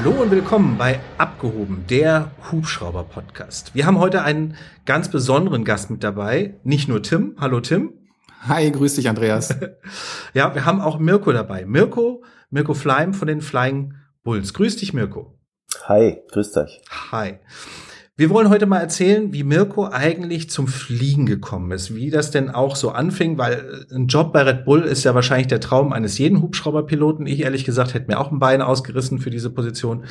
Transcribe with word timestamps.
Hallo 0.00 0.22
und 0.22 0.30
willkommen 0.30 0.78
bei 0.78 1.00
Abgehoben, 1.18 1.84
der 1.90 2.30
Hubschrauber-Podcast. 2.52 3.74
Wir 3.74 3.84
haben 3.84 3.98
heute 3.98 4.22
einen 4.22 4.54
ganz 4.86 5.10
besonderen 5.10 5.64
Gast 5.64 5.90
mit 5.90 6.04
dabei, 6.04 6.54
nicht 6.62 6.88
nur 6.88 7.02
Tim. 7.02 7.34
Hallo 7.40 7.58
Tim. 7.58 7.94
Hi, 8.46 8.70
grüß 8.70 8.94
dich, 8.94 9.08
Andreas. 9.08 9.56
ja, 10.34 10.54
wir 10.54 10.64
haben 10.64 10.80
auch 10.80 11.00
Mirko 11.00 11.32
dabei. 11.32 11.66
Mirko, 11.66 12.22
Mirko 12.48 12.74
Fleim 12.74 13.12
von 13.12 13.26
den 13.26 13.40
Flying 13.40 13.94
Bulls. 14.22 14.54
Grüß 14.54 14.76
dich, 14.76 14.94
Mirko. 14.94 15.36
Hi, 15.88 16.22
grüß 16.30 16.56
euch. 16.58 16.80
Hi. 17.10 17.40
Wir 18.18 18.30
wollen 18.30 18.50
heute 18.50 18.66
mal 18.66 18.80
erzählen, 18.80 19.32
wie 19.32 19.44
Mirko 19.44 19.86
eigentlich 19.86 20.50
zum 20.50 20.66
Fliegen 20.66 21.24
gekommen 21.24 21.70
ist, 21.70 21.94
wie 21.94 22.10
das 22.10 22.32
denn 22.32 22.50
auch 22.50 22.74
so 22.74 22.90
anfing, 22.90 23.38
weil 23.38 23.86
ein 23.92 24.08
Job 24.08 24.32
bei 24.32 24.42
Red 24.42 24.64
Bull 24.64 24.82
ist 24.82 25.04
ja 25.04 25.14
wahrscheinlich 25.14 25.46
der 25.46 25.60
Traum 25.60 25.92
eines 25.92 26.18
jeden 26.18 26.42
Hubschrauberpiloten. 26.42 27.28
Ich 27.28 27.42
ehrlich 27.42 27.64
gesagt 27.64 27.94
hätte 27.94 28.08
mir 28.08 28.18
auch 28.18 28.32
ein 28.32 28.40
Bein 28.40 28.60
ausgerissen 28.60 29.20
für 29.20 29.30
diese 29.30 29.50
Position 29.50 30.06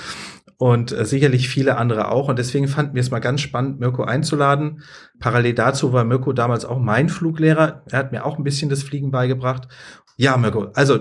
und 0.55 0.93
äh, 0.93 1.03
sicherlich 1.03 1.49
viele 1.49 1.75
andere 1.75 2.09
auch. 2.09 2.29
Und 2.29 2.39
deswegen 2.39 2.69
fanden 2.69 2.95
wir 2.95 3.01
es 3.01 3.11
mal 3.11 3.19
ganz 3.19 3.41
spannend, 3.41 3.81
Mirko 3.81 4.05
einzuladen. 4.05 4.83
Parallel 5.19 5.55
dazu 5.55 5.91
war 5.91 6.05
Mirko 6.05 6.31
damals 6.31 6.63
auch 6.63 6.79
mein 6.79 7.09
Fluglehrer. 7.09 7.83
Er 7.91 7.99
hat 7.99 8.13
mir 8.13 8.25
auch 8.25 8.37
ein 8.37 8.45
bisschen 8.45 8.69
das 8.69 8.83
Fliegen 8.83 9.11
beigebracht. 9.11 9.67
Ja, 10.15 10.37
Mirko, 10.37 10.67
also 10.75 10.97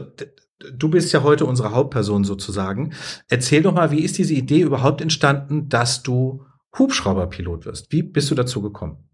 du 0.75 0.89
bist 0.89 1.13
ja 1.13 1.23
heute 1.23 1.47
unsere 1.47 1.71
Hauptperson 1.71 2.25
sozusagen. 2.25 2.95
Erzähl 3.29 3.63
doch 3.63 3.75
mal, 3.75 3.93
wie 3.93 4.01
ist 4.01 4.19
diese 4.19 4.35
Idee 4.35 4.63
überhaupt 4.63 5.01
entstanden, 5.01 5.69
dass 5.69 6.03
du 6.03 6.43
Hubschrauberpilot 6.79 7.67
wirst. 7.67 7.93
Wie 7.93 8.03
bist 8.03 8.31
du 8.31 8.35
dazu 8.35 8.63
gekommen? 8.63 9.09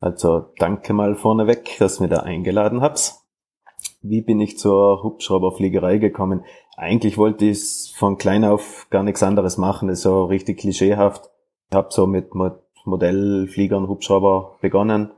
Also 0.00 0.52
danke 0.58 0.92
mal 0.92 1.14
vorneweg, 1.14 1.78
dass 1.78 2.00
mir 2.00 2.08
da 2.08 2.20
eingeladen 2.20 2.80
habt. 2.80 3.14
Wie 4.00 4.20
bin 4.20 4.40
ich 4.40 4.58
zur 4.58 5.02
Hubschrauberfliegerei 5.02 5.98
gekommen? 5.98 6.44
Eigentlich 6.76 7.18
wollte 7.18 7.44
ich 7.44 7.94
von 7.96 8.18
klein 8.18 8.44
auf 8.44 8.88
gar 8.90 9.04
nichts 9.04 9.22
anderes 9.22 9.58
machen. 9.58 9.88
Das 9.88 9.98
ist 9.98 10.02
so 10.02 10.24
richtig 10.24 10.58
klischeehaft. 10.58 11.30
Ich 11.70 11.76
habe 11.76 11.88
so 11.90 12.06
mit 12.06 12.30
Modellfliegern, 12.84 13.86
Hubschrauber 13.86 14.58
begonnen, 14.60 15.12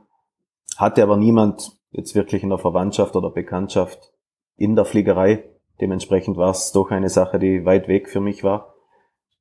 hatte 0.77 1.01
aber 1.01 1.17
niemand 1.17 1.71
jetzt 1.91 2.13
wirklich 2.13 2.43
in 2.43 2.49
der 2.49 2.59
Verwandtschaft 2.59 3.15
oder 3.15 3.31
Bekanntschaft 3.31 4.13
in 4.55 4.75
der 4.75 4.85
Fliegerei. 4.85 5.49
Dementsprechend 5.81 6.37
war 6.37 6.51
es 6.51 6.71
doch 6.71 6.91
eine 6.91 7.09
Sache, 7.09 7.39
die 7.39 7.65
weit 7.65 7.87
weg 7.87 8.07
für 8.07 8.21
mich 8.21 8.43
war. 8.43 8.74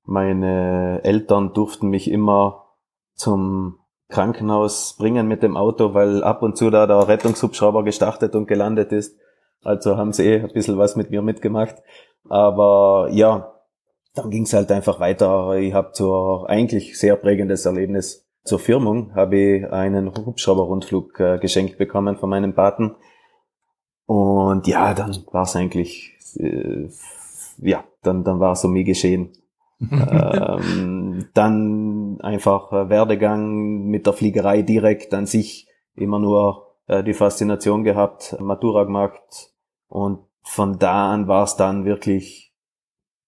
Meine 0.05 1.01
Eltern 1.03 1.53
durften 1.55 1.89
mich 1.89 2.11
immer 2.11 2.67
zum 3.15 3.79
Krankenhaus 4.09 4.97
bringen 4.99 5.27
mit 5.27 5.43
dem 5.43 5.57
Auto, 5.57 5.95
weil 5.95 6.23
ab 6.23 6.43
und 6.43 6.57
zu 6.57 6.71
da 6.71 6.87
der 6.87 7.09
Rettungshubschrauber 7.09 7.85
gestartet 7.85 8.35
und 8.35 8.47
gelandet 8.47 8.93
ist. 8.93 9.19
Also 9.63 9.97
haben 9.97 10.13
sie 10.13 10.25
eh 10.25 10.41
ein 10.41 10.53
bisschen 10.53 10.77
was 10.77 10.95
mit 10.95 11.11
mir 11.11 11.23
mitgemacht. 11.23 11.77
Aber 12.29 13.09
ja, 13.13 13.55
dann 14.15 14.31
ging 14.31 14.43
es 14.43 14.53
halt 14.53 14.71
einfach 14.71 15.01
weiter. 15.01 15.57
Ich 15.57 15.73
habe 15.73 15.93
zur 15.93 16.49
eigentlich 16.49 16.99
sehr 16.99 17.17
prägendes 17.17 17.65
Erlebnis 17.65 18.25
zur 18.45 18.59
Firmung 18.59 19.15
habe 19.15 19.37
ich 19.39 19.73
einen 19.73 20.15
Hubschrauberrundflug 20.15 21.19
äh, 21.19 21.39
geschenkt 21.39 21.79
bekommen 21.79 22.19
von 22.19 22.29
meinem 22.29 22.55
Paten. 22.55 22.95
Und 24.05 24.67
ja, 24.67 24.93
dann 24.93 25.17
war 25.33 25.45
es 25.45 25.57
eigentlich, 25.57 26.13
äh, 26.37 26.91
ja, 27.59 27.85
dann, 28.03 28.23
dann 28.23 28.41
war 28.41 28.53
es 28.53 28.63
um 28.63 28.73
mich 28.73 28.85
geschehen 28.85 29.33
ähm, 29.93 31.27
dann 31.35 32.21
einfach 32.21 32.73
äh, 32.73 32.89
Werdegang 32.89 33.87
mit 33.87 34.07
der 34.07 34.13
Fliegerei 34.13 34.63
direkt 34.63 35.15
an 35.15 35.27
sich. 35.27 35.69
Immer 35.97 36.19
nur 36.19 36.75
äh, 36.87 37.03
die 37.03 37.15
Faszination 37.15 37.85
gehabt, 37.85 38.37
Matura 38.41 38.85
gemacht 38.85 39.53
und 39.89 40.21
von 40.43 40.79
da 40.79 41.13
an 41.13 41.29
war 41.29 41.45
es 41.45 41.57
dann 41.57 41.85
wirklich 41.85 42.53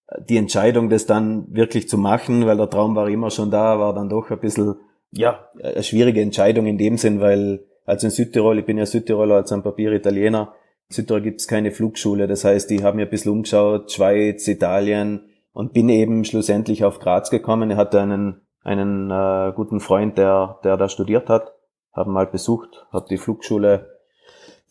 äh, 0.08 0.20
die 0.28 0.36
Entscheidung, 0.36 0.90
das 0.90 1.06
dann 1.06 1.46
wirklich 1.48 1.88
zu 1.88 1.98
machen, 1.98 2.46
weil 2.46 2.56
der 2.56 2.70
Traum 2.70 2.94
war 2.94 3.08
immer 3.08 3.30
schon 3.30 3.50
da, 3.50 3.78
war 3.78 3.94
dann 3.94 4.08
doch 4.08 4.30
ein 4.30 4.40
bisschen, 4.40 4.76
ja, 5.10 5.48
eine 5.62 5.82
schwierige 5.82 6.20
Entscheidung 6.20 6.66
in 6.66 6.78
dem 6.78 6.98
Sinn, 6.98 7.20
weil 7.20 7.64
also 7.86 8.08
in 8.08 8.10
Südtirol, 8.10 8.58
ich 8.58 8.66
bin 8.66 8.78
ja 8.78 8.84
Südtiroler 8.84 9.36
als 9.36 9.52
am 9.52 9.62
Papier 9.62 9.92
Italiener, 9.92 10.54
in 10.90 10.94
Südtirol 10.94 11.22
gibt 11.22 11.40
es 11.40 11.48
keine 11.48 11.70
Flugschule, 11.70 12.26
das 12.26 12.44
heißt, 12.44 12.70
ich 12.72 12.82
habe 12.82 12.96
mir 12.96 13.04
ein 13.04 13.10
bisschen 13.10 13.32
umgeschaut, 13.32 13.92
Schweiz, 13.92 14.46
Italien, 14.48 15.30
und 15.56 15.72
bin 15.72 15.88
eben 15.88 16.22
schlussendlich 16.26 16.84
auf 16.84 16.98
Graz 16.98 17.30
gekommen. 17.30 17.70
Er 17.70 17.78
hatte 17.78 17.98
einen, 17.98 18.42
einen 18.62 19.10
äh, 19.10 19.54
guten 19.56 19.80
Freund, 19.80 20.18
der, 20.18 20.60
der 20.64 20.76
da 20.76 20.90
studiert 20.90 21.30
hat, 21.30 21.54
haben 21.94 22.12
mal 22.12 22.26
besucht, 22.26 22.86
hat 22.92 23.08
die 23.08 23.16
Flugschule, 23.16 23.88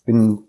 bin 0.06 0.48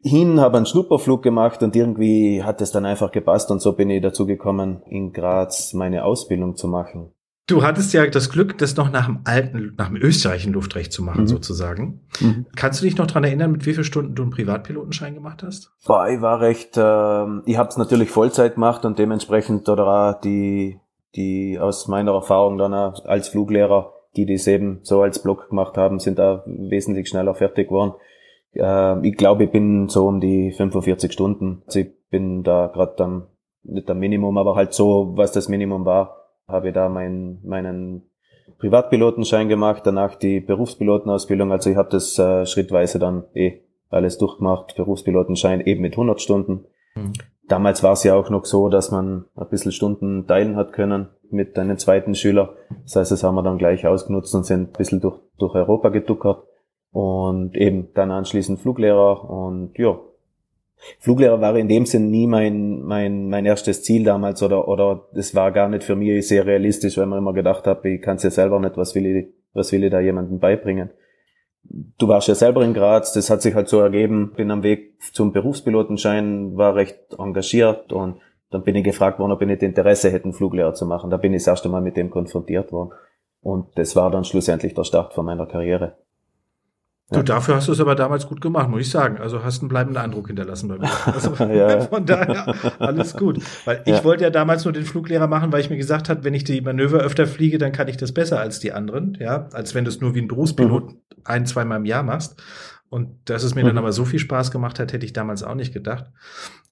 hin, 0.00 0.40
habe 0.40 0.56
einen 0.56 0.64
Schnupperflug 0.64 1.22
gemacht 1.22 1.62
und 1.62 1.76
irgendwie 1.76 2.42
hat 2.42 2.62
es 2.62 2.72
dann 2.72 2.86
einfach 2.86 3.12
gepasst 3.12 3.50
und 3.50 3.60
so 3.60 3.74
bin 3.74 3.90
ich 3.90 4.00
dazu 4.00 4.24
gekommen, 4.24 4.80
in 4.86 5.12
Graz 5.12 5.74
meine 5.74 6.06
Ausbildung 6.06 6.56
zu 6.56 6.68
machen. 6.68 7.12
Du 7.48 7.62
hattest 7.62 7.92
ja 7.92 8.04
das 8.06 8.30
Glück, 8.30 8.58
das 8.58 8.76
noch 8.76 8.90
nach 8.90 9.06
dem 9.06 9.20
alten, 9.22 9.74
nach 9.78 9.86
dem 9.86 9.96
österreichischen 9.96 10.52
Luftrecht 10.52 10.92
zu 10.92 11.04
machen, 11.04 11.22
mhm. 11.22 11.26
sozusagen. 11.28 12.00
Mhm. 12.20 12.46
Kannst 12.56 12.80
du 12.80 12.84
dich 12.84 12.96
noch 12.96 13.06
dran 13.06 13.22
erinnern, 13.22 13.52
mit 13.52 13.64
wie 13.66 13.72
vielen 13.72 13.84
Stunden 13.84 14.16
du 14.16 14.22
einen 14.22 14.32
Privatpilotenschein 14.32 15.14
gemacht 15.14 15.44
hast? 15.44 15.70
Boah, 15.86 16.08
ich 16.08 16.20
war 16.20 16.40
recht, 16.40 16.76
äh, 16.76 17.50
ich 17.50 17.56
habe 17.56 17.68
es 17.68 17.76
natürlich 17.76 18.10
Vollzeit 18.10 18.54
gemacht 18.54 18.84
und 18.84 18.98
dementsprechend 18.98 19.68
oder 19.68 19.86
auch 19.86 20.20
die, 20.20 20.80
die 21.14 21.56
aus 21.60 21.86
meiner 21.86 22.14
Erfahrung 22.14 22.58
dann 22.58 22.74
auch 22.74 23.04
als 23.04 23.28
Fluglehrer, 23.28 23.92
die 24.16 24.26
das 24.26 24.48
eben 24.48 24.80
so 24.82 25.02
als 25.02 25.22
Block 25.22 25.48
gemacht 25.48 25.76
haben, 25.76 26.00
sind 26.00 26.18
da 26.18 26.42
wesentlich 26.46 27.08
schneller 27.08 27.36
fertig 27.36 27.68
geworden. 27.68 27.94
Äh, 28.54 29.06
ich 29.06 29.16
glaube, 29.16 29.44
ich 29.44 29.52
bin 29.52 29.88
so 29.88 30.08
um 30.08 30.20
die 30.20 30.50
45 30.50 31.12
Stunden. 31.12 31.62
Also 31.66 31.78
ich 31.78 31.92
bin 32.10 32.42
da 32.42 32.66
gerade 32.66 32.94
dann 32.96 33.26
nicht 33.62 33.88
am 33.88 34.00
Minimum, 34.00 34.36
aber 34.36 34.56
halt 34.56 34.74
so, 34.74 35.12
was 35.14 35.30
das 35.30 35.48
Minimum 35.48 35.84
war 35.84 36.25
habe 36.48 36.72
da 36.72 36.88
mein, 36.88 37.40
meinen 37.44 38.02
Privatpilotenschein 38.58 39.48
gemacht, 39.48 39.82
danach 39.84 40.14
die 40.14 40.40
Berufspilotenausbildung. 40.40 41.52
Also 41.52 41.70
ich 41.70 41.76
habe 41.76 41.90
das 41.90 42.18
äh, 42.18 42.46
schrittweise 42.46 42.98
dann 42.98 43.24
eh 43.34 43.60
alles 43.90 44.18
durchgemacht, 44.18 44.76
Berufspilotenschein 44.76 45.60
eben 45.60 45.82
mit 45.82 45.92
100 45.92 46.20
Stunden. 46.20 46.66
Mhm. 46.94 47.12
Damals 47.48 47.82
war 47.82 47.92
es 47.92 48.02
ja 48.02 48.14
auch 48.14 48.30
noch 48.30 48.44
so, 48.44 48.68
dass 48.68 48.90
man 48.90 49.26
ein 49.36 49.48
bisschen 49.48 49.72
Stunden 49.72 50.26
teilen 50.26 50.56
hat 50.56 50.72
können 50.72 51.08
mit 51.30 51.58
einem 51.58 51.78
zweiten 51.78 52.14
Schüler. 52.14 52.54
Das 52.82 52.96
heißt, 52.96 53.12
das 53.12 53.22
haben 53.22 53.36
wir 53.36 53.42
dann 53.42 53.58
gleich 53.58 53.86
ausgenutzt 53.86 54.34
und 54.34 54.44
sind 54.44 54.70
ein 54.70 54.72
bisschen 54.72 55.00
durch, 55.00 55.20
durch 55.38 55.54
Europa 55.54 55.90
geduckert 55.90 56.42
und 56.90 57.56
eben 57.56 57.92
dann 57.94 58.10
anschließend 58.10 58.60
Fluglehrer 58.60 59.28
und 59.28 59.78
ja, 59.78 59.98
Fluglehrer 61.00 61.40
war 61.40 61.56
in 61.56 61.68
dem 61.68 61.86
Sinn 61.86 62.10
nie 62.10 62.26
mein, 62.26 62.82
mein, 62.82 63.28
mein 63.28 63.46
erstes 63.46 63.82
Ziel 63.82 64.04
damals 64.04 64.42
oder, 64.42 64.68
oder 64.68 65.08
es 65.14 65.34
war 65.34 65.50
gar 65.52 65.68
nicht 65.68 65.84
für 65.84 65.96
mich 65.96 66.28
sehr 66.28 66.46
realistisch, 66.46 66.96
weil 66.98 67.06
man 67.06 67.18
immer 67.18 67.32
gedacht 67.32 67.66
habe, 67.66 67.88
ich 67.90 68.02
kann 68.02 68.16
es 68.16 68.22
ja 68.22 68.30
selber 68.30 68.60
nicht, 68.60 68.76
was 68.76 68.94
will 68.94 69.06
ich, 69.06 69.26
was 69.52 69.72
will 69.72 69.84
ich 69.84 69.90
da 69.90 70.00
jemandem 70.00 70.38
beibringen. 70.38 70.90
Du 71.98 72.06
warst 72.06 72.28
ja 72.28 72.34
selber 72.34 72.64
in 72.64 72.74
Graz, 72.74 73.12
das 73.12 73.30
hat 73.30 73.42
sich 73.42 73.54
halt 73.54 73.68
so 73.68 73.80
ergeben, 73.80 74.32
bin 74.36 74.50
am 74.50 74.62
Weg 74.62 75.02
zum 75.12 75.32
Berufspilotenschein, 75.32 76.56
war 76.56 76.76
recht 76.76 77.16
engagiert 77.18 77.92
und 77.92 78.20
dann 78.50 78.62
bin 78.62 78.76
ich 78.76 78.84
gefragt 78.84 79.18
worden, 79.18 79.32
ob 79.32 79.42
ich 79.42 79.48
nicht 79.48 79.62
Interesse 79.62 80.10
hätte, 80.10 80.24
einen 80.24 80.32
Fluglehrer 80.32 80.74
zu 80.74 80.86
machen. 80.86 81.10
Da 81.10 81.16
bin 81.16 81.34
ich 81.34 81.42
das 81.42 81.48
erste 81.48 81.68
Mal 81.68 81.80
mit 81.80 81.96
dem 81.96 82.10
konfrontiert 82.10 82.70
worden. 82.70 82.92
Und 83.40 83.76
das 83.76 83.96
war 83.96 84.10
dann 84.10 84.24
schlussendlich 84.24 84.74
der 84.74 84.84
Start 84.84 85.14
von 85.14 85.26
meiner 85.26 85.46
Karriere. 85.46 85.96
Du, 87.08 87.22
dafür 87.22 87.54
hast 87.54 87.68
du 87.68 87.72
es 87.72 87.78
aber 87.78 87.94
damals 87.94 88.26
gut 88.26 88.40
gemacht, 88.40 88.68
muss 88.68 88.80
ich 88.80 88.90
sagen. 88.90 89.18
Also 89.18 89.44
hast 89.44 89.60
einen 89.60 89.68
bleibenden 89.68 90.02
Eindruck 90.02 90.26
hinterlassen 90.26 90.68
bei 90.68 90.78
mir. 90.78 90.90
Also 91.06 91.34
ja. 91.44 91.80
von 91.88 92.04
daher 92.04 92.52
alles 92.80 93.16
gut. 93.16 93.40
Weil 93.64 93.82
ich 93.84 93.98
ja. 93.98 94.04
wollte 94.04 94.24
ja 94.24 94.30
damals 94.30 94.64
nur 94.64 94.72
den 94.72 94.84
Fluglehrer 94.84 95.28
machen, 95.28 95.52
weil 95.52 95.60
ich 95.60 95.70
mir 95.70 95.76
gesagt 95.76 96.08
habe, 96.08 96.24
wenn 96.24 96.34
ich 96.34 96.42
die 96.42 96.60
Manöver 96.60 96.98
öfter 96.98 97.28
fliege, 97.28 97.58
dann 97.58 97.70
kann 97.70 97.86
ich 97.86 97.96
das 97.96 98.10
besser 98.10 98.40
als 98.40 98.58
die 98.58 98.72
anderen, 98.72 99.16
ja, 99.20 99.48
als 99.52 99.76
wenn 99.76 99.84
du 99.84 99.90
es 99.90 100.00
nur 100.00 100.16
wie 100.16 100.20
ein 100.20 100.26
Berufspilot 100.26 100.90
mhm. 100.90 100.98
ein, 101.22 101.46
zweimal 101.46 101.78
im 101.78 101.84
Jahr 101.84 102.02
machst. 102.02 102.42
Und 102.88 103.30
dass 103.30 103.44
es 103.44 103.54
mir 103.54 103.62
mhm. 103.62 103.68
dann 103.68 103.78
aber 103.78 103.92
so 103.92 104.04
viel 104.04 104.18
Spaß 104.18 104.50
gemacht 104.50 104.80
hat, 104.80 104.92
hätte 104.92 105.06
ich 105.06 105.12
damals 105.12 105.44
auch 105.44 105.54
nicht 105.54 105.72
gedacht. 105.72 106.06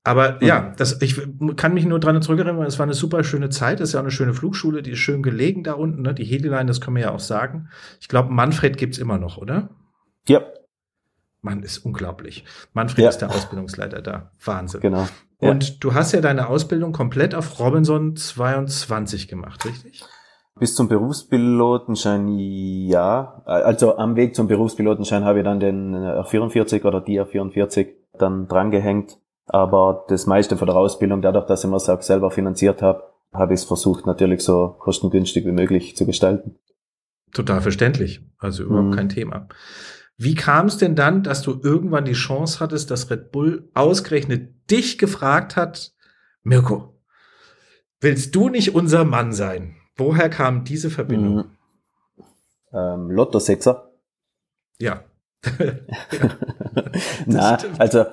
Aber 0.03 0.33
mhm. 0.33 0.47
ja, 0.47 0.73
das, 0.77 1.01
ich 1.01 1.21
kann 1.55 1.75
mich 1.75 1.85
nur 1.85 2.01
dran 2.01 2.21
zurückerinnern, 2.21 2.61
es 2.63 2.81
war 2.81 2.87
eine 2.87 2.95
super 2.95 3.23
schöne 3.23 3.51
Zeit. 3.51 3.81
Es 3.81 3.91
ist 3.91 3.93
ja 3.93 4.01
auch 4.01 4.05
eine 4.05 4.11
schöne 4.11 4.35
Flugschule, 4.35 4.83
die 4.83 4.93
ist 4.93 4.99
schön 4.99 5.23
gelegen 5.23 5.63
da 5.63 5.75
unten, 5.75 6.03
ne? 6.03 6.13
Die 6.13 6.25
Heliline, 6.25 6.67
das 6.67 6.81
können 6.81 6.97
wir 6.97 7.05
ja 7.05 7.11
auch 7.13 7.21
sagen. 7.21 7.69
Ich 8.01 8.09
glaube, 8.09 8.33
Manfred 8.33 8.77
gibt's 8.77 8.99
immer 8.99 9.19
noch, 9.19 9.39
oder? 9.39 9.71
Ja. 10.29 10.43
Mann, 11.43 11.63
ist 11.63 11.79
unglaublich. 11.79 12.45
Manfred 12.73 13.05
ja. 13.05 13.11
ist 13.11 13.19
der 13.19 13.31
Ausbildungsleiter 13.31 14.01
da. 14.01 14.31
Wahnsinn. 14.43 14.81
Genau. 14.81 15.07
Ja. 15.41 15.51
Und 15.51 15.85
du 15.85 15.93
hast 15.93 16.13
ja 16.13 16.21
deine 16.21 16.49
Ausbildung 16.49 16.93
komplett 16.93 17.35
auf 17.35 17.61
Robinson 17.61 18.17
22 18.17 19.29
gemacht, 19.29 19.65
richtig? 19.67 20.03
Bis 20.59 20.75
zum 20.75 20.89
Berufspilotenschein 20.89 22.29
ja. 22.39 23.43
Also 23.45 23.97
am 23.99 24.17
Weg 24.17 24.35
zum 24.35 24.47
Berufspilotenschein 24.47 25.25
habe 25.25 25.41
ich 25.41 25.45
dann 25.45 25.61
den 25.61 25.95
R44 25.95 26.85
oder 26.85 27.01
die 27.01 27.21
R44 27.21 27.89
dann 28.19 28.47
drangehängt. 28.47 29.19
Aber 29.47 30.05
das 30.09 30.27
meiste 30.27 30.57
von 30.57 30.67
der 30.67 30.77
Ausbildung, 30.77 31.21
dadurch, 31.21 31.47
dass 31.47 31.65
ich 31.65 31.71
mir 31.71 31.77
auch 31.77 32.03
selber 32.03 32.31
finanziert 32.31 32.81
habe, 32.81 33.03
habe 33.33 33.53
ich 33.53 33.61
es 33.61 33.67
versucht, 33.67 34.07
natürlich 34.07 34.43
so 34.43 34.77
kostengünstig 34.79 35.45
wie 35.45 35.53
möglich 35.53 35.97
zu 35.97 36.07
gestalten. 36.07 36.57
Total 37.33 37.61
verständlich. 37.61 38.21
Also 38.39 38.63
überhaupt 38.63 38.91
mhm. 38.91 38.95
kein 38.95 39.09
Thema. 39.09 39.49
Wie 40.17 40.35
kam 40.35 40.67
es 40.67 40.77
denn 40.77 40.95
dann, 40.95 41.23
dass 41.23 41.43
du 41.43 41.61
irgendwann 41.63 42.05
die 42.05 42.13
Chance 42.13 42.61
hattest, 42.61 42.91
dass 42.91 43.11
Red 43.11 43.33
Bull 43.33 43.69
ausgerechnet 43.75 44.71
dich 44.71 44.99
gefragt 44.99 45.57
hat, 45.57 45.93
Mirko, 46.43 46.95
Willst 48.05 48.35
du 48.35 48.51
nicht 48.51 48.75
unser 48.75 49.07
Mann 49.07 49.33
sein? 49.33 49.77
Woher 49.97 50.29
kam 50.29 50.65
diese 50.65 50.91
Verbindung? 50.91 51.37
Mhm. 51.37 52.25
Ähm, 52.75 53.11
Lotto 53.11 53.39
Sechser. 53.39 53.93
Ja. 54.79 55.05
Na, 57.25 57.57
also 57.79 58.05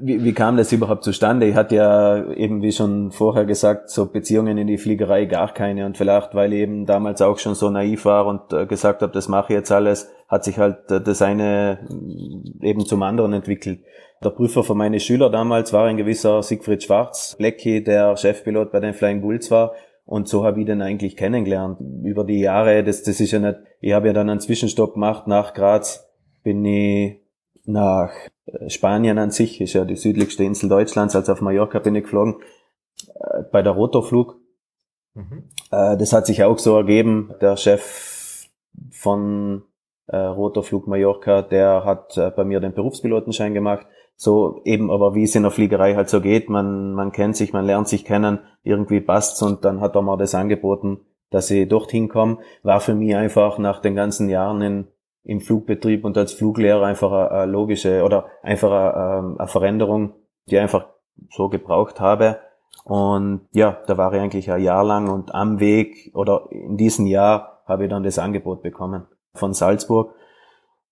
wie, 0.00 0.24
wie 0.24 0.32
kam 0.32 0.56
das 0.56 0.72
überhaupt 0.72 1.04
zustande? 1.04 1.46
Ich 1.46 1.54
hatte 1.54 1.76
ja 1.76 2.30
eben, 2.32 2.62
wie 2.62 2.72
schon 2.72 3.10
vorher 3.10 3.44
gesagt, 3.44 3.90
so 3.90 4.06
Beziehungen 4.06 4.58
in 4.58 4.66
die 4.66 4.78
Fliegerei 4.78 5.24
gar 5.24 5.52
keine 5.52 5.86
und 5.86 5.96
vielleicht, 5.96 6.34
weil 6.34 6.52
ich 6.52 6.60
eben 6.60 6.86
damals 6.86 7.22
auch 7.22 7.38
schon 7.38 7.54
so 7.54 7.70
naiv 7.70 8.04
war 8.04 8.26
und 8.26 8.52
äh, 8.52 8.66
gesagt 8.66 9.02
habe, 9.02 9.12
das 9.12 9.28
mache 9.28 9.52
ich 9.52 9.58
jetzt 9.58 9.72
alles, 9.72 10.10
hat 10.28 10.44
sich 10.44 10.58
halt 10.58 10.90
äh, 10.90 11.00
das 11.00 11.22
eine 11.22 11.78
äh, 11.90 12.68
eben 12.68 12.86
zum 12.86 13.02
anderen 13.02 13.32
entwickelt. 13.32 13.80
Der 14.24 14.30
Prüfer 14.30 14.62
von 14.62 14.78
meinen 14.78 15.00
Schüler 15.00 15.30
damals 15.30 15.72
war 15.72 15.86
ein 15.86 15.96
gewisser 15.96 16.42
Siegfried 16.42 16.82
Schwarz, 16.82 17.36
Blackie, 17.38 17.84
der 17.84 18.16
Chefpilot 18.16 18.72
bei 18.72 18.80
den 18.80 18.94
Flying 18.94 19.20
Bulls 19.20 19.50
war. 19.50 19.72
Und 20.06 20.28
so 20.28 20.44
habe 20.44 20.60
ich 20.60 20.66
den 20.66 20.82
eigentlich 20.82 21.16
kennengelernt. 21.16 21.78
Über 22.04 22.24
die 22.24 22.40
Jahre, 22.40 22.84
das, 22.84 23.02
das 23.02 23.20
ist 23.20 23.32
ja 23.32 23.40
nicht, 23.40 23.58
ich 23.80 23.92
habe 23.92 24.06
ja 24.06 24.12
dann 24.12 24.30
einen 24.30 24.40
Zwischenstopp 24.40 24.94
gemacht 24.94 25.26
nach 25.26 25.52
Graz, 25.52 26.08
bin 26.44 26.64
ich 26.64 27.20
nach 27.64 28.10
Spanien 28.68 29.18
an 29.18 29.30
sich, 29.30 29.60
ist 29.60 29.72
ja 29.72 29.84
die 29.84 29.96
südlichste 29.96 30.44
Insel 30.44 30.68
Deutschlands, 30.68 31.16
also 31.16 31.32
auf 31.32 31.40
Mallorca 31.40 31.78
bin 31.78 31.94
ich 31.94 32.04
geflogen, 32.04 32.36
äh, 33.14 33.42
bei 33.50 33.62
der 33.62 33.72
Rotorflug. 33.72 34.36
Mhm. 35.14 35.44
Äh, 35.70 35.96
das 35.96 36.12
hat 36.12 36.26
sich 36.26 36.44
auch 36.44 36.58
so 36.58 36.76
ergeben. 36.76 37.34
Der 37.40 37.56
Chef 37.56 38.48
von 38.90 39.62
Rotorflug 40.08 40.86
Mallorca, 40.86 41.42
der 41.42 41.84
hat 41.84 42.14
bei 42.36 42.44
mir 42.44 42.60
den 42.60 42.74
Berufspilotenschein 42.74 43.54
gemacht. 43.54 43.88
So 44.14 44.60
eben, 44.64 44.90
aber 44.90 45.14
wie 45.14 45.24
es 45.24 45.34
in 45.34 45.42
der 45.42 45.50
Fliegerei 45.50 45.94
halt 45.94 46.08
so 46.08 46.20
geht, 46.20 46.48
man, 46.48 46.92
man 46.92 47.10
kennt 47.10 47.36
sich, 47.36 47.52
man 47.52 47.66
lernt 47.66 47.88
sich 47.88 48.04
kennen, 48.04 48.38
irgendwie 48.62 49.00
passt's 49.00 49.42
und 49.42 49.64
dann 49.64 49.80
hat 49.80 49.96
er 49.96 50.02
mir 50.02 50.16
das 50.16 50.34
angeboten, 50.34 51.00
dass 51.30 51.50
ich 51.50 51.68
dorthin 51.68 52.08
komme. 52.08 52.38
War 52.62 52.80
für 52.80 52.94
mich 52.94 53.14
einfach 53.16 53.58
nach 53.58 53.80
den 53.80 53.94
ganzen 53.94 54.30
Jahren 54.30 54.62
in 54.62 54.88
im 55.26 55.40
Flugbetrieb 55.40 56.04
und 56.04 56.16
als 56.16 56.32
Fluglehrer 56.32 56.86
einfach 56.86 57.30
eine, 57.30 57.50
logische 57.50 58.04
oder 58.04 58.26
einfach 58.42 58.70
eine, 58.70 59.36
ähm, 59.40 59.48
Veränderung, 59.48 60.14
die 60.48 60.58
einfach 60.58 60.86
so 61.30 61.48
gebraucht 61.48 62.00
habe. 62.00 62.38
Und 62.84 63.48
ja, 63.52 63.78
da 63.86 63.96
war 63.96 64.12
ich 64.12 64.20
eigentlich 64.20 64.50
ein 64.50 64.62
Jahr 64.62 64.84
lang 64.84 65.08
und 65.08 65.34
am 65.34 65.58
Weg 65.58 66.12
oder 66.14 66.46
in 66.50 66.76
diesem 66.76 67.06
Jahr 67.06 67.62
habe 67.66 67.84
ich 67.84 67.90
dann 67.90 68.04
das 68.04 68.18
Angebot 68.18 68.62
bekommen 68.62 69.06
von 69.34 69.54
Salzburg, 69.54 70.14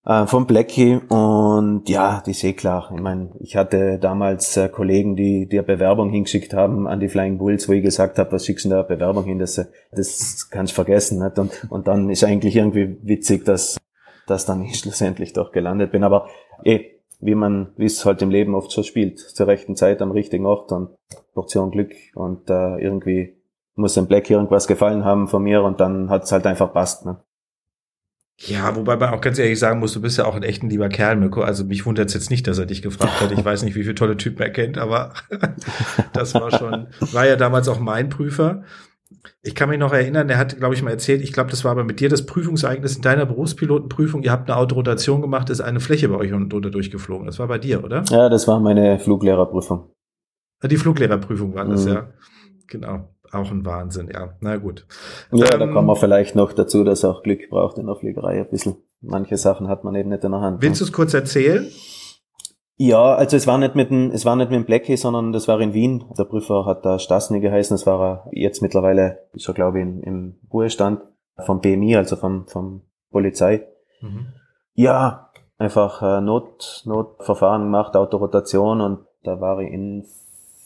äh, 0.04 0.26
von 0.26 0.46
Blackie 0.46 1.00
und 1.08 1.88
ja, 1.88 2.22
die 2.26 2.32
sehe 2.32 2.54
klar. 2.54 2.90
Ich 2.92 3.00
meine, 3.00 3.30
ich 3.38 3.56
hatte 3.56 3.98
damals 3.98 4.56
äh, 4.56 4.68
Kollegen, 4.68 5.14
die, 5.14 5.46
die 5.48 5.58
eine 5.58 5.66
Bewerbung 5.66 6.10
hingeschickt 6.10 6.52
haben 6.52 6.88
an 6.88 6.98
die 6.98 7.08
Flying 7.08 7.38
Bulls, 7.38 7.68
wo 7.68 7.72
ich 7.72 7.82
gesagt 7.82 8.18
habe, 8.18 8.32
was 8.32 8.44
schickst 8.44 8.64
du 8.64 8.70
da 8.70 8.80
eine 8.80 8.84
Bewerbung 8.88 9.24
hin? 9.24 9.38
Das, 9.38 9.64
das 9.92 10.50
kannst 10.50 10.72
du 10.72 10.74
vergessen. 10.74 11.22
Nicht? 11.22 11.38
Und, 11.38 11.66
und 11.70 11.86
dann 11.86 12.10
ist 12.10 12.24
eigentlich 12.24 12.56
irgendwie 12.56 12.98
witzig, 13.02 13.44
dass 13.44 13.78
dass 14.26 14.46
dann 14.46 14.62
ich 14.62 14.78
schlussendlich 14.78 15.32
doch 15.32 15.52
gelandet 15.52 15.92
bin. 15.92 16.04
Aber 16.04 16.28
eh, 16.64 16.90
wie 17.20 17.34
man, 17.34 17.72
wie 17.76 17.86
es 17.86 18.04
halt 18.04 18.22
im 18.22 18.30
Leben 18.30 18.54
oft 18.54 18.70
so 18.70 18.82
spielt, 18.82 19.18
zur 19.18 19.46
rechten 19.46 19.76
Zeit 19.76 20.02
am 20.02 20.10
richtigen 20.10 20.46
Ort 20.46 20.72
und 20.72 20.90
Portion 21.32 21.70
Glück 21.70 21.92
und 22.14 22.50
äh, 22.50 22.78
irgendwie 22.78 23.36
muss 23.76 23.94
dem 23.94 24.06
Black 24.06 24.30
irgendwas 24.30 24.66
gefallen 24.66 25.04
haben 25.04 25.28
von 25.28 25.42
mir 25.42 25.62
und 25.62 25.80
dann 25.80 26.10
hat 26.10 26.24
es 26.24 26.32
halt 26.32 26.46
einfach 26.46 26.72
passt. 26.72 27.06
Ne? 27.06 27.18
Ja, 28.36 28.74
wobei 28.74 28.96
man 28.96 29.14
auch 29.14 29.20
ganz 29.20 29.38
ehrlich 29.38 29.58
sagen 29.58 29.78
muss, 29.78 29.94
du 29.94 30.00
bist 30.00 30.18
ja 30.18 30.24
auch 30.24 30.34
ein 30.34 30.42
echten 30.42 30.68
lieber 30.68 30.88
Kerl, 30.88 31.16
Mirko. 31.16 31.42
Also 31.42 31.64
mich 31.64 31.86
wundert 31.86 32.08
es 32.08 32.14
jetzt 32.14 32.30
nicht, 32.30 32.46
dass 32.46 32.58
er 32.58 32.66
dich 32.66 32.82
gefragt 32.82 33.20
hat. 33.20 33.30
Ich 33.30 33.44
weiß 33.44 33.62
nicht, 33.62 33.76
wie 33.76 33.82
viele 33.82 33.94
tolle 33.94 34.16
Typen 34.16 34.42
er 34.42 34.50
kennt, 34.50 34.76
aber 34.76 35.14
das 36.12 36.34
war 36.34 36.50
schon, 36.50 36.88
war 37.12 37.26
ja 37.26 37.36
damals 37.36 37.68
auch 37.68 37.78
mein 37.78 38.08
Prüfer. 38.08 38.64
Ich 39.42 39.54
kann 39.54 39.68
mich 39.68 39.78
noch 39.78 39.92
erinnern, 39.92 40.28
der 40.28 40.38
hat, 40.38 40.56
glaube 40.58 40.74
ich, 40.74 40.82
mal 40.82 40.90
erzählt, 40.90 41.22
ich 41.22 41.32
glaube, 41.32 41.50
das 41.50 41.64
war 41.64 41.72
aber 41.72 41.84
mit 41.84 42.00
dir 42.00 42.08
das 42.08 42.26
Prüfungsereignis 42.26 42.96
in 42.96 43.02
deiner 43.02 43.26
Berufspilotenprüfung. 43.26 44.22
Ihr 44.22 44.32
habt 44.32 44.50
eine 44.50 44.58
Autorotation 44.58 45.22
gemacht, 45.22 45.50
ist 45.50 45.60
eine 45.60 45.80
Fläche 45.80 46.08
bei 46.08 46.16
euch 46.16 46.32
unter 46.32 46.60
durchgeflogen. 46.60 47.26
Das 47.26 47.38
war 47.38 47.48
bei 47.48 47.58
dir, 47.58 47.84
oder? 47.84 48.04
Ja, 48.10 48.28
das 48.28 48.48
war 48.48 48.60
meine 48.60 48.98
Fluglehrerprüfung. 48.98 49.90
Die 50.62 50.76
Fluglehrerprüfung 50.76 51.54
war 51.54 51.64
das, 51.66 51.84
mhm. 51.84 51.92
ja. 51.92 52.08
Genau. 52.66 53.08
Auch 53.32 53.50
ein 53.50 53.64
Wahnsinn, 53.66 54.08
ja. 54.12 54.36
Na 54.40 54.56
gut. 54.56 54.86
Ja, 55.32 55.52
ähm, 55.52 55.60
da 55.60 55.66
kommen 55.66 55.88
wir 55.88 55.96
vielleicht 55.96 56.36
noch 56.36 56.52
dazu, 56.52 56.84
dass 56.84 57.04
auch 57.04 57.22
Glück 57.22 57.48
braucht 57.50 57.78
in 57.78 57.86
der 57.86 57.96
Fliegerei 57.96 58.40
ein 58.40 58.48
bisschen. 58.48 58.76
Manche 59.00 59.36
Sachen 59.36 59.68
hat 59.68 59.84
man 59.84 59.94
eben 59.96 60.10
nicht 60.10 60.24
in 60.24 60.30
der 60.30 60.40
Hand. 60.40 60.62
Willst 60.62 60.80
ne? 60.80 60.86
du 60.86 60.90
es 60.90 60.92
kurz 60.92 61.14
erzählen? 61.14 61.66
Ja, 62.76 63.14
also 63.14 63.36
es 63.36 63.46
war 63.46 63.58
nicht 63.58 63.76
mit 63.76 63.90
dem, 63.90 64.10
es 64.10 64.24
war 64.24 64.34
nicht 64.34 64.50
mit 64.50 64.58
dem 64.58 64.64
Blackie, 64.64 64.96
sondern 64.96 65.32
das 65.32 65.46
war 65.46 65.60
in 65.60 65.74
Wien. 65.74 66.04
Der 66.18 66.24
Prüfer 66.24 66.66
hat 66.66 66.84
da 66.84 66.98
Stasny 66.98 67.40
geheißen. 67.40 67.74
Das 67.74 67.86
war 67.86 68.00
er 68.00 68.28
jetzt 68.32 68.62
mittlerweile, 68.62 69.20
ist 69.32 69.46
er 69.46 69.54
glaube 69.54 69.78
ich 69.78 69.84
im 69.84 70.36
Ruhestand 70.52 71.02
vom 71.38 71.60
BMI, 71.60 71.96
also 71.96 72.16
vom, 72.16 72.46
vom 72.48 72.82
Polizei. 73.10 73.66
Mhm. 74.00 74.26
Ja, 74.74 75.30
einfach 75.56 76.02
äh, 76.02 76.20
Not, 76.20 76.82
Notverfahren 76.84 77.62
gemacht, 77.62 77.94
Autorotation 77.96 78.80
und 78.80 79.06
da 79.22 79.40
war 79.40 79.60
ich 79.60 79.72
in 79.72 80.04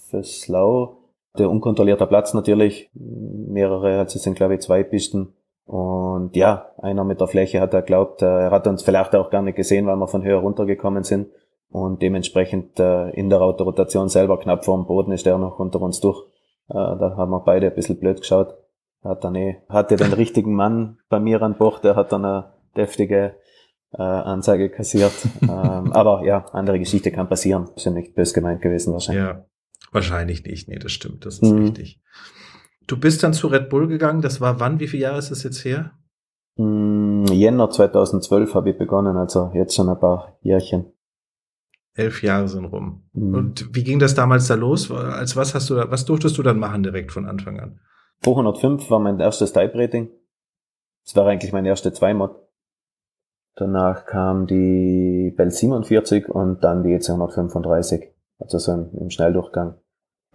Föslau. 0.09 0.97
Der 1.37 1.51
unkontrollierte 1.51 2.07
Platz 2.07 2.33
natürlich, 2.33 2.91
mehrere, 2.95 3.99
also 3.99 4.17
es 4.17 4.23
sind 4.23 4.35
glaube 4.35 4.55
ich 4.55 4.61
zwei 4.61 4.83
Pisten. 4.83 5.35
Und 5.67 6.35
ja, 6.37 6.71
einer 6.79 7.05
mit 7.05 7.21
der 7.21 7.29
Fläche 7.29 7.61
hat 7.61 7.75
er 7.75 7.83
glaubt, 7.83 8.23
äh, 8.23 8.27
er 8.27 8.51
hat 8.51 8.67
uns 8.67 8.83
vielleicht 8.83 9.15
auch 9.15 9.29
gar 9.29 9.43
nicht 9.43 9.57
gesehen, 9.57 9.87
weil 9.87 9.97
wir 9.97 10.09
von 10.09 10.25
höher 10.25 10.41
runtergekommen 10.41 11.05
sind 11.05 11.29
und 11.71 12.03
dementsprechend 12.03 12.81
äh, 12.81 13.11
in 13.11 13.29
der 13.29 13.41
Autorotation 13.41 14.09
selber 14.09 14.39
knapp 14.39 14.65
vor 14.65 14.77
dem 14.77 14.87
Boden 14.87 15.13
ist 15.13 15.27
der 15.27 15.39
noch 15.39 15.59
unter 15.59 15.81
uns 15.81 16.01
durch. 16.01 16.25
Äh, 16.69 16.75
da 16.75 17.15
haben 17.17 17.31
wir 17.31 17.41
beide 17.41 17.69
ein 17.69 17.75
bisschen 17.75 17.99
blöd 17.99 18.21
geschaut. 18.21 18.55
Hat 19.03 19.23
dann 19.25 19.35
eh, 19.35 19.63
hatte 19.69 19.97
den 19.97 20.13
richtigen 20.13 20.55
Mann 20.55 20.99
bei 21.09 21.21
mir 21.21 21.43
an 21.43 21.57
Bord, 21.57 21.85
der 21.85 21.95
hat 21.95 22.13
dann 22.13 22.25
eine 22.25 22.53
deftige 22.77 23.37
äh, 23.93 24.03
Anzeige 24.03 24.71
kassiert. 24.71 25.13
ähm, 25.43 25.93
aber 25.93 26.25
ja, 26.25 26.47
andere 26.53 26.79
Geschichte 26.79 27.11
kann 27.13 27.29
passieren. 27.29 27.69
Ist 27.77 27.85
ja 27.85 27.93
nicht 27.93 28.15
bös 28.15 28.35
gemeint 28.35 28.63
gewesen 28.63 28.93
wahrscheinlich. 28.93 29.25
Ja, 29.25 29.45
wahrscheinlich 29.93 30.45
nicht. 30.45 30.69
Nee, 30.69 30.79
das 30.79 30.93
stimmt. 30.93 31.27
Das 31.27 31.35
ist 31.35 31.43
mhm. 31.43 31.63
richtig. 31.63 32.03
Du 32.87 32.99
bist 32.99 33.23
dann 33.23 33.35
zu 33.35 33.49
Red 33.49 33.69
Bull 33.69 33.87
gegangen. 33.87 34.23
Das 34.23 34.41
war 34.41 34.61
wann? 34.61 34.81
Wie 34.81 34.89
viele 34.89 35.03
Jahre 35.05 35.19
ist 35.19 35.31
das 35.31 35.43
jetzt 35.43 35.65
her? 35.65 35.93
Mm, 36.57 37.27
Jänner 37.27 37.71
2012 37.71 38.55
habe 38.55 38.71
ich 38.71 38.79
begonnen, 38.79 39.17
also 39.17 39.51
jetzt 39.55 39.75
schon 39.75 39.89
ein 39.89 40.01
paar 40.01 40.39
Jährchen. 40.41 40.93
Elf 41.99 42.23
Jahre 42.23 42.49
sind 42.49 42.65
rum. 42.67 43.03
Mhm. 43.13 43.35
Und 43.35 43.75
wie 43.75 43.85
ging 43.85 43.99
das 43.99 44.15
damals 44.15 44.47
da 44.47 44.55
los? 44.55 44.91
Als 44.91 45.37
was 45.37 45.55
hast 45.55 45.69
du 45.71 45.75
da, 45.75 45.91
was 45.91 46.05
durftest 46.05 46.39
du 46.39 46.43
dann 46.43 46.59
machen 46.59 46.83
direkt 46.83 47.13
von 47.13 47.27
Anfang 47.27 47.59
an? 47.59 47.81
205 48.23 48.91
war 48.91 48.99
mein 48.99 49.21
erstes 49.21 49.53
Type-Rating. 49.53 50.09
Das 51.05 51.17
war 51.17 51.27
eigentlich 51.27 51.53
mein 51.53 51.67
erste 51.67 51.93
Zweimod. 51.93 52.37
Danach 53.57 54.07
kam 54.07 54.47
die 54.47 55.35
Bell 55.37 55.51
47 55.51 56.29
und 56.29 56.63
dann 56.63 56.85
die 56.85 56.93
EC 56.93 57.11
135. 57.11 58.13
Also 58.39 58.59
so 58.59 58.73
im, 58.73 58.91
im 58.99 59.11
Schnelldurchgang. 59.11 59.75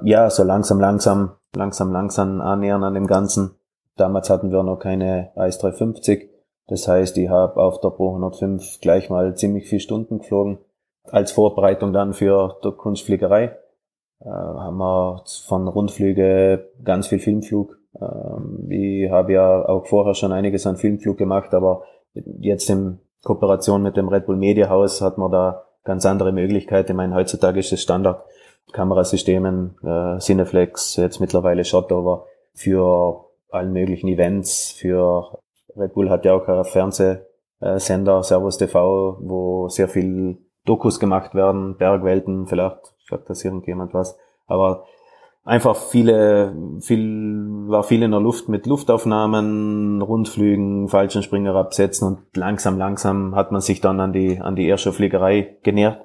Ja, 0.04 0.30
so 0.30 0.44
langsam, 0.44 0.80
langsam, 0.80 1.32
langsam, 1.56 1.94
langsam 1.94 2.42
annähern 2.42 2.84
an 2.84 2.96
dem 2.96 3.08
Ganzen. 3.08 3.52
Damals 3.96 4.30
hatten 4.30 4.52
wir 4.52 4.64
noch 4.64 4.80
keine 4.80 5.32
AS 5.36 5.60
350. 5.60 6.30
Das 6.68 6.88
heißt, 6.88 7.18
ich 7.18 7.30
habe 7.30 7.58
auf 7.58 7.80
der 7.80 7.90
Pro 7.90 8.10
105 8.10 8.80
gleich 8.82 9.10
mal 9.10 9.36
ziemlich 9.36 9.70
viele 9.70 9.82
Stunden 9.82 10.20
geflogen 10.20 10.58
als 11.10 11.32
Vorbereitung 11.32 11.94
dann 11.94 12.14
für 12.14 12.58
die 12.64 12.72
Kunstfliegerei 12.72 13.58
äh, 14.22 14.30
haben 14.30 14.78
wir 14.78 15.24
von 15.48 15.68
Rundflüge 15.68 16.70
ganz 16.84 17.08
viel 17.08 17.20
Filmflug. 17.20 17.78
Ähm, 18.00 18.68
ich 18.70 19.12
habe 19.12 19.34
ja 19.34 19.68
auch 19.68 19.86
vorher 19.86 20.14
schon 20.14 20.32
einiges 20.32 20.66
an 20.66 20.78
Filmflug 20.78 21.18
gemacht, 21.18 21.54
aber 21.54 21.84
jetzt 22.14 22.70
in 22.70 23.00
Kooperation 23.24 23.82
mit 23.82 23.98
dem 23.98 24.08
Red 24.10 24.26
Bull 24.26 24.38
Media 24.38 24.70
House 24.70 25.02
hat 25.02 25.18
man 25.18 25.32
da 25.32 25.66
ganz 25.84 26.06
andere 26.06 26.32
Möglichkeiten. 26.32 26.92
Ich 26.92 26.98
meine, 26.98 27.16
heutzutage 27.16 27.60
ist 27.60 27.72
es 27.72 27.82
Standard. 27.82 28.24
Kamerasystemen, 28.72 29.76
äh, 29.84 30.20
Cineflex, 30.20 30.96
jetzt 30.96 31.20
mittlerweile 31.20 31.66
Shotover 31.66 32.26
für 32.54 33.26
allen 33.50 33.74
möglichen 33.74 34.08
Events, 34.08 34.72
für 34.72 35.38
Red 35.76 35.94
Bull 35.94 36.10
hat 36.10 36.26
ja 36.26 36.34
auch 36.34 36.48
einen 36.48 36.64
Fernsehsender, 36.64 38.24
Servus 38.24 38.58
TV, 38.58 39.18
wo 39.20 39.68
sehr 39.68 39.90
viel 39.90 40.38
Dokus 40.66 41.00
gemacht 41.00 41.36
werden, 41.36 41.78
Bergwelten, 41.78 42.48
vielleicht 42.48 42.94
sagt 43.10 43.30
das 43.30 43.44
irgendjemand 43.44 43.94
was. 43.94 44.18
Aber 44.48 44.86
einfach 45.44 45.76
viele, 45.76 46.56
viel, 46.80 47.68
war 47.68 47.84
viel 47.84 48.04
in 48.04 48.12
der 48.12 48.20
Luft 48.20 48.50
mit 48.50 48.66
Luftaufnahmen, 48.66 50.02
Rundflügen, 50.02 50.88
Fallschirmspringer 50.88 51.56
absetzen 51.56 52.08
und 52.08 52.38
langsam, 52.38 52.78
langsam 52.78 53.36
hat 53.36 53.52
man 53.52 53.62
sich 53.62 53.82
dann 53.82 54.00
an 54.00 54.14
die, 54.14 54.40
an 54.40 54.56
die 54.56 54.68
Airshowfliegerei 54.68 55.58
genährt. 55.64 56.02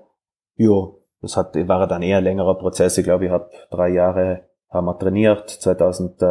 Jo, 0.56 1.02
das 1.20 1.36
hat, 1.36 1.54
war 1.68 1.86
dann 1.86 2.02
eher 2.02 2.20
längerer 2.20 2.56
Prozess. 2.56 2.98
Ich 2.98 3.04
glaube, 3.04 3.26
ich 3.26 3.30
habe 3.30 3.50
drei 3.70 3.90
Jahre 3.90 4.48
haben 4.70 4.86
wir 4.86 4.98
trainiert. 4.98 5.48
2000, 5.48 6.22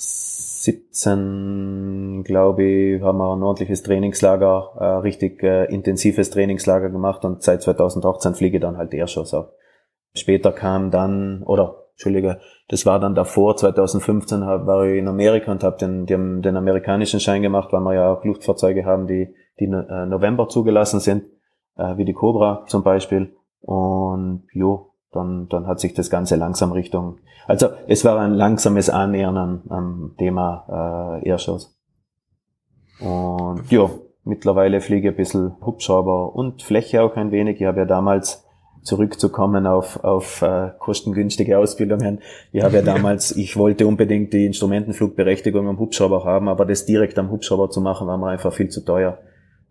17, 0.00 2.24
glaube 2.24 2.64
ich, 2.64 3.02
haben 3.02 3.18
wir 3.18 3.34
ein 3.34 3.42
ordentliches 3.42 3.82
Trainingslager, 3.82 4.72
äh, 4.78 4.84
richtig 5.00 5.42
äh, 5.42 5.66
intensives 5.66 6.30
Trainingslager 6.30 6.88
gemacht 6.90 7.24
und 7.24 7.42
seit 7.42 7.62
2018 7.62 8.34
fliege 8.34 8.56
ich 8.56 8.62
dann 8.62 8.78
halt 8.78 8.94
Airshows 8.94 9.34
auch. 9.34 9.52
Später 10.14 10.52
kam 10.52 10.90
dann, 10.90 11.42
oder 11.44 11.88
Entschuldige, 11.92 12.40
das 12.68 12.86
war 12.86 12.98
dann 12.98 13.14
davor, 13.14 13.56
2015 13.56 14.46
hab, 14.46 14.66
war 14.66 14.86
ich 14.86 14.98
in 14.98 15.08
Amerika 15.08 15.52
und 15.52 15.62
habe 15.62 15.76
den, 15.76 16.06
den, 16.06 16.40
den 16.40 16.56
amerikanischen 16.56 17.20
Schein 17.20 17.42
gemacht, 17.42 17.70
weil 17.72 17.80
wir 17.80 17.94
ja 17.94 18.12
auch 18.12 18.24
Luftfahrzeuge 18.24 18.86
haben, 18.86 19.06
die, 19.06 19.34
die 19.58 19.66
äh, 19.66 20.06
November 20.06 20.48
zugelassen 20.48 21.00
sind, 21.00 21.26
äh, 21.76 21.98
wie 21.98 22.06
die 22.06 22.14
Cobra 22.14 22.64
zum 22.68 22.82
Beispiel. 22.82 23.36
Und 23.60 24.46
jo, 24.52 24.89
dann, 25.12 25.48
dann 25.48 25.66
hat 25.66 25.80
sich 25.80 25.94
das 25.94 26.10
Ganze 26.10 26.36
langsam 26.36 26.72
Richtung, 26.72 27.18
also 27.46 27.68
es 27.88 28.04
war 28.04 28.20
ein 28.20 28.34
langsames 28.34 28.90
Annähern 28.90 29.36
am, 29.36 29.62
am 29.68 30.14
Thema 30.18 31.20
äh, 31.22 31.28
Airshows. 31.28 31.76
Und 33.00 33.70
jo, 33.70 33.90
mittlerweile 34.24 34.80
fliege 34.80 35.08
ich 35.08 35.14
ein 35.14 35.16
bisschen 35.16 35.56
Hubschrauber 35.64 36.34
und 36.34 36.62
Fläche 36.62 37.02
auch 37.02 37.16
ein 37.16 37.32
wenig. 37.32 37.60
Ich 37.60 37.66
habe 37.66 37.80
ja 37.80 37.86
damals 37.86 38.46
zurückzukommen 38.82 39.66
auf, 39.66 40.02
auf 40.04 40.42
äh, 40.42 40.70
kostengünstige 40.78 41.58
Ausbildungen. 41.58 42.20
Ich 42.52 42.62
habe 42.62 42.76
ja 42.76 42.82
damals, 42.82 43.36
ich 43.36 43.56
wollte 43.56 43.86
unbedingt 43.86 44.32
die 44.32 44.46
Instrumentenflugberechtigung 44.46 45.68
am 45.68 45.78
Hubschrauber 45.78 46.24
haben, 46.24 46.48
aber 46.48 46.64
das 46.64 46.86
direkt 46.86 47.18
am 47.18 47.30
Hubschrauber 47.30 47.70
zu 47.70 47.80
machen, 47.80 48.06
war 48.06 48.16
mir 48.16 48.28
einfach 48.28 48.52
viel 48.52 48.68
zu 48.68 48.84
teuer. 48.84 49.18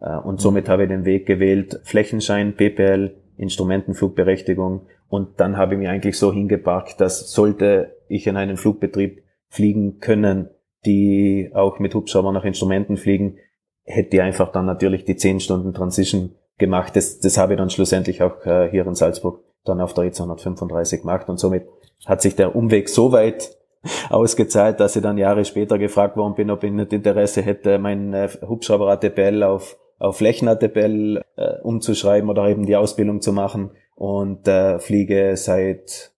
Äh, 0.02 0.18
und 0.18 0.42
somit 0.42 0.70
habe 0.70 0.84
ich 0.84 0.90
den 0.90 1.06
Weg 1.06 1.26
gewählt, 1.26 1.80
Flächenschein, 1.84 2.56
PPL, 2.56 3.16
Instrumentenflugberechtigung 3.38 4.82
und 5.10 5.40
dann 5.40 5.58
habe 5.58 5.74
ich 5.74 5.80
mich 5.80 5.90
eigentlich 5.90 6.18
so 6.18 6.32
hingepackt, 6.32 7.02
dass 7.02 7.32
sollte 7.32 7.98
ich 8.08 8.28
in 8.28 8.38
einen 8.38 8.58
Flugbetrieb 8.58 9.24
fliegen 9.50 10.00
können, 10.00 10.50
die 10.86 11.52
auch 11.54 11.80
mit 11.80 11.96
Hubschrauber 11.96 12.32
nach 12.32 12.46
Instrumenten 12.46 12.96
fliegen, 12.96 13.38
hätte 13.84 14.18
ich 14.18 14.22
einfach 14.22 14.52
dann 14.52 14.68
natürlich 14.68 15.04
die 15.04 15.16
10 15.16 15.40
Stunden 15.40 15.74
Transition 15.74 16.36
gemacht. 16.60 16.96
Das, 16.96 17.20
das 17.20 17.38
habe 17.38 17.54
ich 17.54 17.58
dann 17.58 17.72
schlussendlich 17.72 18.22
auch 18.22 18.46
äh, 18.46 18.70
hier 18.70 18.86
in 18.86 18.96
Salzburg 18.96 19.44
dann 19.66 19.82
auf 19.82 19.94
der 19.94 20.06
EZ 20.06 20.22
135 20.22 21.02
gemacht 21.02 21.28
und 21.28 21.40
somit 21.40 21.68
hat 22.06 22.22
sich 22.22 22.36
der 22.36 22.56
Umweg 22.56 22.88
so 22.88 23.12
weit 23.12 23.58
ausgezahlt, 24.10 24.80
dass 24.80 24.96
ich 24.96 25.02
dann 25.02 25.18
Jahre 25.18 25.44
später 25.44 25.78
gefragt 25.78 26.18
worden 26.18 26.36
bin, 26.36 26.52
ob 26.52 26.64
ich 26.64 26.72
nicht 26.72 26.94
Interesse 26.94 27.42
hätte, 27.42 27.80
mein 27.80 28.14
äh, 28.14 28.30
Hubschrauber 28.48 28.92
ATPL 28.92 29.44
auf, 29.44 29.78
auf 29.98 30.18
Flächen 30.18 30.48
ATPL 30.48 31.22
äh, 31.36 31.62
umzuschreiben 31.64 32.30
oder 32.30 32.48
eben 32.48 32.68
die 32.68 32.76
Ausbildung 32.76 33.22
zu 33.22 33.34
machen 33.34 33.72
und 34.00 34.48
äh, 34.48 34.80
fliege 34.80 35.36
seit 35.36 36.14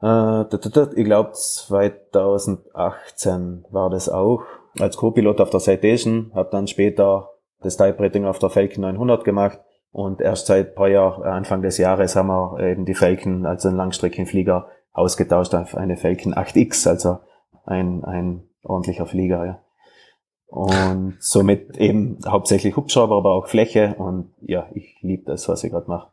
äh, 0.00 0.42
ich 0.42 1.04
glaube 1.04 1.32
2018 1.32 3.64
war 3.70 3.90
das 3.90 4.08
auch 4.08 4.44
als 4.78 4.96
Co-Pilot 4.96 5.40
auf 5.40 5.50
der 5.50 5.58
Citation, 5.58 6.30
habe 6.34 6.50
dann 6.52 6.68
später 6.68 7.30
das 7.60 7.76
Type-Rating 7.76 8.26
auf 8.26 8.38
der 8.38 8.50
Falcon 8.50 8.82
900 8.82 9.24
gemacht 9.24 9.58
und 9.90 10.20
erst 10.20 10.46
seit 10.46 10.76
paar 10.76 10.88
Jahren, 10.88 11.24
äh, 11.24 11.28
Anfang 11.28 11.62
des 11.62 11.78
Jahres, 11.78 12.14
haben 12.14 12.28
wir 12.28 12.60
eben 12.60 12.84
die 12.84 12.94
Falcon, 12.94 13.44
also 13.44 13.66
einen 13.68 13.76
Langstreckenflieger, 13.76 14.68
ausgetauscht 14.92 15.56
auf 15.56 15.76
eine 15.76 15.96
Falcon 15.96 16.32
8X, 16.32 16.88
also 16.88 17.18
ein, 17.66 18.04
ein 18.04 18.44
ordentlicher 18.62 19.06
Flieger. 19.06 19.44
Ja. 19.44 19.58
Und 20.46 21.16
somit 21.18 21.76
eben 21.78 22.20
hauptsächlich 22.24 22.76
Hubschrauber, 22.76 23.16
aber 23.16 23.34
auch 23.34 23.48
Fläche 23.48 23.96
und 23.98 24.32
ja, 24.40 24.68
ich 24.74 24.98
liebe 25.00 25.24
das, 25.24 25.48
was 25.48 25.64
ich 25.64 25.72
gerade 25.72 25.88
mache. 25.88 26.11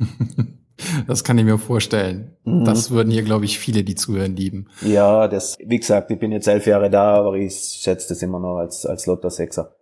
Das 1.06 1.24
kann 1.24 1.36
ich 1.38 1.44
mir 1.44 1.58
vorstellen. 1.58 2.36
Mhm. 2.44 2.64
Das 2.64 2.90
würden 2.90 3.10
hier, 3.10 3.22
glaube 3.22 3.44
ich, 3.44 3.58
viele, 3.58 3.84
die 3.84 3.94
zuhören, 3.94 4.34
lieben. 4.34 4.68
Ja, 4.80 5.28
das, 5.28 5.58
wie 5.62 5.78
gesagt, 5.78 6.10
ich 6.10 6.18
bin 6.18 6.32
jetzt 6.32 6.48
elf 6.48 6.66
Jahre 6.66 6.90
da, 6.90 7.16
aber 7.16 7.34
ich 7.34 7.54
schätze 7.54 8.08
das 8.08 8.22
immer 8.22 8.40
noch 8.40 8.56
als, 8.56 8.86
als 8.86 9.06
Lotto 9.06 9.28
Sechser. 9.28 9.76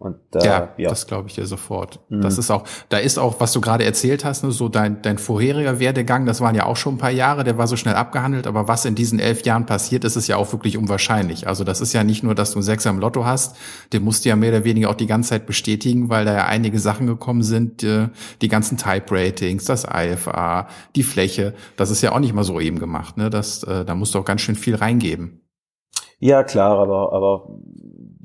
Und, 0.00 0.16
äh, 0.36 0.44
ja, 0.44 0.68
ja, 0.76 0.90
das 0.90 1.08
glaube 1.08 1.28
ich 1.28 1.34
dir 1.34 1.44
sofort. 1.44 1.98
Mhm. 2.08 2.20
Das 2.20 2.38
ist 2.38 2.52
auch, 2.52 2.62
da 2.88 2.98
ist 2.98 3.18
auch, 3.18 3.40
was 3.40 3.52
du 3.52 3.60
gerade 3.60 3.84
erzählt 3.84 4.24
hast, 4.24 4.44
ne, 4.44 4.52
so 4.52 4.68
dein, 4.68 5.02
dein 5.02 5.18
vorheriger 5.18 5.80
Werdegang, 5.80 6.24
das 6.24 6.40
waren 6.40 6.54
ja 6.54 6.66
auch 6.66 6.76
schon 6.76 6.94
ein 6.94 6.98
paar 6.98 7.10
Jahre, 7.10 7.42
der 7.42 7.58
war 7.58 7.66
so 7.66 7.74
schnell 7.74 7.96
abgehandelt, 7.96 8.46
aber 8.46 8.68
was 8.68 8.84
in 8.84 8.94
diesen 8.94 9.18
elf 9.18 9.44
Jahren 9.44 9.66
passiert, 9.66 10.04
ist 10.04 10.14
es 10.14 10.28
ja 10.28 10.36
auch 10.36 10.52
wirklich 10.52 10.78
unwahrscheinlich. 10.78 11.48
Also 11.48 11.64
das 11.64 11.80
ist 11.80 11.94
ja 11.94 12.04
nicht 12.04 12.22
nur, 12.22 12.36
dass 12.36 12.52
du 12.52 12.58
einen 12.58 12.62
Sechser 12.62 12.90
im 12.90 13.00
Lotto 13.00 13.24
hast, 13.24 13.56
den 13.92 14.04
musst 14.04 14.24
du 14.24 14.28
ja 14.28 14.36
mehr 14.36 14.50
oder 14.50 14.62
weniger 14.62 14.90
auch 14.90 14.94
die 14.94 15.08
ganze 15.08 15.30
Zeit 15.30 15.46
bestätigen, 15.46 16.08
weil 16.08 16.24
da 16.24 16.32
ja 16.32 16.44
einige 16.46 16.78
Sachen 16.78 17.08
gekommen 17.08 17.42
sind, 17.42 17.82
die, 17.82 18.06
die 18.40 18.48
ganzen 18.48 18.78
Type-Ratings, 18.78 19.64
das 19.64 19.84
IFA, 19.84 20.68
die 20.94 21.02
Fläche, 21.02 21.54
das 21.76 21.90
ist 21.90 22.02
ja 22.02 22.12
auch 22.12 22.20
nicht 22.20 22.34
mal 22.34 22.44
so 22.44 22.60
eben 22.60 22.78
gemacht, 22.78 23.16
ne? 23.16 23.30
Das, 23.30 23.64
äh, 23.64 23.84
da 23.84 23.96
musst 23.96 24.14
du 24.14 24.20
auch 24.20 24.24
ganz 24.24 24.42
schön 24.42 24.54
viel 24.54 24.76
reingeben. 24.76 25.40
Ja, 26.20 26.42
klar, 26.42 26.78
aber, 26.78 27.12
aber 27.12 27.48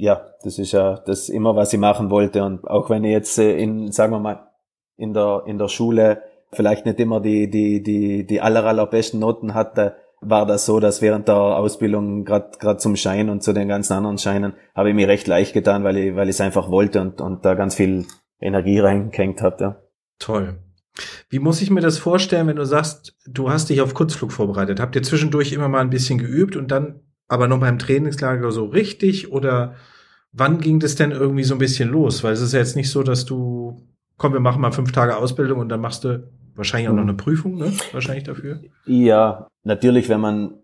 ja, 0.04 0.34
das 0.44 0.60
ist 0.60 0.74
ja 0.74 0.98
das 1.06 1.30
immer, 1.30 1.56
was 1.56 1.72
ich 1.72 1.80
machen 1.80 2.10
wollte. 2.10 2.44
Und 2.44 2.68
auch 2.68 2.90
wenn 2.90 3.06
ich 3.06 3.12
jetzt 3.12 3.40
äh, 3.40 3.58
in, 3.58 3.92
sagen 3.92 4.12
wir 4.12 4.20
mal, 4.20 4.50
in 4.98 5.14
der, 5.14 5.44
in 5.46 5.58
der 5.58 5.70
Schule 5.70 6.22
vielleicht 6.52 6.86
nicht 6.86 7.00
immer 7.00 7.22
die, 7.22 7.50
die, 7.50 7.82
die, 7.82 8.28
die 8.28 8.42
aller, 8.42 8.66
allerbesten 8.66 9.22
Noten 9.22 9.54
hatte, 9.54 9.96
war 10.20 10.46
das 10.46 10.66
so, 10.66 10.80
dass 10.80 11.02
während 11.02 11.28
der 11.28 11.36
Ausbildung 11.36 12.26
gerade 12.26 12.78
zum 12.78 12.96
Schein 12.96 13.30
und 13.30 13.44
zu 13.44 13.54
den 13.54 13.68
ganzen 13.68 13.94
anderen 13.94 14.18
Scheinen 14.18 14.54
habe 14.76 14.90
ich 14.90 14.96
mir 14.96 15.08
recht 15.08 15.28
leicht 15.28 15.54
getan, 15.54 15.84
weil 15.84 15.98
ich 15.98 16.16
weil 16.16 16.30
ich 16.30 16.36
es 16.36 16.42
einfach 16.42 16.70
wollte 16.70 17.02
und 17.02 17.20
und 17.20 17.44
da 17.44 17.56
ganz 17.56 17.76
viel 17.76 18.06
Energie 18.40 18.80
reingehängt. 18.80 19.42
Ja. 19.42 19.82
Toll. 20.20 20.60
Wie 21.30 21.40
muss 21.40 21.62
ich 21.62 21.72
mir 21.72 21.82
das 21.82 21.98
vorstellen, 21.98 22.48
wenn 22.48 22.56
du 22.56 22.66
sagst, 22.66 23.18
du 23.26 23.50
hast 23.50 23.70
dich 23.70 23.82
auf 23.82 23.94
Kurzflug 23.94 24.32
vorbereitet? 24.32 24.80
Habt 24.80 24.96
ihr 24.96 25.04
zwischendurch 25.04 25.52
immer 25.52 25.68
mal 25.68 25.82
ein 25.82 25.90
bisschen 25.90 26.20
geübt 26.20 26.56
und 26.56 26.72
dann 26.72 27.02
aber 27.28 27.48
noch 27.48 27.60
beim 27.60 27.80
Trainingslager 27.80 28.52
so 28.52 28.66
richtig 28.66 29.32
oder 29.32 29.76
wann 30.34 30.60
ging 30.60 30.80
das 30.80 30.96
denn 30.96 31.12
irgendwie 31.12 31.44
so 31.44 31.56
ein 31.56 31.60
bisschen 31.60 31.90
los? 31.90 32.24
Weil 32.24 32.34
es 32.34 32.42
ist 32.42 32.54
ja 32.54 32.60
jetzt 32.60 32.76
nicht 32.76 32.90
so, 32.90 33.04
dass 33.04 33.26
du, 33.26 33.88
komm, 34.18 34.34
wir 34.34 34.40
machen 34.40 34.62
mal 34.62 34.72
fünf 34.72 34.92
Tage 34.92 35.16
Ausbildung 35.16 35.60
und 35.60 35.70
dann 35.70 35.80
machst 35.80 36.04
du 36.04 36.28
wahrscheinlich 36.56 36.90
auch 36.90 36.94
noch 36.94 37.04
eine 37.04 37.14
Prüfung, 37.14 37.56
ne? 37.56 37.72
Wahrscheinlich 37.92 38.26
dafür. 38.26 38.60
Ja, 38.86 39.48
natürlich, 39.64 40.10
wenn 40.10 40.20
man, 40.20 40.56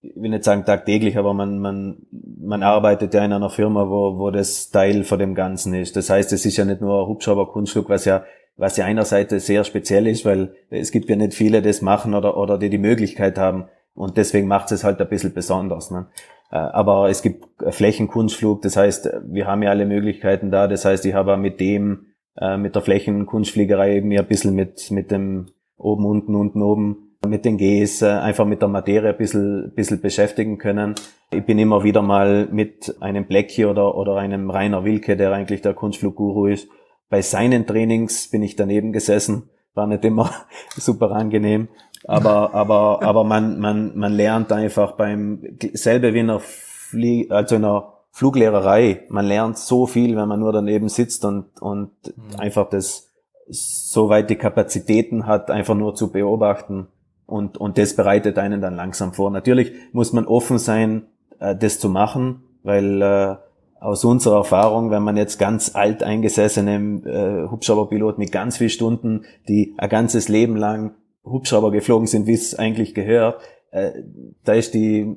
ich 0.00 0.16
will 0.16 0.30
nicht 0.30 0.44
sagen 0.44 0.64
tagtäglich, 0.64 1.16
aber 1.16 1.34
man, 1.34 1.58
man, 1.58 1.98
man 2.10 2.62
arbeitet 2.62 3.14
ja 3.14 3.24
in 3.24 3.32
einer 3.32 3.50
Firma, 3.50 3.88
wo, 3.88 4.18
wo 4.18 4.30
das 4.30 4.70
Teil 4.70 5.04
von 5.04 5.18
dem 5.18 5.34
Ganzen 5.34 5.74
ist. 5.74 5.96
Das 5.96 6.10
heißt, 6.10 6.32
es 6.32 6.44
ist 6.44 6.56
ja 6.56 6.64
nicht 6.64 6.80
nur 6.80 7.06
Hubschrauber-Kunstflug, 7.06 7.88
was 7.88 8.04
ja, 8.04 8.24
was 8.56 8.76
ja 8.76 8.84
einerseits 8.84 9.46
sehr 9.46 9.64
speziell 9.64 10.06
ist, 10.06 10.24
weil 10.24 10.54
es 10.70 10.92
gibt 10.92 11.08
ja 11.08 11.16
nicht 11.16 11.34
viele, 11.34 11.60
die 11.60 11.68
das 11.68 11.82
machen 11.82 12.14
oder, 12.14 12.36
oder 12.36 12.58
die 12.58 12.70
die 12.70 12.78
Möglichkeit 12.78 13.38
haben. 13.38 13.64
Und 13.94 14.16
deswegen 14.16 14.48
macht 14.48 14.72
es 14.72 14.84
halt 14.84 15.00
ein 15.00 15.08
bisschen 15.08 15.34
besonders. 15.34 15.90
Ne? 15.90 16.06
Äh, 16.50 16.56
aber 16.56 17.08
es 17.08 17.22
gibt 17.22 17.44
Flächenkunstflug, 17.68 18.62
das 18.62 18.76
heißt, 18.76 19.10
wir 19.26 19.46
haben 19.46 19.62
ja 19.62 19.70
alle 19.70 19.86
Möglichkeiten 19.86 20.50
da. 20.50 20.68
Das 20.68 20.84
heißt, 20.84 21.04
ich 21.06 21.14
habe 21.14 21.36
mit 21.36 21.60
dem, 21.60 22.06
äh, 22.36 22.56
mit 22.56 22.74
der 22.74 22.82
Flächenkunstfliegerei 22.82 24.00
mir 24.00 24.20
ein 24.20 24.26
bisschen 24.26 24.54
mit, 24.54 24.90
mit 24.90 25.10
dem 25.10 25.46
oben, 25.76 26.06
unten, 26.06 26.34
unten, 26.34 26.62
oben, 26.62 27.04
mit 27.26 27.44
den 27.44 27.58
Gs, 27.58 28.02
äh, 28.02 28.06
einfach 28.06 28.46
mit 28.46 28.62
der 28.62 28.68
Materie 28.68 29.10
ein 29.10 29.16
bisschen, 29.16 29.72
bisschen 29.74 30.00
beschäftigen 30.00 30.58
können. 30.58 30.94
Ich 31.30 31.44
bin 31.44 31.58
immer 31.58 31.82
wieder 31.84 32.02
mal 32.02 32.46
mit 32.50 32.96
einem 33.00 33.26
Blackie 33.26 33.64
oder, 33.64 33.96
oder 33.96 34.16
einem 34.16 34.50
Rainer 34.50 34.84
Wilke, 34.84 35.16
der 35.16 35.32
eigentlich 35.32 35.62
der 35.62 35.74
Kunstflugguru 35.74 36.46
ist. 36.46 36.68
Bei 37.08 37.22
seinen 37.22 37.66
Trainings 37.66 38.30
bin 38.30 38.42
ich 38.42 38.56
daneben 38.56 38.92
gesessen, 38.92 39.50
war 39.74 39.86
nicht 39.86 40.04
immer 40.04 40.30
super 40.76 41.12
angenehm. 41.12 41.68
Aber, 42.06 42.54
aber, 42.54 43.02
aber 43.02 43.24
man, 43.24 43.58
man, 43.58 43.96
man 43.96 44.12
lernt 44.12 44.52
einfach 44.52 44.92
beim, 44.92 45.42
selbe 45.72 46.12
wie 46.14 46.20
in 46.20 46.30
einer 46.30 46.40
Flie 46.40 47.30
also 47.30 47.56
in 47.56 47.64
einer 47.64 47.94
Fluglehrerei, 48.12 49.02
man 49.08 49.26
lernt 49.26 49.58
so 49.58 49.86
viel, 49.86 50.14
wenn 50.14 50.28
man 50.28 50.38
nur 50.38 50.52
daneben 50.52 50.88
sitzt 50.88 51.24
und, 51.24 51.60
und 51.60 51.90
mhm. 52.04 52.38
einfach 52.38 52.68
das, 52.68 53.08
so 53.48 54.08
weit 54.08 54.30
die 54.30 54.36
Kapazitäten 54.36 55.26
hat, 55.26 55.50
einfach 55.50 55.74
nur 55.74 55.94
zu 55.94 56.12
beobachten. 56.12 56.86
Und, 57.26 57.58
und 57.58 57.76
das 57.76 57.96
bereitet 57.96 58.38
einen 58.38 58.60
dann 58.60 58.76
langsam 58.76 59.14
vor. 59.14 59.30
Natürlich 59.30 59.72
muss 59.92 60.12
man 60.12 60.26
offen 60.26 60.58
sein, 60.58 61.06
äh, 61.40 61.56
das 61.56 61.80
zu 61.80 61.88
machen, 61.88 62.44
weil 62.62 63.02
äh, 63.02 63.36
aus 63.80 64.04
unserer 64.04 64.36
Erfahrung, 64.36 64.90
wenn 64.90 65.02
man 65.02 65.16
jetzt 65.16 65.38
ganz 65.38 65.74
alt 65.74 66.02
eingesessene 66.02 66.76
äh, 67.04 67.50
Hubschrauberpilot 67.50 68.18
mit 68.18 68.30
ganz 68.30 68.58
vielen 68.58 68.70
Stunden, 68.70 69.22
die 69.48 69.74
ein 69.76 69.88
ganzes 69.88 70.28
Leben 70.28 70.56
lang 70.56 70.92
Hubschrauber 71.24 71.70
geflogen 71.70 72.06
sind, 72.06 72.26
wie 72.26 72.34
es 72.34 72.54
eigentlich 72.54 72.94
gehört, 72.94 73.40
äh, 73.70 74.02
da 74.44 74.52
ist 74.54 74.74
die, 74.74 75.16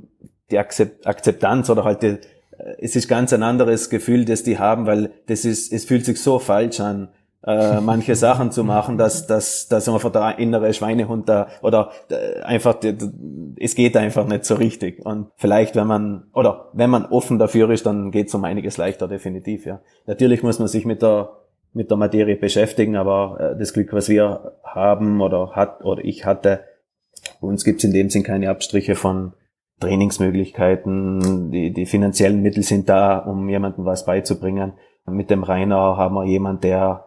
die 0.49 0.57
Akzeptanz 0.57 1.69
oder 1.69 1.83
halt 1.83 2.01
die, 2.01 2.07
äh, 2.07 2.19
es 2.79 2.95
ist 2.95 3.07
ganz 3.07 3.33
ein 3.33 3.43
anderes 3.43 3.89
Gefühl, 3.89 4.25
das 4.25 4.43
die 4.43 4.57
haben, 4.57 4.85
weil 4.85 5.11
das 5.27 5.45
ist, 5.45 5.71
es 5.71 5.85
fühlt 5.85 6.05
sich 6.05 6.21
so 6.21 6.39
falsch 6.39 6.79
an, 6.79 7.09
äh, 7.45 7.81
manche 7.81 8.15
Sachen 8.15 8.51
zu 8.51 8.63
machen, 8.63 8.97
dass, 8.97 9.27
dass, 9.27 9.67
dass 9.67 9.87
einfach 9.87 10.11
der 10.11 10.39
innere 10.39 10.73
Schweinehund 10.73 11.29
da 11.29 11.49
oder 11.61 11.91
äh, 12.09 12.41
einfach, 12.41 12.77
es 13.59 13.75
geht 13.75 13.95
einfach 13.95 14.25
nicht 14.27 14.45
so 14.45 14.55
richtig. 14.55 15.05
Und 15.05 15.27
vielleicht, 15.35 15.75
wenn 15.75 15.87
man, 15.87 16.23
oder 16.33 16.69
wenn 16.73 16.89
man 16.89 17.05
offen 17.05 17.39
dafür 17.39 17.69
ist, 17.69 17.85
dann 17.85 18.11
geht 18.11 18.29
es 18.29 18.35
um 18.35 18.43
einiges 18.43 18.77
leichter, 18.77 19.07
definitiv, 19.07 19.65
ja. 19.65 19.81
Natürlich 20.05 20.41
muss 20.41 20.59
man 20.59 20.67
sich 20.67 20.85
mit 20.85 21.01
der 21.01 21.29
mit 21.77 21.89
der 21.89 21.97
Materie 21.97 22.35
beschäftigen, 22.35 22.95
aber 22.95 23.37
äh, 23.39 23.57
das 23.57 23.71
Glück, 23.71 23.93
was 23.93 24.09
wir 24.09 24.53
haben 24.63 25.21
oder 25.21 25.51
hat 25.51 25.85
oder 25.85 26.03
ich 26.03 26.25
hatte, 26.25 26.61
bei 27.39 27.47
uns 27.47 27.63
gibt 27.63 27.79
es 27.79 27.83
in 27.85 27.93
dem 27.93 28.09
Sinn 28.09 28.23
keine 28.23 28.49
Abstriche 28.49 28.95
von 28.95 29.33
Trainingsmöglichkeiten, 29.79 31.51
die, 31.51 31.71
die 31.71 31.85
finanziellen 31.85 32.41
Mittel 32.41 32.63
sind 32.63 32.89
da, 32.89 33.19
um 33.19 33.47
jemandem 33.47 33.85
was 33.85 34.05
beizubringen. 34.05 34.73
Mit 35.05 35.29
dem 35.29 35.43
Rainer 35.43 35.97
haben 35.97 36.15
wir 36.15 36.25
jemand, 36.25 36.63
der 36.63 37.05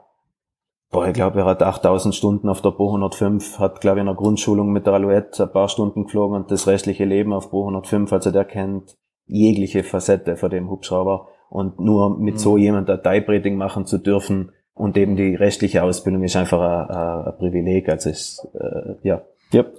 Boah, 0.93 1.07
ich 1.07 1.15
glaube, 1.15 1.41
er 1.41 1.47
hat 1.47 1.63
8000 1.63 2.13
Stunden 2.17 2.49
auf 2.49 2.63
der 2.63 2.71
Bo 2.71 2.89
105, 2.89 3.61
hat, 3.61 3.81
glaube 3.81 3.99
ich, 3.99 4.01
in 4.01 4.07
der 4.07 4.17
Grundschulung 4.17 4.73
mit 4.73 4.87
der 4.87 4.95
Alouette 4.95 5.45
ein 5.45 5.53
paar 5.53 5.69
Stunden 5.69 6.05
geflogen 6.05 6.35
und 6.35 6.51
das 6.51 6.67
restliche 6.67 7.05
Leben 7.05 7.33
auf 7.33 7.51
Bo 7.51 7.61
105. 7.61 8.13
Also 8.13 8.33
der 8.33 8.45
kennt 8.45 8.97
jegliche 9.27 9.85
Facette 9.85 10.37
von 10.37 10.51
dem 10.51 10.69
Hubschrauber. 10.69 11.29
Und 11.49 11.79
nur 11.79 12.19
mit 12.19 12.35
mhm. 12.35 12.39
so 12.39 12.57
jemand 12.57 12.91
ein 12.91 13.03
Type-Rating 13.05 13.57
machen 13.57 13.87
zu 13.87 13.99
dürfen 13.99 14.51
und 14.81 14.97
eben 14.97 15.15
die 15.15 15.35
restliche 15.35 15.83
Ausbildung 15.83 16.25
ist 16.25 16.37
einfach 16.37 16.61
ein, 16.61 17.27
ein 17.27 17.39
Privileg. 17.39 17.89
Also 17.89 18.11
ist, 18.11 18.49
äh, 18.55 18.95
ja. 19.03 19.23
Yep. 19.53 19.75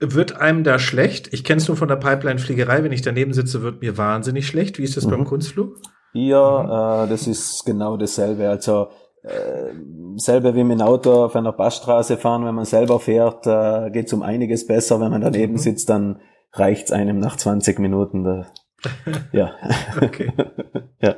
Wird 0.00 0.40
einem 0.40 0.64
da 0.64 0.78
schlecht? 0.78 1.32
Ich 1.32 1.44
kenne 1.44 1.60
es 1.60 1.68
nur 1.68 1.76
von 1.76 1.88
der 1.88 1.96
Pipeline-Fliegerei. 1.96 2.82
Wenn 2.82 2.92
ich 2.92 3.02
daneben 3.02 3.32
sitze, 3.32 3.62
wird 3.62 3.82
mir 3.82 3.98
wahnsinnig 3.98 4.46
schlecht. 4.46 4.78
Wie 4.78 4.84
ist 4.84 4.96
das 4.96 5.04
mhm. 5.04 5.10
beim 5.10 5.24
Kunstflug? 5.24 5.76
Ja, 6.14 7.04
mhm. 7.04 7.06
äh, 7.06 7.10
das 7.10 7.26
ist 7.26 7.64
genau 7.66 7.96
dasselbe. 7.98 8.48
Also 8.48 8.88
äh, 9.22 9.74
selber 10.16 10.54
wie 10.54 10.64
mit 10.64 10.78
dem 10.78 10.86
Auto 10.86 11.24
auf 11.24 11.36
einer 11.36 11.52
Passstraße 11.52 12.16
fahren, 12.16 12.46
wenn 12.46 12.54
man 12.54 12.64
selber 12.64 13.00
fährt, 13.00 13.46
äh, 13.46 13.90
geht 13.90 14.06
es 14.06 14.12
um 14.14 14.22
einiges 14.22 14.66
besser. 14.66 15.00
Wenn 15.00 15.10
man 15.10 15.20
daneben 15.20 15.54
mhm. 15.54 15.58
sitzt, 15.58 15.90
dann 15.90 16.20
reicht's 16.52 16.92
einem 16.92 17.18
nach 17.18 17.36
20 17.36 17.78
Minuten. 17.78 18.24
Da, 18.24 18.46
ja. 19.32 19.52
okay. 20.00 20.32
ja. 21.02 21.16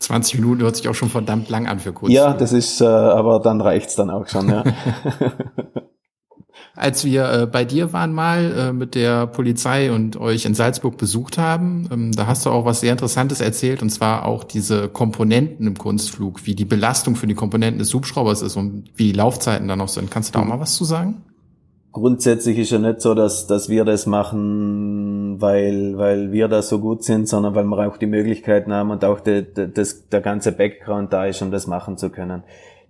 20 0.00 0.40
Minuten 0.40 0.62
hört 0.62 0.76
sich 0.76 0.88
auch 0.88 0.94
schon 0.94 1.08
verdammt 1.08 1.48
lang 1.48 1.66
an 1.66 1.80
für 1.80 1.92
kurz. 1.92 2.12
Ja, 2.12 2.32
das 2.32 2.52
ist, 2.52 2.80
äh, 2.80 2.84
aber 2.84 3.40
dann 3.40 3.60
reicht's 3.60 3.96
dann 3.96 4.10
auch 4.10 4.28
schon, 4.28 4.48
ja. 4.48 4.64
Als 6.74 7.04
wir 7.04 7.32
äh, 7.32 7.46
bei 7.46 7.64
dir 7.64 7.92
waren 7.92 8.12
mal 8.12 8.52
äh, 8.52 8.72
mit 8.72 8.94
der 8.94 9.26
Polizei 9.26 9.90
und 9.90 10.16
euch 10.16 10.44
in 10.44 10.54
Salzburg 10.54 10.96
besucht 10.96 11.36
haben, 11.36 11.88
ähm, 11.92 12.12
da 12.12 12.28
hast 12.28 12.46
du 12.46 12.50
auch 12.50 12.64
was 12.64 12.80
sehr 12.80 12.92
Interessantes 12.92 13.40
erzählt, 13.40 13.82
und 13.82 13.90
zwar 13.90 14.24
auch 14.24 14.44
diese 14.44 14.88
Komponenten 14.88 15.66
im 15.66 15.76
Kunstflug, 15.76 16.46
wie 16.46 16.54
die 16.54 16.64
Belastung 16.64 17.16
für 17.16 17.26
die 17.26 17.34
Komponenten 17.34 17.80
des 17.80 17.92
Hubschraubers 17.92 18.42
ist 18.42 18.54
und 18.54 18.84
wie 18.94 19.06
die 19.06 19.12
Laufzeiten 19.12 19.66
da 19.66 19.74
noch 19.74 19.88
sind. 19.88 20.12
Kannst 20.12 20.28
du 20.28 20.38
da 20.38 20.44
auch 20.44 20.48
mal 20.48 20.60
was 20.60 20.76
zu 20.76 20.84
sagen? 20.84 21.22
Grundsätzlich 21.98 22.58
ist 22.58 22.70
ja 22.70 22.78
nicht 22.78 23.00
so, 23.00 23.12
dass, 23.14 23.48
dass 23.48 23.68
wir 23.68 23.84
das 23.84 24.06
machen, 24.06 25.40
weil, 25.40 25.98
weil 25.98 26.30
wir 26.30 26.46
da 26.46 26.62
so 26.62 26.78
gut 26.78 27.02
sind, 27.02 27.26
sondern 27.28 27.56
weil 27.56 27.64
wir 27.64 27.88
auch 27.88 27.96
die 27.96 28.06
Möglichkeiten 28.06 28.72
haben 28.72 28.92
und 28.92 29.04
auch 29.04 29.18
de, 29.18 29.42
de, 29.42 29.68
das, 29.68 30.08
der 30.08 30.20
ganze 30.20 30.52
Background 30.52 31.12
da 31.12 31.26
ist, 31.26 31.42
um 31.42 31.50
das 31.50 31.66
machen 31.66 31.96
zu 31.96 32.10
können. 32.10 32.44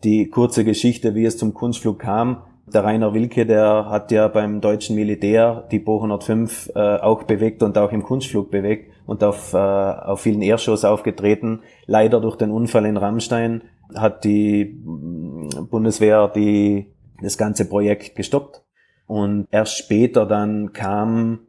Die 0.05 0.29
kurze 0.29 0.63
Geschichte, 0.63 1.15
wie 1.15 1.25
es 1.25 1.39
zum 1.39 1.55
Kunstflug 1.55 1.99
kam, 1.99 2.43
der 2.67 2.85
Rainer 2.85 3.15
Wilke, 3.15 3.47
der 3.47 3.87
hat 3.89 4.13
ja 4.13 4.29
beim 4.29 4.61
deutschen 4.61 4.95
Militär 4.95 5.67
die 5.73 5.79
Bo 5.79 5.97
105 5.97 6.73
äh, 6.75 6.99
auch 6.99 7.23
bewegt 7.23 7.63
und 7.63 7.79
auch 7.79 7.93
im 7.93 8.03
Kunstflug 8.03 8.51
bewegt 8.51 8.93
und 9.07 9.25
auf, 9.25 9.55
äh, 9.55 9.57
auf 9.57 10.21
vielen 10.21 10.43
Airshows 10.43 10.85
aufgetreten. 10.85 11.61
Leider 11.87 12.21
durch 12.21 12.37
den 12.37 12.51
Unfall 12.51 12.85
in 12.85 12.99
Rammstein 12.99 13.63
hat 13.95 14.25
die 14.25 14.67
mm, 14.67 15.69
Bundeswehr 15.71 16.29
die, 16.29 16.93
das 17.23 17.39
ganze 17.39 17.65
Projekt 17.65 18.15
gestoppt. 18.15 18.68
Und 19.09 19.49
erst 19.51 19.77
später 19.77 20.25
dann 20.27 20.73
kam 20.73 21.41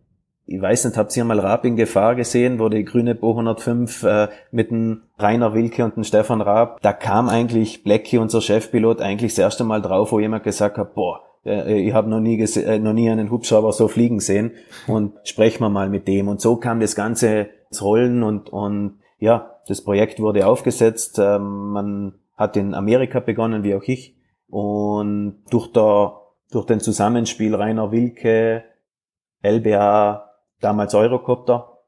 ich 0.52 0.60
weiß 0.60 0.86
nicht, 0.86 0.98
habt 0.98 1.16
ihr 1.16 1.24
mal 1.26 1.40
Raab 1.40 1.64
in 1.64 1.76
Gefahr 1.76 2.16
gesehen, 2.16 2.58
wo 2.58 2.70
die 2.70 2.84
grüne 2.84 3.14
Bo 3.14 3.30
105 3.32 4.04
äh, 4.04 4.28
mit 4.52 4.72
dem 4.72 5.04
Rainer 5.20 5.54
Wilke 5.54 5.86
und 5.86 5.96
dem 5.96 6.04
Stefan 6.04 6.42
Raab, 6.42 6.82
da 6.82 6.92
kam 6.92 7.30
eigentlich 7.30 7.84
Blackie, 7.84 8.18
unser 8.18 8.42
Chefpilot, 8.42 9.00
eigentlich 9.00 9.34
das 9.34 9.38
erste 9.38 9.64
Mal 9.64 9.80
drauf, 9.80 10.12
wo 10.12 10.20
jemand 10.20 10.44
gesagt 10.44 10.80
hat, 10.80 10.96
boah, 10.96 11.22
äh, 11.46 11.80
ich 11.80 11.94
habe 11.94 12.10
noch 12.10 12.20
nie 12.20 12.42
äh, 12.42 12.80
noch 12.80 12.94
nie 12.94 13.12
einen 13.12 13.30
Hubschrauber 13.30 13.72
so 13.74 13.88
fliegen 13.88 14.20
sehen 14.20 14.54
und 14.88 15.14
sprechen 15.24 15.62
wir 15.62 15.70
mal 15.70 15.88
mit 15.88 16.08
dem. 16.08 16.28
Und 16.28 16.42
so 16.42 16.56
kam 16.56 16.80
das 16.80 16.96
Ganze 16.96 17.50
ins 17.70 17.84
Rollen 17.84 18.24
und, 18.24 18.50
und 18.50 19.00
ja, 19.20 19.58
das 19.68 19.84
Projekt 19.84 20.20
wurde 20.20 20.48
aufgesetzt. 20.48 21.20
Ähm, 21.20 21.72
man 21.74 22.14
hat 22.36 22.58
in 22.58 22.74
Amerika 22.74 23.20
begonnen, 23.20 23.64
wie 23.64 23.76
auch 23.76 23.84
ich. 23.84 24.16
Und 24.50 25.44
durch, 25.52 25.72
der, 25.72 26.19
durch 26.52 26.66
den 26.66 26.80
Zusammenspiel 26.80 27.56
Rainer 27.56 27.92
Wilke, 27.92 28.64
LBA, 29.44 30.30
damals 30.62 30.94
Eurocopter, 30.96 31.80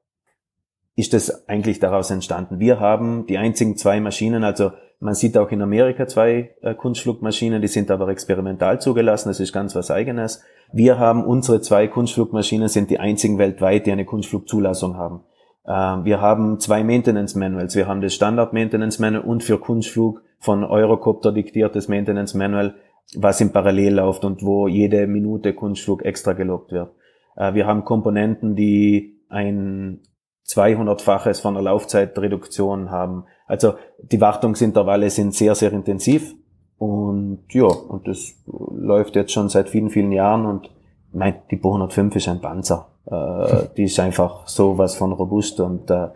ist 0.95 1.13
das 1.13 1.47
eigentlich 1.47 1.79
daraus 1.79 2.11
entstanden. 2.11 2.59
Wir 2.59 2.79
haben 2.79 3.25
die 3.25 3.37
einzigen 3.37 3.77
zwei 3.77 3.99
Maschinen, 3.99 4.43
also 4.43 4.71
man 4.99 5.15
sieht 5.15 5.37
auch 5.37 5.49
in 5.49 5.61
Amerika 5.61 6.05
zwei 6.07 6.55
äh, 6.61 6.75
Kunstflugmaschinen, 6.75 7.61
die 7.61 7.67
sind 7.67 7.89
aber 7.89 8.07
experimental 8.09 8.79
zugelassen, 8.79 9.29
das 9.29 9.39
ist 9.39 9.51
ganz 9.51 9.73
was 9.73 9.89
eigenes. 9.89 10.43
Wir 10.71 10.99
haben 10.99 11.25
unsere 11.25 11.59
zwei 11.61 11.87
Kunstflugmaschinen, 11.87 12.67
sind 12.67 12.91
die 12.91 12.99
einzigen 12.99 13.39
weltweit, 13.39 13.87
die 13.87 13.91
eine 13.91 14.05
Kunstflugzulassung 14.05 14.97
haben. 14.97 15.23
Äh, 15.65 15.71
wir 16.05 16.21
haben 16.21 16.59
zwei 16.59 16.83
Maintenance 16.83 17.35
Manuals. 17.35 17.75
Wir 17.75 17.87
haben 17.87 18.01
das 18.01 18.13
Standard 18.13 18.53
Maintenance 18.53 18.99
Manual 18.99 19.23
und 19.23 19.43
für 19.43 19.57
Kunstflug 19.57 20.21
von 20.39 20.63
Eurocopter 20.63 21.31
diktiertes 21.31 21.87
Maintenance 21.87 22.35
Manual, 22.35 22.75
was 23.15 23.41
im 23.41 23.51
Parallel 23.51 23.95
läuft 23.95 24.23
und 24.25 24.43
wo 24.43 24.67
jede 24.67 25.07
Minute 25.07 25.53
Kunstflug 25.53 26.03
extra 26.03 26.33
gelobt 26.33 26.71
wird. 26.71 26.91
Äh, 27.35 27.53
wir 27.53 27.67
haben 27.67 27.85
Komponenten, 27.85 28.55
die 28.55 29.19
ein 29.29 30.01
200-faches 30.47 31.41
von 31.41 31.53
der 31.53 31.63
Laufzeitreduktion 31.63 32.91
haben. 32.91 33.25
Also 33.47 33.75
die 33.99 34.19
Wartungsintervalle 34.19 35.09
sind 35.09 35.33
sehr, 35.33 35.55
sehr 35.55 35.71
intensiv. 35.71 36.33
Und 36.77 37.43
ja, 37.49 37.65
und 37.65 38.07
das 38.07 38.33
läuft 38.45 39.15
jetzt 39.15 39.31
schon 39.31 39.49
seit 39.49 39.69
vielen, 39.69 39.89
vielen 39.89 40.11
Jahren. 40.11 40.45
Und 40.45 40.71
mein, 41.13 41.35
die 41.51 41.55
Bo 41.55 41.73
105 41.73 42.15
ist 42.15 42.27
ein 42.27 42.41
Panzer. 42.41 42.89
Äh, 43.05 43.67
die 43.77 43.83
ist 43.83 43.99
einfach 43.99 44.47
sowas 44.47 44.95
von 44.95 45.11
robust 45.11 45.59
und 45.59 45.89
äh, 45.91 46.07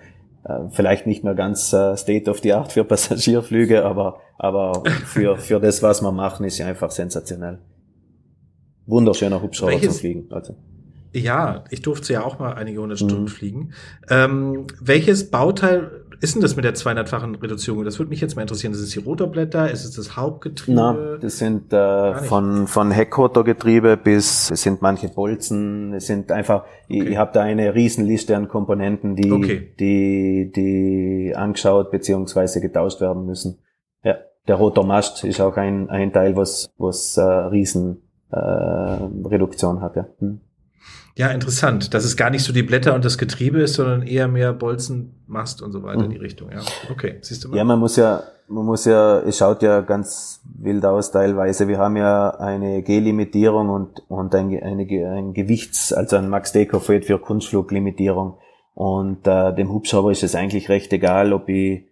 vielleicht 0.70 1.08
nicht 1.08 1.24
mehr 1.24 1.36
ganz 1.36 1.74
äh, 1.74 1.96
State 1.98 2.30
of 2.30 2.40
the 2.40 2.54
Art 2.54 2.72
für 2.72 2.84
Passagierflüge, 2.86 3.84
aber, 3.84 4.20
aber 4.38 4.84
für, 5.06 5.38
für 5.38 5.60
das, 5.60 5.82
was 5.82 6.02
wir 6.02 6.12
machen, 6.12 6.46
ist 6.46 6.58
sie 6.58 6.64
einfach 6.64 6.92
sensationell. 6.92 7.60
Wunderschöner 8.86 9.42
Hubschrauber 9.42 9.72
Welches, 9.72 9.94
zum 9.94 10.00
Fliegen. 10.00 10.28
Also. 10.32 10.56
Ja, 11.14 11.64
ich 11.70 11.82
durfte 11.82 12.14
ja 12.14 12.24
auch 12.24 12.40
mal 12.40 12.54
einige 12.54 12.82
hundert 12.82 13.00
Stunden 13.00 13.24
mhm. 13.24 13.28
fliegen. 13.28 13.74
Ähm, 14.10 14.68
welches 14.80 15.32
Bauteil 15.32 16.05
ist 16.22 16.36
denn 16.36 16.42
das 16.42 16.56
mit 16.56 16.66
der 16.66 16.76
200-fachen 16.76 17.36
Reduzierung? 17.42 17.84
Das 17.84 18.00
würde 18.00 18.10
mich 18.10 18.22
jetzt 18.22 18.36
mal 18.36 18.42
interessieren. 18.42 18.74
Ist 18.74 18.80
es 18.80 18.90
die 18.92 19.00
Rotorblätter? 19.00 19.70
Ist 19.72 19.86
es 19.86 19.92
das 19.92 20.16
Hauptgetriebe? 20.16 20.76
Na, 20.76 21.18
das 21.18 21.38
sind 21.38 21.74
äh, 21.74 22.16
von, 22.16 22.68
von 22.68 22.92
Heckrotorgetriebe 22.92 23.98
bis, 23.98 24.52
es 24.52 24.62
sind 24.62 24.82
manche 24.82 25.10
Bolzen, 25.10 25.94
es 25.94 26.08
sind 26.08 26.32
einfach, 26.32 26.64
okay. 26.64 27.04
ich, 27.04 27.10
ich 27.12 27.18
habe 27.18 27.32
da 27.34 27.42
eine 27.42 27.76
Riesenliste 27.76 28.36
an 28.36 28.48
Komponenten, 28.48 29.16
die, 29.16 29.32
okay. 29.32 29.74
die, 29.80 30.52
die 30.56 31.36
angeschaut 31.36 31.92
beziehungsweise 31.92 32.62
getauscht 32.62 33.02
werden 33.02 33.26
müssen. 33.26 33.60
Ja, 34.04 34.18
der 34.48 34.56
Rotormast 34.56 35.24
ist 35.24 35.42
auch 35.42 35.58
ein, 35.58 35.90
ein 35.90 36.14
Teil, 36.14 36.36
was, 36.36 36.70
was 36.78 37.18
äh, 37.18 37.22
Riesen 37.22 38.04
äh, 38.32 38.38
Reduktion 38.38 39.82
hat. 39.82 39.96
Ja. 39.96 40.08
Hm. 40.20 40.42
Ja, 41.18 41.30
interessant, 41.30 41.94
dass 41.94 42.04
es 42.04 42.18
gar 42.18 42.30
nicht 42.30 42.44
so 42.44 42.52
die 42.52 42.64
Blätter 42.64 42.94
und 42.94 43.06
das 43.06 43.18
Getriebe 43.18 43.62
ist, 43.62 43.76
sondern 43.76 44.02
eher 44.04 44.28
mehr 44.28 44.52
Bolzen, 44.52 45.16
Mast 45.28 45.62
und 45.62 45.72
so 45.72 45.82
weiter 45.82 46.00
mhm. 46.00 46.06
in 46.06 46.12
die 46.12 46.18
Richtung. 46.18 46.52
Ja, 46.52 46.60
okay, 46.92 47.20
siehst 47.22 47.44
du 47.44 47.50
mal. 47.50 47.58
Ja, 47.58 47.64
man 47.64 47.80
muss 47.80 47.96
ja, 47.96 48.24
man 48.50 48.66
muss 48.66 48.84
ja, 48.84 49.20
es 49.20 49.38
schaut 49.38 49.62
ja 49.62 49.80
ganz 49.80 50.42
wild 50.58 50.84
aus 50.84 51.12
teilweise. 51.12 51.70
Wir 51.70 51.78
haben 51.78 51.96
ja 51.96 52.32
eine 52.32 52.82
G-Limitierung 52.82 53.70
und, 53.70 54.04
und 54.10 54.36
ein, 54.36 54.62
eine, 54.62 54.84
ein 54.84 55.34
Gewichts-, 55.34 55.94
also 55.94 56.18
ein 56.18 56.28
Max-Dekofred 56.28 57.06
für 57.06 57.18
Kunstfluglimitierung. 57.18 58.38
Und 58.74 59.26
äh, 59.26 59.56
dem 59.56 59.72
Hubschrauber 59.72 60.12
ist 60.12 60.24
es 60.24 60.36
eigentlich 60.36 60.68
recht 60.68 60.92
egal, 60.92 61.32
ob 61.32 61.48
ich 61.48 61.86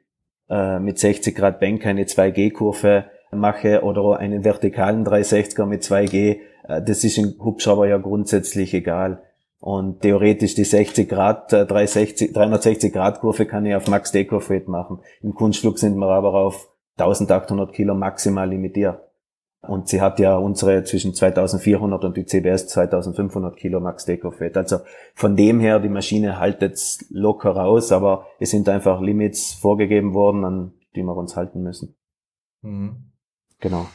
äh, 0.49 0.79
mit 0.79 0.99
60 0.99 1.33
Grad 1.33 1.61
Bank 1.61 1.85
eine 1.85 2.03
2G-Kurve 2.03 3.05
mache 3.31 3.83
oder 3.83 4.19
einen 4.19 4.43
vertikalen 4.43 5.05
360er 5.05 5.65
mit 5.65 5.83
2G 5.83 6.15
äh, 6.15 6.39
das 6.67 7.03
ist 7.03 7.17
im 7.17 7.35
Hubschrauber 7.43 7.87
ja 7.87 7.97
grundsätzlich 7.97 8.73
egal. 8.73 9.21
Und 9.59 10.01
theoretisch 10.01 10.55
die 10.55 10.65
60 10.65 11.07
Grad, 11.07 11.51
360, 11.51 12.29
äh, 12.29 12.33
360 12.33 12.91
Grad 12.91 13.21
Kurve 13.21 13.45
kann 13.45 13.65
ich 13.65 13.75
auf 13.75 13.87
Max 13.87 14.11
Decofred 14.11 14.67
machen. 14.67 14.99
Im 15.21 15.35
Kunstflug 15.35 15.79
sind 15.79 15.95
wir 15.95 16.09
aber 16.09 16.33
auf 16.33 16.69
1800 16.97 17.71
Kilo 17.71 17.95
maximal 17.95 18.49
limitiert. 18.49 18.99
Und 19.65 19.87
sie 19.87 20.01
hat 20.01 20.19
ja 20.19 20.35
unsere 20.35 20.83
zwischen 20.83 21.13
2400 21.13 22.03
und 22.03 22.17
die 22.17 22.25
CBS 22.25 22.67
2500 22.67 23.55
Kilo 23.55 23.79
Max 23.79 24.03
Decofred. 24.03 24.57
Also 24.57 24.79
von 25.15 25.37
dem 25.37 25.61
her, 25.61 25.79
die 25.79 25.87
Maschine 25.87 26.37
haltet 26.37 26.77
locker 27.09 27.51
raus, 27.51 27.93
aber 27.93 28.27
es 28.41 28.51
sind 28.51 28.67
einfach 28.67 28.99
Limits 28.99 29.53
vorgegeben 29.53 30.13
worden, 30.13 30.43
an 30.43 30.73
die 30.97 31.03
wir 31.03 31.15
uns 31.15 31.37
halten 31.37 31.63
müssen. 31.63 31.95
Mhm. 32.61 33.11
Genau. 33.61 33.87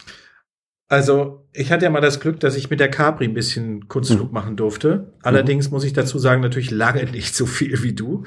Also, 0.90 1.46
ich 1.52 1.70
hatte 1.70 1.84
ja 1.84 1.90
mal 1.90 2.00
das 2.00 2.18
Glück, 2.18 2.40
dass 2.40 2.56
ich 2.56 2.70
mit 2.70 2.80
der 2.80 2.90
Capri 2.90 3.26
ein 3.26 3.34
bisschen 3.34 3.88
Kunstflug 3.88 4.28
mhm. 4.28 4.34
machen 4.34 4.56
durfte. 4.56 5.12
Allerdings 5.22 5.68
mhm. 5.68 5.74
muss 5.74 5.84
ich 5.84 5.92
dazu 5.92 6.18
sagen, 6.18 6.40
natürlich 6.40 6.70
lange 6.70 7.04
nicht 7.12 7.34
so 7.34 7.44
viel 7.44 7.82
wie 7.82 7.92
du. 7.92 8.24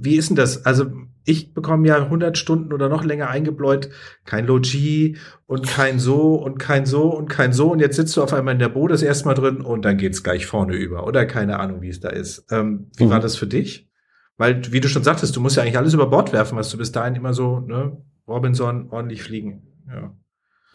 Wie 0.00 0.14
ist 0.14 0.28
denn 0.28 0.36
das? 0.36 0.64
Also, 0.64 0.86
ich 1.24 1.52
bekomme 1.52 1.88
ja 1.88 1.96
100 1.96 2.38
Stunden 2.38 2.72
oder 2.72 2.88
noch 2.88 3.04
länger 3.04 3.28
eingebläut, 3.28 3.90
kein 4.24 4.46
Logi 4.46 5.16
und 5.46 5.66
kein 5.66 5.98
so 5.98 6.36
und 6.36 6.58
kein 6.58 6.86
so 6.86 7.12
und 7.12 7.28
kein 7.28 7.52
so. 7.52 7.72
Und 7.72 7.80
jetzt 7.80 7.96
sitzt 7.96 8.16
du 8.16 8.22
auf 8.22 8.32
einmal 8.32 8.54
in 8.54 8.60
der 8.60 8.68
Boot 8.68 8.92
das 8.92 9.02
erstmal 9.02 9.34
drin 9.34 9.60
und 9.60 9.84
dann 9.84 9.96
geht's 9.96 10.22
gleich 10.22 10.46
vorne 10.46 10.76
über. 10.76 11.08
Oder 11.08 11.26
keine 11.26 11.58
Ahnung, 11.58 11.82
wie 11.82 11.88
es 11.88 11.98
da 11.98 12.10
ist. 12.10 12.46
Ähm, 12.52 12.92
wie 12.96 13.06
mhm. 13.06 13.10
war 13.10 13.18
das 13.18 13.34
für 13.34 13.48
dich? 13.48 13.90
Weil, 14.36 14.72
wie 14.72 14.80
du 14.80 14.88
schon 14.88 15.02
sagtest, 15.02 15.34
du 15.34 15.40
musst 15.40 15.56
ja 15.56 15.64
eigentlich 15.64 15.78
alles 15.78 15.94
über 15.94 16.06
Bord 16.06 16.32
werfen, 16.32 16.56
was 16.56 16.70
du 16.70 16.78
bis 16.78 16.92
dahin 16.92 17.16
immer 17.16 17.34
so, 17.34 17.58
ne, 17.58 17.96
Robinson 18.28 18.90
ordentlich 18.90 19.24
fliegen. 19.24 19.62
Ja. 19.88 20.14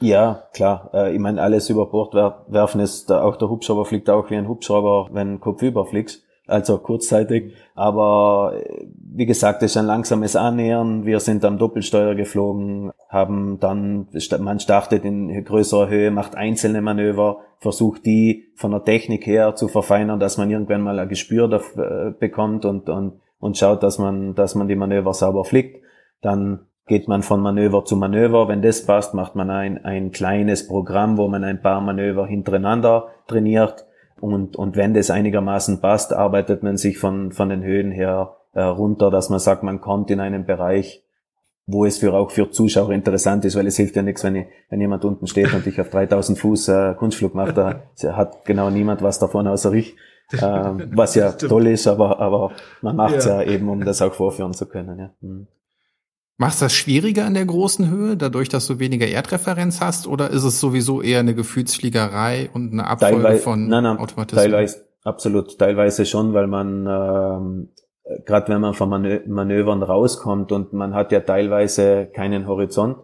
Ja, 0.02 0.44
klar. 0.54 0.90
Äh, 0.94 1.14
ich 1.14 1.20
meine, 1.20 1.42
alles 1.42 1.70
über 1.70 1.86
Bord 1.86 2.14
werfen 2.14 2.82
ist, 2.82 3.12
auch 3.12 3.38
der 3.38 3.50
Hubschrauber 3.50 3.86
fliegt 3.86 4.10
auch 4.10 4.30
wie 4.30 4.36
ein 4.36 4.48
Hubschrauber, 4.48 5.10
wenn 5.14 5.40
Kopf 5.40 5.62
überfliegst 5.62 6.24
also 6.52 6.78
kurzzeitig. 6.78 7.54
Aber 7.76 8.54
äh, 8.56 8.86
wie 9.14 9.26
gesagt, 9.26 9.64
es 9.64 9.72
ist 9.72 9.78
ein 9.78 9.86
langsames 9.86 10.36
Annähern. 10.36 11.06
Wir 11.06 11.20
sind 11.20 11.44
am 11.46 11.58
Doppelsteuer 11.58 12.16
geflogen, 12.16 12.92
haben 13.10 13.60
dann, 13.60 14.08
man 14.40 14.60
startet 14.60 15.06
in 15.06 15.44
größerer 15.44 15.90
Höhe, 15.90 16.12
macht 16.12 16.36
einzelne 16.36 16.82
Manöver, 16.82 17.40
versucht 17.60 18.06
die 18.06 18.52
von 18.56 18.72
der 18.72 18.84
Technik 18.84 19.26
her 19.26 19.56
zu 19.56 19.68
verfeinern, 19.68 20.20
dass 20.20 20.38
man 20.38 20.52
irgendwann 20.52 20.82
mal 20.82 21.00
ein 21.00 21.10
Gespür 21.10 21.48
dafür, 21.48 22.08
äh, 22.08 22.12
bekommt 22.12 22.66
und, 22.66 22.90
und, 22.90 23.20
und 23.40 23.58
schaut, 23.58 23.82
dass 23.82 23.98
man, 23.98 24.36
dass 24.36 24.56
man 24.56 24.68
die 24.68 24.76
Manöver 24.76 25.14
sauber 25.14 25.46
fliegt. 25.46 25.82
Dann 26.22 26.68
geht 26.88 27.08
man 27.08 27.24
von 27.24 27.42
Manöver 27.42 27.86
zu 27.86 27.96
Manöver. 27.96 28.48
Wenn 28.48 28.62
das 28.62 28.86
passt, 28.86 29.14
macht 29.14 29.36
man 29.36 29.50
ein, 29.50 29.86
ein 29.86 30.12
kleines 30.12 30.68
Programm, 30.68 31.18
wo 31.18 31.28
man 31.28 31.44
ein 31.44 31.62
paar 31.62 31.82
Manöver 31.82 32.26
hintereinander 32.26 33.08
trainiert 33.28 33.86
und, 34.22 34.56
und 34.56 34.76
wenn 34.76 34.94
das 34.94 35.10
einigermaßen 35.10 35.82
passt, 35.82 36.14
arbeitet 36.14 36.62
man 36.64 36.78
sich 36.78 37.00
von, 37.00 37.32
von 37.32 37.50
den 37.50 37.64
Höhen 37.64 37.92
her 37.92 38.38
äh, 38.54 38.62
runter, 38.62 39.10
dass 39.10 39.30
man 39.30 39.40
sagt, 39.40 39.64
man 39.64 39.82
kommt 39.82 40.12
in 40.12 40.20
einen 40.20 40.46
Bereich, 40.46 41.04
wo 41.66 41.86
es 41.86 41.98
für 41.98 42.14
auch 42.14 42.30
für 42.30 42.52
Zuschauer 42.52 42.92
interessant 42.92 43.46
ist, 43.46 43.56
weil 43.56 43.66
es 43.66 43.78
hilft 43.78 43.96
ja 43.96 44.04
nichts, 44.04 44.24
wenn, 44.24 44.36
ich, 44.36 44.48
wenn 44.70 44.80
jemand 44.80 45.06
unten 45.06 45.26
steht 45.26 45.54
und 45.54 45.66
ich 45.66 45.82
auf 45.82 45.90
3000 45.90 46.38
Fuß 46.38 46.68
äh, 46.68 46.94
Kunstflug 46.96 47.34
mache, 47.34 47.54
da 47.54 48.14
hat 48.14 48.46
genau 48.46 48.70
niemand 48.70 49.02
was 49.02 49.18
davon 49.18 49.48
außer 49.48 49.74
ich, 49.74 49.96
äh, 50.34 50.38
was 50.40 51.16
ja 51.16 51.32
toll 51.32 51.68
ist, 51.68 51.88
aber, 51.88 52.20
aber 52.20 52.52
man 52.82 52.96
macht 52.96 53.16
es 53.16 53.26
ja. 53.26 53.42
ja. 53.42 53.50
eben, 53.50 53.70
um 53.70 53.84
das 53.84 54.02
auch 54.02 54.14
vorführen 54.14 54.54
zu 54.54 54.68
können. 54.68 55.00
Ja. 55.00 55.10
Mhm. 55.22 55.48
Machst 56.38 56.62
das 56.62 56.74
schwieriger 56.74 57.28
in 57.28 57.36
der 57.36 57.46
großen 57.46 57.90
Höhe, 57.90 58.18
dadurch, 58.18 58.50
dass 58.50 58.66
du 58.66 58.80
weniger 58.80 59.08
Erdreferenz 59.08 59.80
hast, 59.80 60.08
oder 60.08 60.32
ist 60.32 60.44
es 60.44 60.60
sowieso 60.60 61.02
eher 61.02 61.20
eine 61.20 61.36
Gefühlsfliegerei 61.36 62.50
und 62.54 62.72
eine 62.72 62.88
Abfolge 62.88 63.18
teilweise, 63.18 63.44
von 63.44 63.68
nein, 63.68 63.84
nein, 63.84 63.98
Automatismen? 63.98 64.44
Teilweise, 64.44 64.86
absolut, 65.04 65.60
teilweise 65.60 66.06
schon, 66.06 66.34
weil 66.34 66.48
man 66.48 66.88
ähm, 66.88 67.70
gerade 68.26 68.52
wenn 68.52 68.62
man 68.62 68.74
von 68.74 68.90
Manö 68.90 69.22
Manövern 69.28 69.84
rauskommt 69.84 70.52
und 70.52 70.74
man 70.74 70.94
hat 70.94 71.12
ja 71.12 71.22
teilweise 71.22 72.08
keinen 72.08 72.48
Horizont. 72.48 72.98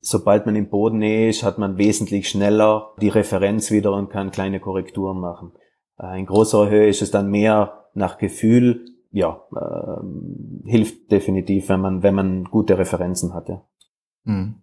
Sobald 0.00 0.46
man 0.46 0.56
im 0.56 0.68
Bodennähe 0.68 1.28
ist, 1.28 1.44
hat 1.44 1.58
man 1.58 1.78
wesentlich 1.78 2.28
schneller 2.28 2.92
die 3.00 3.08
Referenz 3.08 3.70
wieder 3.70 3.92
und 3.92 4.10
kann 4.10 4.32
kleine 4.32 4.58
Korrekturen 4.58 5.20
machen. 5.20 5.52
Äh, 5.98 6.18
in 6.18 6.26
größerer 6.26 6.70
Höhe 6.70 6.88
ist 6.88 7.02
es 7.02 7.10
dann 7.10 7.30
mehr 7.30 7.88
nach 7.94 8.18
Gefühl, 8.18 8.86
ja, 9.12 9.40
äh, 9.54 10.70
hilft 10.70 11.10
definitiv, 11.10 11.68
wenn 11.68 11.80
man, 11.80 12.02
wenn 12.02 12.14
man 12.14 12.44
gute 12.44 12.78
Referenzen 12.78 13.34
hat, 13.34 13.48
ja. 13.48 13.62
Mhm. 14.24 14.56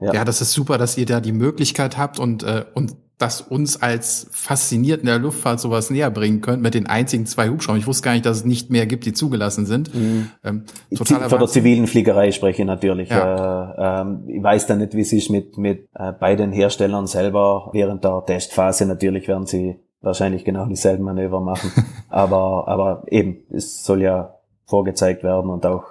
Ja. 0.00 0.12
ja, 0.12 0.24
das 0.24 0.40
ist 0.40 0.52
super, 0.52 0.76
dass 0.76 0.98
ihr 0.98 1.06
da 1.06 1.20
die 1.20 1.32
Möglichkeit 1.32 1.96
habt 1.96 2.18
und, 2.18 2.42
äh, 2.42 2.64
und 2.74 2.96
das 3.18 3.40
uns 3.40 3.80
als 3.80 4.26
fasziniert 4.32 5.00
in 5.00 5.06
der 5.06 5.20
Luftfahrt 5.20 5.60
sowas 5.60 5.88
näher 5.88 6.10
bringen 6.10 6.40
könnt 6.40 6.62
mit 6.62 6.74
den 6.74 6.86
einzigen 6.86 7.26
zwei 7.26 7.48
Hubschraubern. 7.48 7.80
Ich 7.80 7.86
wusste 7.86 8.04
gar 8.04 8.12
nicht, 8.12 8.26
dass 8.26 8.38
es 8.38 8.44
nicht 8.44 8.70
mehr 8.70 8.86
gibt, 8.86 9.06
die 9.06 9.12
zugelassen 9.12 9.66
sind. 9.66 9.94
Mhm. 9.94 10.30
Ähm, 10.42 10.64
total 10.94 11.30
Von 11.30 11.38
der 11.38 11.48
zivilen 11.48 11.86
Fliegerei 11.86 12.32
spreche 12.32 12.62
ich 12.62 12.66
natürlich. 12.66 13.10
Ja. 13.10 14.00
Äh, 14.00 14.00
ähm, 14.02 14.24
ich 14.26 14.42
weiß 14.42 14.66
da 14.66 14.74
nicht, 14.74 14.94
wie 14.94 15.02
es 15.02 15.12
ist 15.12 15.30
mit, 15.30 15.56
mit 15.58 15.88
äh, 15.94 16.12
bei 16.12 16.34
den 16.34 16.50
Herstellern 16.50 17.06
selber. 17.06 17.70
Während 17.72 18.02
der 18.02 18.24
Testphase 18.26 18.84
natürlich 18.84 19.28
werden 19.28 19.46
sie 19.46 19.76
wahrscheinlich 20.04 20.44
genau 20.44 20.66
dieselben 20.66 21.04
Manöver 21.04 21.40
machen. 21.40 21.70
aber, 22.08 22.68
aber 22.68 23.04
eben, 23.08 23.44
es 23.50 23.84
soll 23.84 24.02
ja 24.02 24.38
vorgezeigt 24.66 25.22
werden 25.22 25.50
und 25.50 25.66
auch 25.66 25.84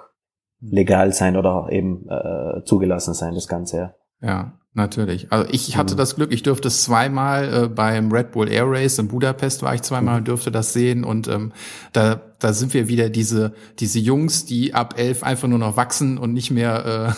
legal 0.60 1.12
sein 1.12 1.36
oder 1.36 1.68
eben 1.70 2.08
äh, 2.08 2.64
zugelassen 2.64 3.14
sein, 3.14 3.34
das 3.34 3.48
Ganze. 3.48 3.76
Ja. 3.76 4.28
ja. 4.28 4.52
Natürlich. 4.76 5.30
Also 5.30 5.48
ich 5.52 5.76
hatte 5.76 5.94
mhm. 5.94 5.98
das 5.98 6.16
Glück, 6.16 6.32
ich 6.32 6.42
durfte 6.42 6.66
es 6.66 6.82
zweimal 6.82 7.64
äh, 7.64 7.68
beim 7.68 8.10
Red 8.10 8.32
Bull 8.32 8.50
Air 8.50 8.68
Race 8.68 8.98
in 8.98 9.06
Budapest 9.06 9.62
war 9.62 9.72
ich 9.72 9.82
zweimal 9.82 10.18
und 10.18 10.26
dürfte 10.26 10.50
das 10.50 10.72
sehen 10.72 11.04
und 11.04 11.28
ähm, 11.28 11.52
da 11.92 12.20
da 12.44 12.52
sind 12.52 12.74
wir 12.74 12.88
wieder 12.88 13.08
diese 13.08 13.54
diese 13.80 13.98
Jungs, 13.98 14.44
die 14.44 14.74
ab 14.74 14.94
elf 14.98 15.22
einfach 15.22 15.48
nur 15.48 15.58
noch 15.58 15.76
wachsen 15.76 16.18
und 16.18 16.34
nicht 16.34 16.50
mehr 16.50 17.14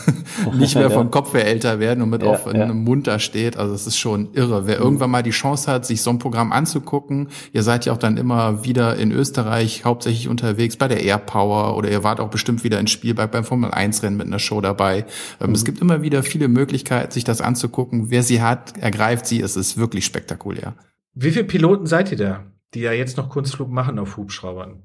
äh, 0.46 0.54
nicht 0.56 0.76
mehr 0.76 0.90
vom 0.90 1.10
Kopf 1.10 1.34
her 1.34 1.46
älter 1.46 1.80
werden 1.80 2.02
und 2.02 2.10
mit 2.10 2.22
ja, 2.22 2.30
auf 2.30 2.46
ja. 2.46 2.52
einem 2.52 2.84
Mund 2.84 3.06
da 3.06 3.18
steht. 3.18 3.56
Also 3.56 3.74
es 3.74 3.86
ist 3.86 3.98
schon 3.98 4.32
irre. 4.34 4.66
Wer 4.66 4.78
mhm. 4.78 4.84
irgendwann 4.84 5.10
mal 5.10 5.22
die 5.22 5.30
Chance 5.30 5.70
hat, 5.70 5.84
sich 5.84 6.02
so 6.02 6.10
ein 6.10 6.18
Programm 6.18 6.52
anzugucken, 6.52 7.28
ihr 7.52 7.64
seid 7.64 7.84
ja 7.86 7.92
auch 7.92 7.98
dann 7.98 8.16
immer 8.16 8.64
wieder 8.64 8.96
in 8.96 9.10
Österreich 9.10 9.84
hauptsächlich 9.84 10.28
unterwegs 10.28 10.76
bei 10.76 10.86
der 10.86 11.02
Air 11.02 11.18
Power 11.18 11.76
oder 11.76 11.90
ihr 11.90 12.04
wart 12.04 12.20
auch 12.20 12.30
bestimmt 12.30 12.62
wieder 12.62 12.78
in 12.78 12.86
Spielberg 12.86 13.32
beim 13.32 13.44
Formel 13.44 13.72
1 13.72 14.02
Rennen 14.04 14.16
mit 14.16 14.28
einer 14.28 14.38
Show 14.38 14.60
dabei. 14.60 15.06
Ähm, 15.40 15.48
mhm. 15.48 15.54
Es 15.54 15.64
gibt 15.64 15.80
immer 15.80 16.02
wieder 16.02 16.22
viele 16.22 16.46
Möglichkeiten, 16.46 17.10
sich 17.10 17.24
das 17.24 17.40
anzugucken. 17.40 18.10
Wer 18.10 18.22
sie 18.22 18.42
hat, 18.42 18.78
ergreift 18.78 19.26
sie. 19.26 19.40
Es 19.40 19.56
ist 19.56 19.76
wirklich 19.76 20.04
spektakulär. 20.04 20.74
Wie 21.14 21.32
viele 21.32 21.44
Piloten 21.44 21.86
seid 21.86 22.12
ihr 22.12 22.18
da, 22.18 22.44
die 22.74 22.80
ja 22.80 22.92
jetzt 22.92 23.16
noch 23.16 23.28
Kunstflug 23.28 23.70
machen 23.70 23.98
auf 23.98 24.16
Hubschraubern? 24.16 24.82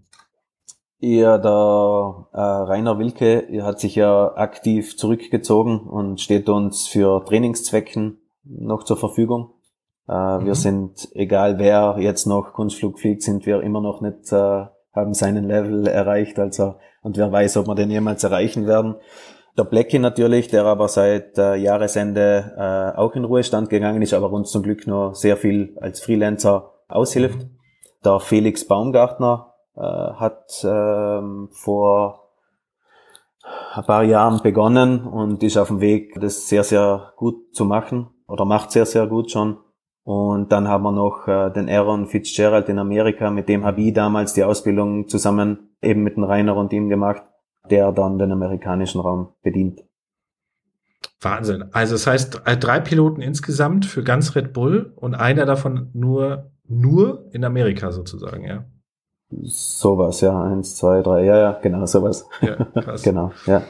Ja, 1.04 1.40
der 1.40 2.28
äh, 2.32 2.40
Rainer 2.40 3.00
Wilke 3.00 3.48
hat 3.64 3.80
sich 3.80 3.96
ja 3.96 4.36
aktiv 4.36 4.96
zurückgezogen 4.98 5.80
und 5.80 6.22
steht 6.22 6.48
uns 6.48 6.88
für 6.88 7.26
Trainingszwecken 7.26 8.20
noch 8.44 8.84
zur 8.84 8.98
Verfügung. 8.98 9.50
Äh, 10.08 10.14
mhm. 10.14 10.46
Wir 10.46 10.54
sind, 10.54 11.10
egal 11.16 11.58
wer 11.58 11.96
jetzt 11.98 12.28
noch 12.28 12.54
Kunstflug 12.54 13.00
fliegt, 13.00 13.24
sind 13.24 13.48
wir 13.48 13.64
immer 13.64 13.82
noch 13.82 14.02
nicht, 14.02 14.32
äh, 14.32 14.66
haben 14.94 15.16
seinen 15.16 15.48
Level 15.48 15.88
erreicht, 15.88 16.38
also, 16.38 16.76
und 17.02 17.18
wer 17.18 17.32
weiß, 17.32 17.58
ob 17.58 17.66
wir 17.66 17.74
den 17.74 17.90
jemals 17.90 18.24
erreichen 18.24 18.68
werden. 18.68 18.94
Der 19.58 19.64
Blackie 19.64 19.98
natürlich, 19.98 20.50
der 20.50 20.66
aber 20.66 20.88
seit 20.88 21.36
äh, 21.40 21.56
Jahresende 21.56 22.54
äh, 22.56 23.00
auch 23.00 23.16
in 23.16 23.26
Ruhestand 23.26 23.72
gegangen 23.72 24.04
ist, 24.04 24.14
aber 24.14 24.32
uns 24.32 24.52
zum 24.52 24.62
Glück 24.62 24.86
nur 24.86 25.16
sehr 25.16 25.36
viel 25.36 25.76
als 25.82 26.00
Freelancer 26.00 26.74
aushilft. 26.88 27.40
Mhm. 27.40 27.58
Der 28.06 28.20
Felix 28.20 28.68
Baumgartner 28.68 29.51
äh, 29.76 29.82
hat 29.82 30.64
ähm, 30.64 31.50
vor 31.52 32.30
ein 33.74 33.84
paar 33.84 34.04
Jahren 34.04 34.42
begonnen 34.44 35.04
und 35.06 35.42
ist 35.44 35.58
auf 35.58 35.70
dem 35.70 35.82
Weg, 35.82 36.20
das 36.20 36.48
sehr, 36.48 36.64
sehr 36.64 37.14
gut 37.18 37.56
zu 37.56 37.66
machen 37.66 38.10
oder 38.28 38.46
macht 38.46 38.72
sehr, 38.72 38.86
sehr 38.86 39.08
gut 39.08 39.32
schon. 39.32 39.58
Und 40.04 40.52
dann 40.52 40.68
haben 40.68 40.84
wir 40.84 40.92
noch 40.92 41.28
äh, 41.28 41.52
den 41.52 41.70
Aaron 41.70 42.08
Fitzgerald 42.08 42.70
in 42.70 42.80
Amerika, 42.80 43.30
mit 43.30 43.50
dem 43.50 43.66
habe 43.66 43.82
ich 43.82 43.94
damals 43.94 44.34
die 44.34 44.44
Ausbildung 44.44 45.08
zusammen 45.08 45.76
eben 45.82 46.04
mit 46.04 46.18
dem 46.18 46.24
Rainer 46.24 46.56
und 46.56 46.74
ihm 46.74 46.90
gemacht 46.90 47.24
der 47.70 47.92
dann 47.92 48.18
den 48.18 48.32
amerikanischen 48.32 49.02
Raum 49.02 49.34
bedient. 49.42 49.82
Wahnsinn. 51.20 51.66
Also 51.72 51.94
das 51.94 52.08
heißt, 52.08 52.42
äh, 52.46 52.58
drei 52.58 52.80
Piloten 52.80 53.22
insgesamt 53.22 53.86
für 53.86 54.04
ganz 54.04 54.36
Red 54.36 54.54
Bull 54.54 54.94
und 54.96 55.14
einer 55.14 55.46
davon 55.46 55.90
nur, 55.94 56.52
nur 56.68 57.30
in 57.32 57.44
Amerika 57.44 57.92
sozusagen, 57.92 58.44
ja. 58.44 58.66
Sowas, 59.44 60.22
ja. 60.22 60.44
Eins, 60.44 60.76
zwei, 60.76 61.02
drei, 61.02 61.24
ja, 61.24 61.38
ja, 61.38 61.52
genau, 61.62 61.86
sowas. 61.86 62.28
Ja, 62.42 62.56
krass. 62.82 63.04
genau, 63.04 63.32
ja. 63.46 63.64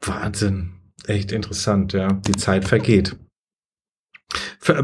Wahnsinn. 0.00 0.74
Echt 1.06 1.32
interessant, 1.32 1.92
ja. 1.92 2.08
Die 2.12 2.32
Zeit 2.32 2.64
vergeht. 2.64 3.16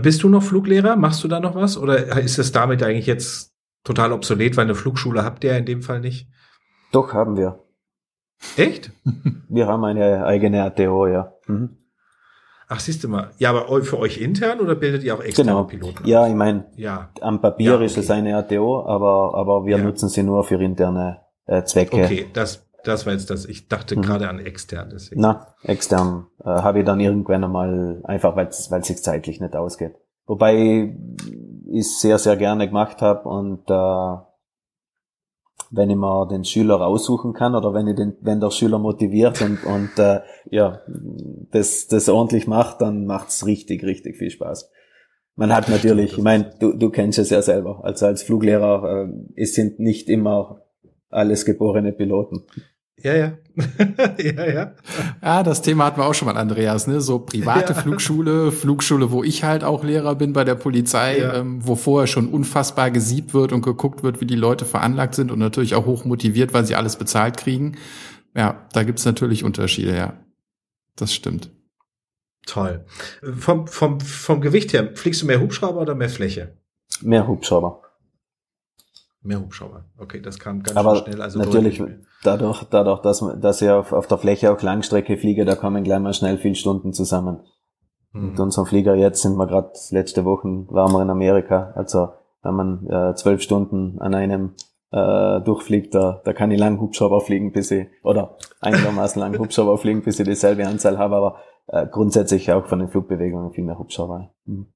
Bist 0.00 0.22
du 0.22 0.28
noch 0.28 0.42
Fluglehrer? 0.42 0.96
Machst 0.96 1.22
du 1.22 1.28
da 1.28 1.40
noch 1.40 1.54
was? 1.54 1.76
Oder 1.76 2.18
ist 2.22 2.38
es 2.38 2.52
damit 2.52 2.82
eigentlich 2.82 3.06
jetzt 3.06 3.52
total 3.84 4.12
obsolet, 4.12 4.56
weil 4.56 4.64
eine 4.64 4.74
Flugschule 4.74 5.24
habt 5.24 5.44
ihr 5.44 5.52
ja 5.52 5.58
in 5.58 5.66
dem 5.66 5.82
Fall 5.82 6.00
nicht? 6.00 6.28
Doch, 6.92 7.12
haben 7.12 7.36
wir. 7.36 7.62
Echt? 8.56 8.92
Wir 9.48 9.66
haben 9.66 9.84
eine 9.84 10.24
eigene 10.24 10.62
ATO, 10.64 11.06
ja. 11.06 11.34
Mhm. 11.46 11.76
Ach, 12.68 12.80
siehst 12.80 13.04
du 13.04 13.08
mal. 13.08 13.30
Ja, 13.38 13.50
aber 13.50 13.82
für 13.82 13.98
euch 13.98 14.18
intern 14.18 14.60
oder 14.60 14.74
bildet 14.74 15.04
ihr 15.04 15.14
auch 15.14 15.22
externe 15.22 15.50
genau. 15.50 15.64
Piloten? 15.64 16.06
Ja, 16.06 16.26
ich 16.26 16.34
meine, 16.34 16.66
ja. 16.76 17.10
am 17.20 17.40
Papier 17.40 17.70
ja, 17.70 17.76
okay. 17.76 17.86
ist 17.86 17.98
es 17.98 18.10
eine 18.10 18.36
ATO, 18.36 18.86
aber, 18.86 19.34
aber 19.34 19.66
wir 19.66 19.76
ja. 19.76 19.82
nutzen 19.82 20.08
sie 20.08 20.22
nur 20.22 20.44
für 20.44 20.62
interne 20.62 21.20
äh, 21.46 21.62
Zwecke. 21.64 22.04
Okay, 22.04 22.26
das, 22.32 22.66
das 22.84 23.06
war 23.06 23.12
jetzt 23.12 23.30
das. 23.30 23.44
Ich 23.46 23.68
dachte 23.68 23.96
mhm. 23.96 24.02
gerade 24.02 24.28
an 24.28 24.38
extern. 24.38 24.90
Deswegen. 24.92 25.20
Na, 25.20 25.54
extern 25.62 26.26
äh, 26.42 26.48
habe 26.48 26.80
ich 26.80 26.84
dann 26.84 27.00
irgendwann 27.00 27.44
einmal, 27.44 28.00
einfach 28.04 28.34
weil 28.36 28.48
es 28.48 28.68
sich 28.68 29.02
zeitlich 29.02 29.40
nicht 29.40 29.54
ausgeht. 29.56 29.94
Wobei 30.26 30.94
ich 31.70 31.80
es 31.80 32.00
sehr, 32.00 32.18
sehr 32.18 32.36
gerne 32.36 32.66
gemacht 32.66 33.02
habe 33.02 33.28
und 33.28 33.68
äh, 33.68 34.33
wenn 35.74 35.90
ich 35.90 35.96
mir 35.96 36.26
den 36.28 36.44
Schüler 36.44 36.80
aussuchen 36.80 37.32
kann 37.32 37.54
oder 37.54 37.74
wenn 37.74 37.88
ich 37.88 37.96
den, 37.96 38.16
wenn 38.20 38.40
der 38.40 38.50
Schüler 38.50 38.78
motiviert 38.78 39.42
und, 39.42 39.64
und 39.64 39.98
äh, 39.98 40.20
ja, 40.50 40.80
das, 41.50 41.88
das 41.88 42.08
ordentlich 42.08 42.46
macht, 42.46 42.80
dann 42.80 43.06
macht's 43.06 43.46
richtig, 43.46 43.84
richtig 43.84 44.16
viel 44.16 44.30
Spaß. 44.30 44.70
Man 45.36 45.54
hat 45.54 45.68
natürlich, 45.68 46.16
ich 46.16 46.22
meine, 46.22 46.52
du, 46.60 46.72
du 46.72 46.90
kennst 46.90 47.18
es 47.18 47.30
ja 47.30 47.42
selber, 47.42 47.80
also 47.84 48.06
als 48.06 48.22
Fluglehrer, 48.22 49.08
äh, 49.08 49.40
es 49.40 49.54
sind 49.54 49.80
nicht 49.80 50.08
immer 50.08 50.62
alles 51.10 51.44
geborene 51.44 51.92
Piloten. 51.92 52.44
Ja, 53.02 53.14
ja. 53.14 53.32
ja, 54.18 54.46
ja. 54.46 54.74
Ja, 55.22 55.42
das 55.42 55.62
Thema 55.62 55.86
hatten 55.86 56.00
wir 56.00 56.06
auch 56.06 56.14
schon 56.14 56.26
mal, 56.26 56.36
Andreas, 56.36 56.86
ne? 56.86 57.00
So 57.00 57.18
private 57.18 57.72
ja. 57.74 57.80
Flugschule, 57.80 58.52
Flugschule, 58.52 59.10
wo 59.10 59.22
ich 59.24 59.44
halt 59.44 59.64
auch 59.64 59.84
Lehrer 59.84 60.14
bin 60.14 60.32
bei 60.32 60.44
der 60.44 60.54
Polizei, 60.54 61.18
ja. 61.18 61.34
ähm, 61.34 61.66
wo 61.66 61.76
vorher 61.76 62.06
schon 62.06 62.28
unfassbar 62.28 62.90
gesiebt 62.90 63.34
wird 63.34 63.52
und 63.52 63.62
geguckt 63.62 64.02
wird, 64.02 64.20
wie 64.20 64.26
die 64.26 64.36
Leute 64.36 64.64
veranlagt 64.64 65.14
sind 65.14 65.30
und 65.30 65.38
natürlich 65.38 65.74
auch 65.74 65.86
hoch 65.86 66.04
motiviert, 66.04 66.54
weil 66.54 66.64
sie 66.64 66.76
alles 66.76 66.96
bezahlt 66.96 67.36
kriegen. 67.36 67.76
Ja, 68.34 68.66
da 68.72 68.84
gibt's 68.84 69.04
natürlich 69.04 69.44
Unterschiede, 69.44 69.94
ja. 69.96 70.14
Das 70.96 71.12
stimmt. 71.12 71.50
Toll. 72.46 72.84
Vom, 73.38 73.66
vom, 73.66 74.00
vom 74.00 74.40
Gewicht 74.40 74.72
her, 74.72 74.92
fliegst 74.94 75.22
du 75.22 75.26
mehr 75.26 75.40
Hubschrauber 75.40 75.80
oder 75.80 75.94
mehr 75.94 76.10
Fläche? 76.10 76.56
Mehr 77.00 77.26
Hubschrauber. 77.26 77.82
Mehr 79.22 79.40
Hubschrauber. 79.40 79.86
Okay, 79.96 80.20
das 80.20 80.38
kam 80.38 80.62
ganz 80.62 80.76
Aber 80.76 80.96
schnell. 80.96 81.22
Also 81.22 81.38
natürlich, 81.38 81.82
dadurch, 82.26 82.64
dadurch, 82.64 83.00
dass, 83.00 83.24
dass 83.40 83.62
ich 83.62 83.70
auf, 83.70 83.92
auf 83.92 84.06
der 84.06 84.18
Fläche 84.18 84.52
auch 84.52 84.60
Langstrecke 84.60 85.16
fliege, 85.16 85.44
da 85.44 85.54
kommen 85.54 85.84
gleich 85.84 86.00
mal 86.00 86.14
schnell 86.14 86.38
viel 86.38 86.54
Stunden 86.54 86.92
zusammen. 86.92 87.40
Mhm. 88.12 88.30
Mit 88.30 88.40
unserem 88.40 88.66
Flieger 88.66 88.94
jetzt 88.94 89.22
sind 89.22 89.36
wir 89.36 89.46
gerade 89.46 89.72
letzte 89.90 90.24
Wochen 90.24 90.66
waren 90.70 90.92
wir 90.92 91.02
in 91.02 91.10
Amerika. 91.10 91.72
Also 91.74 92.08
wenn 92.42 92.54
man 92.54 92.86
äh, 92.88 93.14
zwölf 93.14 93.42
Stunden 93.42 93.98
an 94.00 94.14
einem 94.14 94.54
äh, 94.92 95.40
durchfliegt, 95.40 95.94
da, 95.94 96.20
da 96.24 96.32
kann 96.32 96.50
ich 96.50 96.58
lang 96.58 96.80
Hubschrauber 96.80 97.20
fliegen, 97.20 97.52
bis 97.52 97.70
ich, 97.70 97.88
oder 98.02 98.36
einigermaßen 98.60 99.20
lang 99.20 99.36
Hubschrauber 99.38 99.78
fliegen, 99.78 100.02
bis 100.02 100.20
ich 100.20 100.26
dieselbe 100.26 100.66
Anzahl 100.66 100.98
habe, 100.98 101.16
aber 101.16 101.36
äh, 101.66 101.86
grundsätzlich 101.86 102.52
auch 102.52 102.66
von 102.66 102.78
den 102.78 102.88
Flugbewegungen 102.88 103.52
viel 103.52 103.64
mehr 103.64 103.78
Hubschrauber. 103.78 104.30
Mhm. 104.44 104.66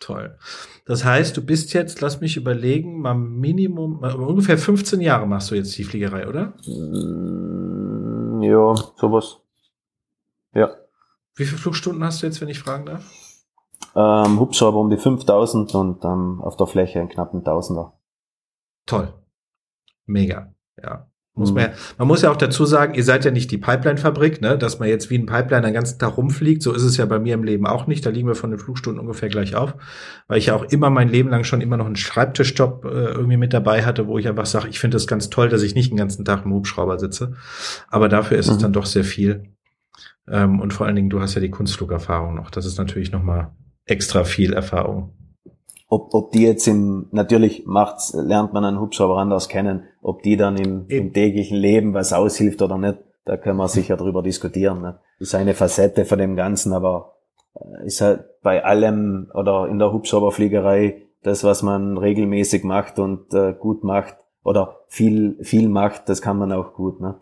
Toll. 0.00 0.38
Das 0.86 1.04
heißt, 1.04 1.36
du 1.36 1.44
bist 1.44 1.74
jetzt, 1.74 2.00
lass 2.00 2.22
mich 2.22 2.38
überlegen, 2.38 3.00
mal 3.02 3.14
Minimum, 3.14 4.00
mal 4.00 4.14
ungefähr 4.14 4.56
15 4.56 5.00
Jahre 5.00 5.26
machst 5.26 5.50
du 5.50 5.54
jetzt 5.54 5.76
die 5.76 5.84
Fliegerei, 5.84 6.26
oder? 6.26 6.54
Mm, 6.66 8.42
ja, 8.42 8.74
sowas. 8.96 9.40
Ja. 10.54 10.74
Wie 11.34 11.44
viele 11.44 11.58
Flugstunden 11.58 12.02
hast 12.02 12.22
du 12.22 12.26
jetzt, 12.26 12.40
wenn 12.40 12.48
ich 12.48 12.58
fragen 12.58 12.86
darf? 12.86 13.04
Ähm, 13.94 14.40
Hubschrauber 14.40 14.78
um 14.78 14.88
die 14.88 14.96
5000 14.96 15.74
und 15.74 16.04
ähm, 16.04 16.40
auf 16.40 16.56
der 16.56 16.66
Fläche 16.66 16.98
einen 16.98 17.10
knappen 17.10 17.44
Tausender. 17.44 17.92
Toll. 18.86 19.12
Mega. 20.06 20.54
Ja. 20.82 21.09
Muss 21.34 21.52
man, 21.52 21.62
ja, 21.62 21.72
man 21.96 22.08
muss 22.08 22.22
ja 22.22 22.30
auch 22.30 22.36
dazu 22.36 22.64
sagen, 22.64 22.94
ihr 22.94 23.04
seid 23.04 23.24
ja 23.24 23.30
nicht 23.30 23.50
die 23.50 23.56
Pipeline-Fabrik, 23.56 24.42
ne, 24.42 24.58
dass 24.58 24.78
man 24.80 24.88
jetzt 24.88 25.10
wie 25.10 25.18
ein 25.18 25.26
Pipeline 25.26 25.62
den 25.62 25.72
ganzen 25.72 25.98
Tag 25.98 26.16
rumfliegt. 26.16 26.60
So 26.60 26.72
ist 26.72 26.82
es 26.82 26.96
ja 26.96 27.06
bei 27.06 27.18
mir 27.18 27.34
im 27.34 27.44
Leben 27.44 27.66
auch 27.66 27.86
nicht. 27.86 28.04
Da 28.04 28.10
liegen 28.10 28.26
wir 28.26 28.34
von 28.34 28.50
den 28.50 28.58
Flugstunden 28.58 29.00
ungefähr 29.00 29.28
gleich 29.28 29.54
auf, 29.54 29.74
weil 30.26 30.38
ich 30.38 30.46
ja 30.46 30.56
auch 30.56 30.64
immer 30.64 30.90
mein 30.90 31.08
Leben 31.08 31.30
lang 31.30 31.44
schon 31.44 31.60
immer 31.60 31.76
noch 31.76 31.86
einen 31.86 31.96
Schreibtischjob 31.96 32.84
äh, 32.84 32.88
irgendwie 32.88 33.36
mit 33.36 33.54
dabei 33.54 33.84
hatte, 33.84 34.08
wo 34.08 34.18
ich 34.18 34.28
einfach 34.28 34.46
sage, 34.46 34.68
ich 34.68 34.80
finde 34.80 34.96
es 34.96 35.06
ganz 35.06 35.30
toll, 35.30 35.48
dass 35.48 35.62
ich 35.62 35.74
nicht 35.74 35.90
den 35.90 35.96
ganzen 35.96 36.24
Tag 36.24 36.44
im 36.44 36.52
Hubschrauber 36.52 36.98
sitze. 36.98 37.34
Aber 37.88 38.08
dafür 38.08 38.36
ist 38.36 38.48
mhm. 38.48 38.52
es 38.54 38.58
dann 38.58 38.72
doch 38.72 38.86
sehr 38.86 39.04
viel. 39.04 39.44
Ähm, 40.28 40.60
und 40.60 40.72
vor 40.74 40.86
allen 40.86 40.96
Dingen, 40.96 41.10
du 41.10 41.20
hast 41.20 41.36
ja 41.36 41.40
die 41.40 41.50
Kunstflugerfahrung 41.50 42.34
noch. 42.34 42.50
Das 42.50 42.66
ist 42.66 42.76
natürlich 42.76 43.12
noch 43.12 43.22
mal 43.22 43.54
extra 43.86 44.24
viel 44.24 44.52
Erfahrung 44.52 45.14
ob, 45.90 46.14
ob 46.14 46.30
die 46.30 46.44
jetzt 46.44 46.68
im, 46.68 47.08
natürlich 47.10 47.66
macht's, 47.66 48.14
lernt 48.14 48.52
man 48.52 48.64
einen 48.64 48.80
Hubschrauber 48.80 49.18
anders 49.18 49.48
kennen, 49.48 49.88
ob 50.00 50.22
die 50.22 50.36
dann 50.36 50.56
im, 50.56 50.86
im 50.86 51.12
täglichen 51.12 51.58
Leben 51.58 51.94
was 51.94 52.12
aushilft 52.12 52.62
oder 52.62 52.78
nicht, 52.78 52.98
da 53.24 53.36
können 53.36 53.58
wir 53.58 53.68
sicher 53.68 53.96
drüber 53.96 54.22
diskutieren. 54.22 54.80
Ne? 54.80 55.00
Ist 55.18 55.34
eine 55.34 55.52
Facette 55.52 56.04
von 56.04 56.18
dem 56.18 56.36
Ganzen, 56.36 56.72
aber 56.72 57.16
äh, 57.54 57.86
ist 57.86 58.00
halt 58.00 58.24
bei 58.40 58.64
allem 58.64 59.30
oder 59.34 59.66
in 59.66 59.80
der 59.80 59.92
Hubschrauberfliegerei 59.92 61.02
das, 61.24 61.42
was 61.42 61.62
man 61.62 61.98
regelmäßig 61.98 62.62
macht 62.62 63.00
und 63.00 63.34
äh, 63.34 63.52
gut 63.52 63.82
macht 63.82 64.16
oder 64.44 64.76
viel, 64.86 65.38
viel 65.42 65.68
macht, 65.68 66.08
das 66.08 66.22
kann 66.22 66.38
man 66.38 66.52
auch 66.52 66.72
gut. 66.72 67.00
Ne? 67.00 67.16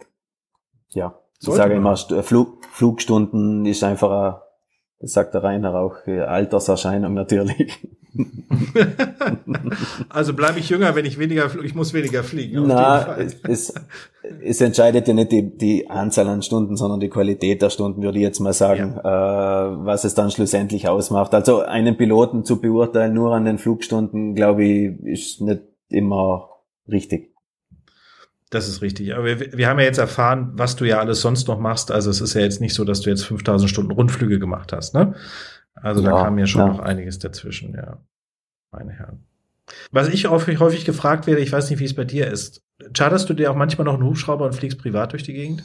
Ja, 0.90 1.18
Sollte 1.38 1.56
ich 1.56 1.62
sage 1.62 1.74
immer, 1.74 1.96
Flug, 2.22 2.64
Flugstunden 2.70 3.64
ist 3.64 3.82
einfach, 3.82 4.42
das 5.00 5.12
sagt 5.12 5.32
der 5.32 5.42
Rainer 5.42 5.74
auch, 5.74 6.06
äh, 6.06 6.20
Alterserscheinung 6.20 7.14
natürlich. 7.14 7.88
also 10.08 10.34
bleibe 10.34 10.58
ich 10.58 10.68
jünger, 10.68 10.94
wenn 10.94 11.04
ich 11.04 11.18
weniger, 11.18 11.50
ich 11.62 11.74
muss 11.74 11.92
weniger 11.94 12.24
fliegen. 12.24 12.66
Na, 12.66 13.16
es, 13.16 13.72
es, 14.42 14.60
entscheidet 14.60 15.06
ja 15.06 15.14
nicht 15.14 15.32
die, 15.32 15.56
die 15.56 15.88
Anzahl 15.88 16.28
an 16.28 16.42
Stunden, 16.42 16.76
sondern 16.76 17.00
die 17.00 17.08
Qualität 17.08 17.62
der 17.62 17.70
Stunden, 17.70 18.02
würde 18.02 18.18
ich 18.18 18.24
jetzt 18.24 18.40
mal 18.40 18.52
sagen, 18.52 18.98
ja. 19.02 19.72
äh, 19.72 19.84
was 19.84 20.04
es 20.04 20.14
dann 20.14 20.30
schlussendlich 20.30 20.88
ausmacht. 20.88 21.34
Also 21.34 21.60
einen 21.60 21.96
Piloten 21.96 22.44
zu 22.44 22.60
beurteilen 22.60 23.14
nur 23.14 23.34
an 23.34 23.44
den 23.44 23.58
Flugstunden, 23.58 24.34
glaube 24.34 24.64
ich, 24.64 25.00
ist 25.04 25.40
nicht 25.40 25.62
immer 25.88 26.48
richtig. 26.90 27.34
Das 28.50 28.66
ist 28.66 28.80
richtig. 28.80 29.14
Aber 29.14 29.24
wir, 29.26 29.52
wir 29.52 29.68
haben 29.68 29.78
ja 29.78 29.84
jetzt 29.84 29.98
erfahren, 29.98 30.52
was 30.54 30.74
du 30.74 30.86
ja 30.86 30.98
alles 30.98 31.20
sonst 31.20 31.48
noch 31.48 31.58
machst. 31.58 31.92
Also 31.92 32.10
es 32.10 32.20
ist 32.20 32.34
ja 32.34 32.40
jetzt 32.40 32.60
nicht 32.60 32.74
so, 32.74 32.84
dass 32.84 33.02
du 33.02 33.10
jetzt 33.10 33.24
5000 33.24 33.70
Stunden 33.70 33.92
Rundflüge 33.92 34.38
gemacht 34.38 34.72
hast, 34.72 34.94
ne? 34.94 35.14
Also 35.82 36.02
ja, 36.02 36.10
da 36.10 36.24
kam 36.24 36.38
ja 36.38 36.46
schon 36.46 36.62
ja. 36.62 36.68
noch 36.68 36.80
einiges 36.80 37.18
dazwischen, 37.18 37.74
ja. 37.74 37.98
Meine 38.70 38.92
Herren. 38.92 39.24
Was 39.90 40.08
ich 40.08 40.28
häufig, 40.28 40.60
häufig 40.60 40.84
gefragt 40.84 41.26
werde, 41.26 41.40
ich 41.40 41.52
weiß 41.52 41.70
nicht, 41.70 41.80
wie 41.80 41.84
es 41.84 41.94
bei 41.94 42.04
dir 42.04 42.26
ist. 42.26 42.62
Charterst 42.94 43.28
du 43.28 43.34
dir 43.34 43.50
auch 43.50 43.56
manchmal 43.56 43.84
noch 43.84 43.94
einen 43.94 44.04
Hubschrauber 44.04 44.46
und 44.46 44.54
fliegst 44.54 44.78
privat 44.78 45.12
durch 45.12 45.22
die 45.22 45.34
Gegend? 45.34 45.64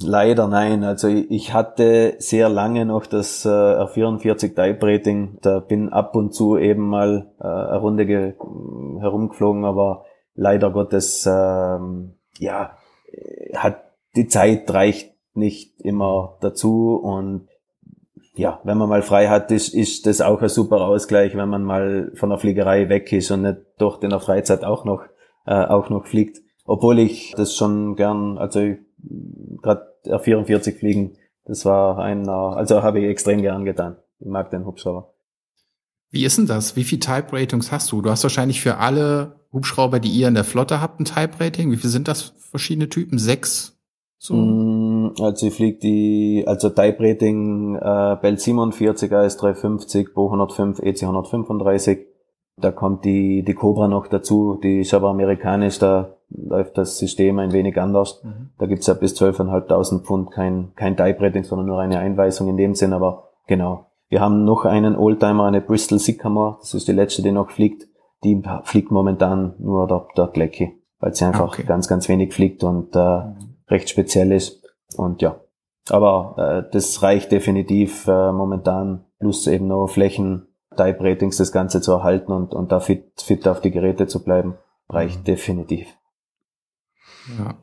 Leider 0.00 0.46
nein. 0.46 0.84
Also 0.84 1.08
ich 1.08 1.52
hatte 1.52 2.14
sehr 2.18 2.48
lange 2.48 2.86
noch 2.86 3.06
das 3.06 3.44
äh, 3.44 3.48
R44 3.48 4.54
Type 4.54 4.78
Rating. 4.82 5.38
Da 5.42 5.58
bin 5.60 5.88
ab 5.88 6.14
und 6.14 6.32
zu 6.32 6.56
eben 6.56 6.88
mal 6.88 7.32
äh, 7.40 7.44
eine 7.44 7.78
Runde 7.78 8.06
herumgeflogen, 8.06 9.64
aber 9.64 10.04
leider 10.34 10.70
Gottes, 10.70 11.26
ähm, 11.26 12.14
ja, 12.38 12.76
hat 13.54 13.84
die 14.14 14.28
Zeit 14.28 14.70
reicht 14.70 15.14
nicht 15.34 15.80
immer 15.80 16.36
dazu 16.40 16.96
und 16.96 17.47
ja, 18.38 18.60
wenn 18.62 18.78
man 18.78 18.88
mal 18.88 19.02
frei 19.02 19.28
hat, 19.28 19.50
ist, 19.50 19.74
ist 19.74 20.06
das 20.06 20.20
auch 20.20 20.40
ein 20.40 20.48
super 20.48 20.82
Ausgleich, 20.82 21.36
wenn 21.36 21.48
man 21.48 21.64
mal 21.64 22.12
von 22.14 22.30
der 22.30 22.38
Fliegerei 22.38 22.88
weg 22.88 23.12
ist 23.12 23.32
und 23.32 23.42
nicht 23.42 23.58
dort 23.78 24.04
in 24.04 24.10
der 24.10 24.20
Freizeit 24.20 24.64
auch 24.64 24.84
noch, 24.84 25.02
äh, 25.44 25.64
auch 25.64 25.90
noch 25.90 26.06
fliegt. 26.06 26.40
Obwohl 26.64 27.00
ich 27.00 27.34
das 27.36 27.56
schon 27.56 27.96
gern, 27.96 28.38
also 28.38 28.60
gerade 29.60 29.92
R44 30.06 30.78
fliegen, 30.78 31.16
das 31.46 31.64
war 31.64 31.98
einer, 31.98 32.56
also 32.56 32.82
habe 32.82 33.00
ich 33.00 33.06
extrem 33.06 33.42
gern 33.42 33.64
getan. 33.64 33.96
Ich 34.20 34.28
mag 34.28 34.50
den 34.50 34.66
Hubschrauber. 34.66 35.12
Wie 36.10 36.24
ist 36.24 36.38
denn 36.38 36.46
das? 36.46 36.76
Wie 36.76 36.84
viel 36.84 37.00
Type 37.00 37.32
Ratings 37.32 37.72
hast 37.72 37.90
du? 37.90 38.02
Du 38.02 38.10
hast 38.10 38.22
wahrscheinlich 38.22 38.60
für 38.60 38.76
alle 38.76 39.40
Hubschrauber, 39.52 39.98
die 39.98 40.10
ihr 40.10 40.28
in 40.28 40.34
der 40.34 40.44
Flotte 40.44 40.80
habt, 40.80 41.00
ein 41.00 41.04
Type 41.04 41.40
Rating. 41.40 41.72
Wie 41.72 41.76
viel 41.76 41.90
sind 41.90 42.06
das 42.06 42.34
verschiedene 42.50 42.88
Typen? 42.88 43.18
Sechs? 43.18 43.78
So. 44.18 44.34
Mm, 44.34 44.67
also 45.20 45.46
ich 45.46 45.54
fliege 45.54 45.78
die, 45.78 46.44
also 46.46 46.70
Type 46.70 46.96
Rating 47.00 47.76
äh, 47.76 48.16
Bell 48.20 48.38
47 48.38 49.12
AS 49.12 49.36
350, 49.36 50.14
Bo 50.14 50.26
105, 50.26 50.80
EC 50.80 51.02
135. 51.02 52.06
Da 52.56 52.72
kommt 52.72 53.04
die, 53.04 53.44
die 53.44 53.54
Cobra 53.54 53.86
noch 53.86 54.08
dazu, 54.08 54.58
die 54.60 54.80
ist 54.80 54.92
aber 54.92 55.10
amerikanisch, 55.10 55.78
da 55.78 56.16
läuft 56.30 56.76
das 56.76 56.98
System 56.98 57.38
ein 57.38 57.52
wenig 57.52 57.80
anders. 57.80 58.22
Mhm. 58.24 58.50
Da 58.58 58.66
gibt's 58.66 58.88
ja 58.88 58.94
bis 58.94 59.14
12.500 59.20 60.02
Pfund 60.04 60.32
kein, 60.32 60.72
kein 60.74 60.96
Type 60.96 61.20
Rating, 61.20 61.44
sondern 61.44 61.68
nur 61.68 61.80
eine 61.80 61.98
Einweisung 62.00 62.48
in 62.48 62.56
dem 62.56 62.74
Sinn, 62.74 62.92
aber 62.92 63.30
genau. 63.46 63.86
Wir 64.08 64.20
haben 64.20 64.44
noch 64.44 64.64
einen 64.64 64.96
Oldtimer, 64.96 65.44
eine 65.44 65.60
Bristol 65.60 65.98
Sycamore, 65.98 66.56
das 66.60 66.74
ist 66.74 66.88
die 66.88 66.92
letzte, 66.92 67.22
die 67.22 67.32
noch 67.32 67.50
fliegt. 67.50 67.86
Die 68.24 68.42
fliegt 68.64 68.90
momentan 68.90 69.54
nur 69.58 69.86
der, 69.86 70.06
der 70.16 70.26
Glecki, 70.26 70.72
weil 70.98 71.14
sie 71.14 71.24
einfach 71.24 71.52
okay. 71.52 71.62
ganz, 71.62 71.86
ganz 71.86 72.08
wenig 72.08 72.34
fliegt 72.34 72.64
und 72.64 72.96
äh, 72.96 72.98
mhm 72.98 73.48
recht 73.70 73.88
speziell 73.90 74.32
ist. 74.32 74.62
Und 74.96 75.22
ja, 75.22 75.40
aber 75.90 76.64
äh, 76.66 76.70
das 76.72 77.02
reicht 77.02 77.32
definitiv 77.32 78.06
äh, 78.06 78.32
momentan, 78.32 79.04
plus 79.18 79.46
eben 79.46 79.68
noch 79.68 79.88
Flächen, 79.88 80.46
Type 80.76 80.98
Ratings, 81.00 81.36
das 81.36 81.52
Ganze 81.52 81.80
zu 81.80 81.92
erhalten 81.92 82.32
und, 82.32 82.54
und 82.54 82.72
da 82.72 82.80
fit, 82.80 83.20
fit 83.20 83.46
auf 83.48 83.60
die 83.60 83.70
Geräte 83.70 84.06
zu 84.06 84.22
bleiben, 84.22 84.54
reicht 84.88 85.20
mhm. 85.20 85.24
definitiv. 85.24 85.88
Ja. 87.38 87.54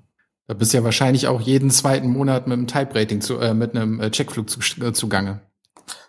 Da 0.47 0.53
bist 0.53 0.73
ja 0.73 0.83
wahrscheinlich 0.83 1.27
auch 1.27 1.41
jeden 1.41 1.71
zweiten 1.71 2.09
Monat 2.09 2.45
mit 2.45 2.53
einem 2.53 2.67
Type 2.67 2.93
Rating 2.93 3.19
zu, 3.21 3.39
äh, 3.39 3.55
mit 3.55 3.75
einem 3.75 3.99
äh, 3.99 4.11
Checkflug 4.11 4.49
zu, 4.49 4.59
äh, 4.83 4.93
zugange. 4.93 5.41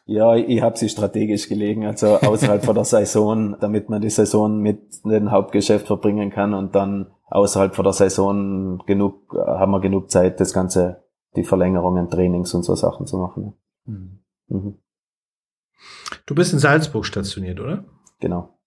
Ja, 0.04 0.36
ich 0.36 0.60
habe 0.60 0.76
sie 0.76 0.88
strategisch 0.88 1.48
gelegen, 1.48 1.86
also 1.86 2.18
außerhalb 2.18 2.64
von 2.64 2.74
der 2.74 2.84
Saison, 2.84 3.56
damit 3.60 3.88
man 3.88 4.02
die 4.02 4.10
Saison 4.10 4.60
mit 4.60 5.04
dem 5.04 5.30
Hauptgeschäft 5.30 5.86
verbringen 5.86 6.30
kann 6.30 6.54
und 6.54 6.74
dann 6.74 7.08
außerhalb 7.28 7.74
von 7.74 7.84
der 7.84 7.92
Saison 7.92 8.82
genug, 8.86 9.34
haben 9.34 9.72
wir 9.72 9.80
genug 9.80 10.10
Zeit, 10.10 10.38
das 10.38 10.52
Ganze, 10.52 11.02
die 11.36 11.44
Verlängerungen, 11.44 12.10
Trainings 12.10 12.54
und 12.54 12.64
so 12.64 12.74
Sachen 12.74 13.06
zu 13.06 13.18
machen. 13.18 13.54
Mhm. 13.84 14.20
Mhm. 14.48 14.78
Du 16.24 16.34
bist 16.34 16.52
in 16.52 16.58
Salzburg 16.58 17.06
stationiert, 17.06 17.60
oder? 17.60 17.84
Genau. 18.20 18.58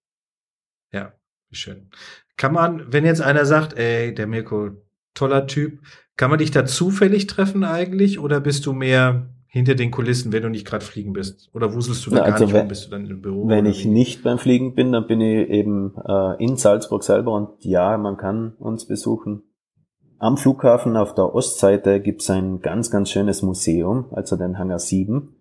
Ja, 0.91 1.13
wie 1.49 1.55
schön. 1.55 1.89
Kann 2.37 2.53
man, 2.53 2.91
wenn 2.91 3.05
jetzt 3.05 3.21
einer 3.21 3.45
sagt, 3.45 3.77
ey, 3.77 4.13
der 4.13 4.27
Mirko, 4.27 4.71
toller 5.13 5.47
Typ, 5.47 5.81
kann 6.15 6.29
man 6.29 6.39
dich 6.39 6.51
da 6.51 6.65
zufällig 6.65 7.27
treffen 7.27 7.63
eigentlich 7.63 8.19
oder 8.19 8.39
bist 8.39 8.65
du 8.65 8.73
mehr 8.73 9.29
hinter 9.47 9.73
den 9.73 9.89
Kulissen, 9.89 10.31
wenn 10.31 10.43
du 10.43 10.49
nicht 10.49 10.67
gerade 10.67 10.85
fliegen 10.85 11.13
bist? 11.13 11.49
Oder 11.53 11.73
wuselst 11.73 12.05
du 12.05 12.11
da 12.11 12.17
Na, 12.17 12.23
gar 12.23 12.33
also 12.33 12.45
nicht 12.45 12.53
wenn, 12.53 12.67
bist 12.67 12.85
du 12.85 12.91
dann 12.91 13.07
im 13.07 13.21
Büro? 13.21 13.47
Wenn 13.47 13.65
ich 13.65 13.85
wie? 13.85 13.89
nicht 13.89 14.23
beim 14.23 14.37
Fliegen 14.37 14.75
bin, 14.75 14.91
dann 14.91 15.07
bin 15.07 15.21
ich 15.21 15.49
eben 15.49 15.95
äh, 16.07 16.43
in 16.43 16.55
Salzburg 16.55 17.03
selber 17.03 17.33
und 17.33 17.65
ja, 17.65 17.97
man 17.97 18.17
kann 18.17 18.53
uns 18.59 18.85
besuchen. 18.85 19.43
Am 20.21 20.35
Flughafen 20.35 20.97
auf 20.97 21.15
der 21.15 21.33
Ostseite 21.33 22.01
gibt's 22.01 22.29
ein 22.29 22.59
ganz, 22.59 22.91
ganz 22.91 23.09
schönes 23.09 23.41
Museum, 23.41 24.07
also 24.11 24.35
den 24.35 24.59
Hangar 24.59 24.79
7, 24.79 25.33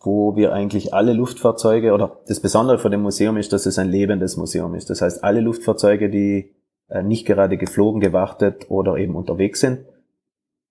wo 0.00 0.36
wir 0.36 0.54
eigentlich 0.54 0.94
alle 0.94 1.12
Luftfahrzeuge, 1.12 1.92
oder 1.92 2.18
das 2.26 2.40
Besondere 2.40 2.78
von 2.78 2.90
dem 2.90 3.02
Museum 3.02 3.36
ist, 3.36 3.52
dass 3.52 3.66
es 3.66 3.78
ein 3.78 3.90
lebendes 3.90 4.38
Museum 4.38 4.74
ist. 4.74 4.88
Das 4.88 5.02
heißt, 5.02 5.22
alle 5.22 5.42
Luftfahrzeuge, 5.42 6.08
die 6.08 6.54
äh, 6.88 7.02
nicht 7.02 7.26
gerade 7.26 7.58
geflogen, 7.58 8.00
gewartet 8.00 8.70
oder 8.70 8.96
eben 8.96 9.14
unterwegs 9.14 9.60
sind, 9.60 9.80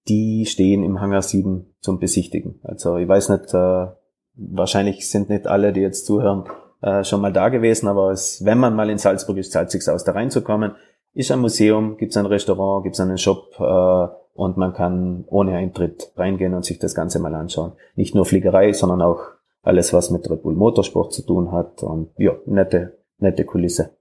die 0.08 0.48
stehen 0.48 0.84
im 0.84 1.00
Hangar 1.00 1.22
7 1.22 1.76
zum 1.80 2.00
Besichtigen. 2.00 2.60
Also 2.64 2.98
ich 2.98 3.08
weiß 3.08 3.30
nicht, 3.30 3.54
äh, 3.54 3.88
wahrscheinlich 4.34 5.08
sind 5.08 5.30
nicht 5.30 5.46
alle, 5.46 5.72
die 5.72 5.82
jetzt 5.82 6.08
zuhören, 6.08 6.46
äh, 6.82 7.04
schon 7.04 7.22
mal 7.22 7.34
da 7.34 7.50
gewesen, 7.50 7.88
aber 7.88 8.10
es, 8.10 8.44
wenn 8.44 8.58
man 8.58 8.76
mal 8.76 8.90
in 8.90 8.98
Salzburg 8.98 9.38
ist, 9.38 9.52
zahlt 9.52 9.70
sich 9.70 9.88
aus, 9.88 10.04
da 10.04 10.14
reinzukommen. 10.14 10.76
Ist 11.18 11.32
ein 11.32 11.40
Museum, 11.40 11.98
gibt 11.98 12.12
es 12.12 12.18
ein 12.18 12.28
Restaurant, 12.28 12.84
gibt 12.84 12.94
es 12.94 13.00
einen 13.00 13.18
Shop 13.18 13.56
äh, 13.60 14.08
und 14.36 14.56
man 14.56 14.74
kann 14.74 15.24
ohne 15.26 15.56
Eintritt 15.56 16.12
reingehen 16.16 16.54
und 16.54 16.64
sich 16.64 16.78
das 16.78 16.94
Ganze 16.94 17.18
mal 17.18 17.34
anschauen. 17.34 17.72
Nicht 17.96 18.14
nur 18.14 18.24
Fliegerei, 18.24 18.72
sondern 18.72 19.02
auch 19.02 19.22
alles, 19.64 19.94
was 19.94 20.12
mit 20.12 20.30
Red 20.30 20.44
Bull 20.44 20.54
Motorsport 20.54 21.12
zu 21.12 21.26
tun 21.26 21.52
hat 21.52 21.82
und 21.82 22.12
ja, 22.18 22.34
nette, 22.46 23.00
nette 23.18 23.46
Kulisse. 23.46 23.98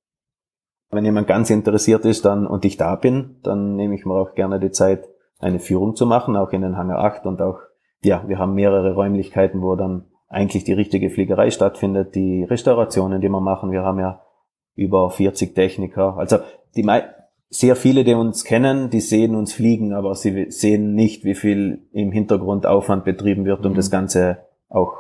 Wenn 0.90 1.06
jemand 1.06 1.26
ganz 1.26 1.48
interessiert 1.48 2.04
ist 2.04 2.26
dann 2.26 2.46
und 2.46 2.66
ich 2.66 2.76
da 2.76 2.96
bin, 2.96 3.36
dann 3.42 3.76
nehme 3.76 3.94
ich 3.94 4.04
mir 4.04 4.12
auch 4.12 4.34
gerne 4.34 4.60
die 4.60 4.70
Zeit, 4.70 5.08
eine 5.38 5.58
Führung 5.58 5.96
zu 5.96 6.04
machen, 6.04 6.36
auch 6.36 6.52
in 6.52 6.60
den 6.60 6.76
Hangar 6.76 6.98
8 6.98 7.24
und 7.24 7.40
auch, 7.40 7.60
ja, 8.02 8.24
wir 8.26 8.38
haben 8.38 8.52
mehrere 8.52 8.92
Räumlichkeiten, 8.92 9.62
wo 9.62 9.74
dann 9.74 10.04
eigentlich 10.28 10.64
die 10.64 10.74
richtige 10.74 11.08
Fliegerei 11.08 11.50
stattfindet, 11.50 12.14
die 12.14 12.44
Restaurationen, 12.44 13.22
die 13.22 13.30
wir 13.30 13.40
machen. 13.40 13.70
Wir 13.70 13.84
haben 13.84 14.00
ja 14.00 14.20
über 14.74 15.10
40 15.10 15.54
Techniker. 15.54 16.18
Also 16.18 16.38
die 16.76 16.86
sehr 17.48 17.76
viele, 17.76 18.04
die 18.04 18.14
uns 18.14 18.44
kennen, 18.44 18.90
die 18.90 19.00
sehen 19.00 19.34
uns 19.34 19.52
fliegen, 19.52 19.92
aber 19.92 20.14
sie 20.14 20.50
sehen 20.50 20.94
nicht, 20.94 21.24
wie 21.24 21.34
viel 21.34 21.86
im 21.92 22.12
Hintergrund 22.12 22.66
Aufwand 22.66 23.04
betrieben 23.04 23.44
wird, 23.44 23.64
um 23.64 23.72
mhm. 23.72 23.76
das 23.76 23.90
Ganze 23.90 24.38
auch 24.68 24.94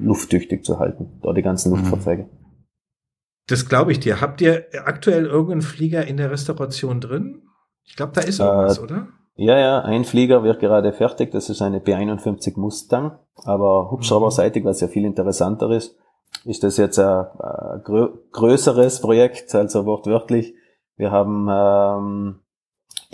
lufttüchtig 0.00 0.64
zu 0.64 0.78
halten, 0.78 1.20
da 1.22 1.32
die 1.32 1.42
ganzen 1.42 1.70
mhm. 1.70 1.78
Luftfahrzeuge. 1.78 2.28
Das 3.46 3.68
glaube 3.68 3.92
ich 3.92 4.00
dir. 4.00 4.20
Habt 4.20 4.40
ihr 4.40 4.66
aktuell 4.84 5.26
irgendeinen 5.26 5.62
Flieger 5.62 6.06
in 6.06 6.16
der 6.16 6.30
Restauration 6.30 7.00
drin? 7.00 7.42
Ich 7.84 7.96
glaube, 7.96 8.12
da 8.14 8.20
ist 8.20 8.38
irgendwas, 8.38 8.78
äh, 8.78 8.82
oder? 8.82 9.08
Ja, 9.34 9.58
ja, 9.58 9.80
ein 9.80 10.04
Flieger 10.04 10.44
wird 10.44 10.60
gerade 10.60 10.92
fertig. 10.92 11.32
Das 11.32 11.50
ist 11.50 11.60
eine 11.60 11.80
B51 11.80 12.58
Mustang. 12.58 13.18
Aber 13.44 13.90
hubschrauberseitig, 13.90 14.64
was 14.64 14.80
ja 14.80 14.88
viel 14.88 15.04
interessanter 15.04 15.70
ist, 15.70 15.96
ist 16.44 16.62
das 16.62 16.76
jetzt 16.76 16.98
ein, 16.98 17.26
ein 17.38 17.82
grö 17.82 18.10
größeres 18.32 19.00
Projekt, 19.00 19.54
also 19.54 19.84
wortwörtlich. 19.84 20.54
Wir 21.00 21.12
haben 21.12 21.48
ähm, 21.50 22.40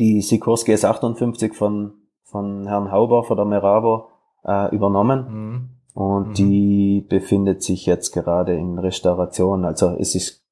die 0.00 0.20
Sikorsky 0.20 0.74
S58 0.74 1.54
von, 1.54 1.92
von 2.24 2.66
Herrn 2.66 2.90
Hauber 2.90 3.22
von 3.22 3.36
der 3.36 3.46
Meravo 3.46 4.08
äh, 4.44 4.74
übernommen. 4.74 5.26
Mhm. 5.28 5.68
Und 5.94 6.28
mhm. 6.30 6.34
die 6.34 7.06
befindet 7.08 7.62
sich 7.62 7.86
jetzt 7.86 8.10
gerade 8.10 8.56
in 8.56 8.80
Restauration. 8.80 9.64
Also 9.64 9.96
es 10.00 10.16
ist 10.16 10.44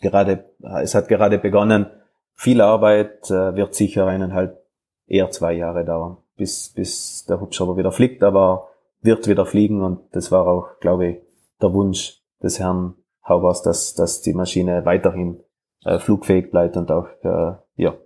gerade, 0.00 0.46
es 0.82 0.96
hat 0.96 1.06
gerade 1.06 1.38
begonnen. 1.38 1.86
Viel 2.34 2.60
Arbeit 2.60 3.30
äh, 3.30 3.54
wird 3.54 3.76
sicher 3.76 4.08
eineinhalb, 4.08 4.60
eher 5.06 5.30
zwei 5.30 5.52
Jahre 5.52 5.84
dauern, 5.84 6.16
bis, 6.36 6.70
bis 6.70 7.24
der 7.26 7.40
Hubschrauber 7.40 7.76
wieder 7.76 7.92
fliegt, 7.92 8.24
aber 8.24 8.66
wird 9.00 9.28
wieder 9.28 9.46
fliegen 9.46 9.80
und 9.80 10.00
das 10.10 10.32
war 10.32 10.48
auch, 10.48 10.80
glaube 10.80 11.06
ich, 11.06 11.16
der 11.62 11.72
Wunsch 11.72 12.20
des 12.42 12.58
Herrn 12.58 12.94
Haubers, 13.28 13.62
dass, 13.62 13.94
dass 13.94 14.22
die 14.22 14.34
Maschine 14.34 14.84
weiterhin 14.84 15.43
äh, 15.84 15.98
flugfähig 15.98 16.50
bleibt 16.50 16.76
und 16.76 16.90
auch 16.90 17.08
äh, 17.22 17.56
ja, 17.76 17.96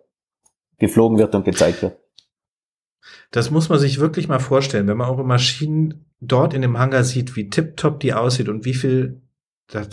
geflogen 0.79 1.19
wird 1.19 1.35
und 1.35 1.45
gezeigt 1.45 1.83
wird. 1.83 1.99
Das 3.31 3.51
muss 3.51 3.69
man 3.69 3.79
sich 3.79 4.01
wirklich 4.01 4.29
mal 4.29 4.39
vorstellen, 4.39 4.87
wenn 4.87 4.97
man 4.97 5.11
eure 5.11 5.25
Maschinen 5.25 6.07
dort 6.21 6.55
in 6.55 6.63
dem 6.63 6.79
Hangar 6.79 7.05
sieht, 7.05 7.37
wie 7.37 7.49
tipptopp 7.49 8.01
die 8.01 8.15
aussieht 8.15 8.49
und 8.49 8.65
wie 8.65 8.75
viel, 8.75 9.23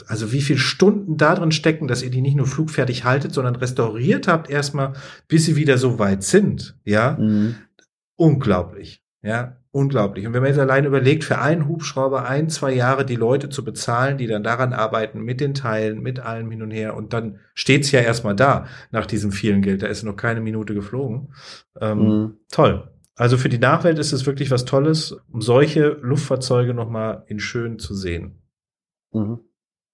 also 0.08 0.32
wie 0.32 0.42
viel 0.42 0.58
Stunden 0.58 1.18
da 1.18 1.36
drin 1.36 1.52
stecken, 1.52 1.88
dass 1.88 2.02
ihr 2.02 2.10
die 2.10 2.22
nicht 2.22 2.36
nur 2.36 2.48
flugfertig 2.48 3.04
haltet, 3.04 3.34
sondern 3.34 3.56
restauriert 3.56 4.28
habt 4.28 4.50
erstmal, 4.50 4.94
bis 5.28 5.46
sie 5.46 5.56
wieder 5.56 5.78
so 5.78 6.00
weit 6.00 6.24
sind. 6.24 6.78
Ja, 6.84 7.18
mhm. 7.20 7.56
unglaublich. 8.16 9.04
Ja, 9.22 9.58
unglaublich. 9.76 10.26
Und 10.26 10.34
wenn 10.34 10.42
man 10.42 10.52
jetzt 10.52 10.60
allein 10.60 10.86
überlegt, 10.86 11.26
für 11.26 11.38
einen 11.38 11.68
Hubschrauber 11.68 12.26
ein, 12.26 12.48
zwei 12.48 12.72
Jahre 12.72 13.06
die 13.06 13.18
Leute 13.18 13.50
zu 13.50 13.66
bezahlen, 13.66 14.18
die 14.18 14.26
dann 14.26 14.42
daran 14.42 14.72
arbeiten, 14.72 15.20
mit 15.20 15.42
den 15.42 15.54
Teilen, 15.54 16.02
mit 16.02 16.22
allem 16.22 16.50
hin 16.50 16.62
und 16.62 16.72
her, 16.72 16.96
und 16.96 17.12
dann 17.12 17.40
steht's 17.54 17.92
ja 17.92 18.00
erstmal 18.00 18.38
da 18.38 18.68
nach 18.92 19.06
diesem 19.06 19.34
vielen 19.34 19.62
Geld. 19.62 19.84
Da 19.84 19.88
ist 19.88 20.04
noch 20.04 20.16
keine 20.16 20.40
Minute 20.40 20.74
geflogen. 20.74 21.34
Ähm, 21.82 22.00
mhm. 22.00 22.38
Toll. 22.50 22.90
Also 23.18 23.38
für 23.38 23.50
die 23.50 23.58
Nachwelt 23.58 24.00
ist 24.00 24.14
es 24.14 24.26
wirklich 24.26 24.50
was 24.50 24.64
Tolles, 24.64 25.18
um 25.30 25.42
solche 25.42 25.98
Luftfahrzeuge 26.02 26.74
nochmal 26.74 27.26
in 27.28 27.40
schön 27.40 27.78
zu 27.78 27.94
sehen. 27.94 28.42
Mhm. 29.12 29.40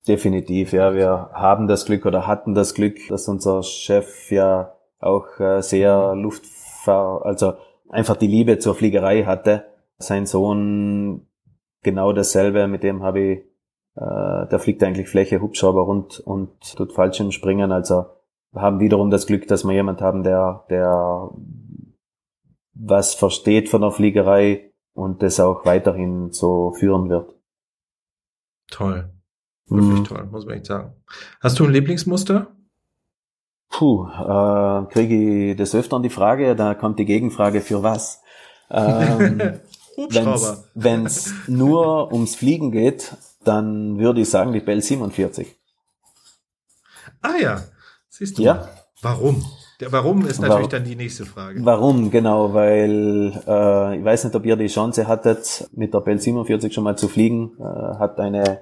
Definitiv, 0.07 0.73
ja. 0.73 0.93
Wir 0.93 1.31
haben 1.33 1.67
das 1.67 1.85
Glück 1.85 2.05
oder 2.05 2.27
hatten 2.27 2.53
das 2.53 2.75
Glück, 2.75 2.97
dass 3.09 3.27
unser 3.27 3.63
Chef 3.63 4.29
ja 4.29 4.75
auch 4.99 5.39
äh, 5.39 5.61
sehr 5.61 6.13
Luftfahr, 6.15 7.25
also 7.25 7.53
einfach 7.89 8.15
die 8.15 8.27
Liebe 8.27 8.59
zur 8.59 8.75
Fliegerei 8.75 9.23
hatte. 9.23 9.70
Sein 10.01 10.25
Sohn 10.25 11.27
genau 11.83 12.13
dasselbe, 12.13 12.67
mit 12.67 12.83
dem 12.83 13.03
habe 13.03 13.19
ich, 13.19 13.39
äh, 13.95 14.47
der 14.49 14.59
fliegt 14.59 14.83
eigentlich 14.83 15.09
Fläche 15.09 15.41
Hubschrauber 15.41 15.81
rund 15.81 16.19
und 16.19 16.75
tut 16.75 16.93
Fallschirmspringen. 16.93 17.71
Also 17.71 18.05
wir 18.51 18.61
haben 18.61 18.79
wiederum 18.79 19.09
das 19.09 19.27
Glück, 19.27 19.47
dass 19.47 19.63
wir 19.63 19.73
jemand 19.73 20.01
haben, 20.01 20.23
der, 20.23 20.65
der 20.69 21.29
was 22.73 23.13
versteht 23.13 23.69
von 23.69 23.81
der 23.81 23.91
Fliegerei 23.91 24.71
und 24.93 25.21
das 25.21 25.39
auch 25.39 25.65
weiterhin 25.65 26.31
so 26.31 26.73
führen 26.73 27.09
wird. 27.09 27.35
Toll. 28.69 29.09
Wirklich 29.67 29.99
mhm. 29.99 30.03
toll, 30.03 30.27
muss 30.31 30.45
man 30.45 30.55
echt 30.55 30.65
sagen. 30.65 30.93
Hast 31.39 31.59
du 31.59 31.65
ein 31.65 31.71
Lieblingsmuster? 31.71 32.47
Puh, 33.69 34.05
äh, 34.05 34.85
kriege 34.91 35.51
ich 35.51 35.57
des 35.57 35.73
Öfteren 35.73 36.03
die 36.03 36.09
Frage, 36.09 36.55
da 36.55 36.75
kommt 36.75 36.99
die 36.99 37.05
Gegenfrage, 37.05 37.61
für 37.61 37.83
was? 37.83 38.21
Ähm, 38.73 39.59
Wenn 40.73 41.05
es 41.05 41.33
nur 41.47 42.11
ums 42.11 42.35
Fliegen 42.35 42.71
geht, 42.71 43.13
dann 43.43 43.99
würde 43.99 44.21
ich 44.21 44.29
sagen 44.29 44.53
die 44.53 44.59
Bell 44.59 44.81
47. 44.81 45.55
Ah 47.21 47.35
ja, 47.39 47.63
siehst 48.09 48.37
du. 48.37 48.43
Ja. 48.43 48.69
Warum? 49.01 49.43
Der 49.79 49.91
Warum 49.91 50.25
ist 50.27 50.39
natürlich 50.39 50.63
War, 50.63 50.69
dann 50.69 50.83
die 50.83 50.95
nächste 50.95 51.25
Frage. 51.25 51.59
Warum, 51.65 52.11
genau, 52.11 52.53
weil 52.53 53.33
äh, 53.47 53.97
ich 53.97 54.05
weiß 54.05 54.25
nicht, 54.25 54.35
ob 54.35 54.45
ihr 54.45 54.55
die 54.55 54.67
Chance 54.67 55.07
hattet, 55.07 55.67
mit 55.71 55.93
der 55.93 56.01
Bell 56.01 56.19
47 56.19 56.71
schon 56.71 56.83
mal 56.83 56.95
zu 56.95 57.07
fliegen. 57.07 57.53
Äh, 57.59 57.63
hat 57.97 58.19
eine 58.19 58.61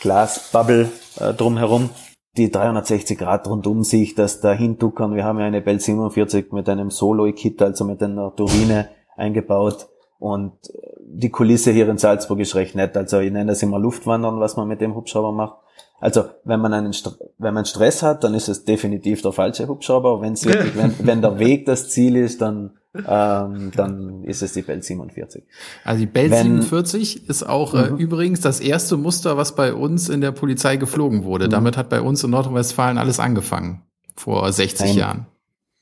Glasbubble 0.00 0.90
äh, 1.18 1.32
drumherum, 1.32 1.88
die 2.36 2.50
360 2.50 3.18
Grad 3.18 3.48
rund 3.48 3.66
um 3.66 3.82
sich, 3.82 4.14
das 4.14 4.40
da 4.40 4.52
hintuckern. 4.52 5.14
Wir 5.14 5.24
haben 5.24 5.38
ja 5.38 5.46
eine 5.46 5.62
Bell 5.62 5.80
47 5.80 6.52
mit 6.52 6.68
einem 6.68 6.90
Solo-Kit, 6.90 7.62
also 7.62 7.86
mit 7.86 8.02
einer 8.02 8.36
Turbine 8.36 8.90
eingebaut. 9.18 9.88
Und 10.18 10.52
die 11.00 11.30
Kulisse 11.30 11.70
hier 11.70 11.88
in 11.88 11.98
Salzburg 11.98 12.40
ist 12.40 12.54
recht 12.54 12.74
nett. 12.74 12.96
Also 12.96 13.20
ich 13.20 13.30
nenne 13.30 13.52
das 13.52 13.62
immer 13.62 13.78
Luftwandern, 13.78 14.40
was 14.40 14.56
man 14.56 14.66
mit 14.66 14.80
dem 14.80 14.94
Hubschrauber 14.94 15.32
macht. 15.32 15.58
Also 16.00 16.24
wenn 16.44 16.60
man 16.60 16.72
einen 16.72 16.94
wenn 17.38 17.54
man 17.54 17.64
Stress 17.64 18.02
hat, 18.02 18.24
dann 18.24 18.34
ist 18.34 18.48
es 18.48 18.64
definitiv 18.64 19.22
der 19.22 19.32
falsche 19.32 19.68
Hubschrauber. 19.68 20.20
Wenn's 20.20 20.44
wirklich, 20.46 20.76
wenn, 20.76 20.94
wenn 21.00 21.22
der 21.22 21.38
Weg 21.38 21.66
das 21.66 21.88
Ziel 21.90 22.16
ist, 22.16 22.40
dann 22.40 22.78
ähm, 23.06 23.70
dann 23.76 24.24
ist 24.24 24.42
es 24.42 24.54
die 24.54 24.62
Bell 24.62 24.82
47. 24.82 25.44
Also 25.84 26.00
die 26.00 26.06
Bell 26.06 26.30
wenn, 26.30 26.62
47 26.62 27.28
ist 27.28 27.42
auch 27.42 27.74
äh, 27.74 27.90
mhm. 27.90 27.98
übrigens 27.98 28.40
das 28.40 28.60
erste 28.60 28.96
Muster, 28.96 29.36
was 29.36 29.54
bei 29.54 29.74
uns 29.74 30.08
in 30.08 30.20
der 30.20 30.32
Polizei 30.32 30.76
geflogen 30.76 31.24
wurde. 31.24 31.46
Mhm. 31.46 31.50
Damit 31.50 31.76
hat 31.76 31.90
bei 31.90 32.00
uns 32.00 32.24
in 32.24 32.30
Nordrhein-Westfalen 32.30 32.98
alles 32.98 33.20
angefangen 33.20 33.82
vor 34.16 34.50
60 34.50 34.90
ein, 34.90 34.96
Jahren. 34.96 35.26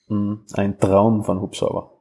Mhm. 0.09 0.40
Ein 0.55 0.79
Traum 0.79 1.25
von 1.25 1.40
Hubschrauber. 1.40 1.92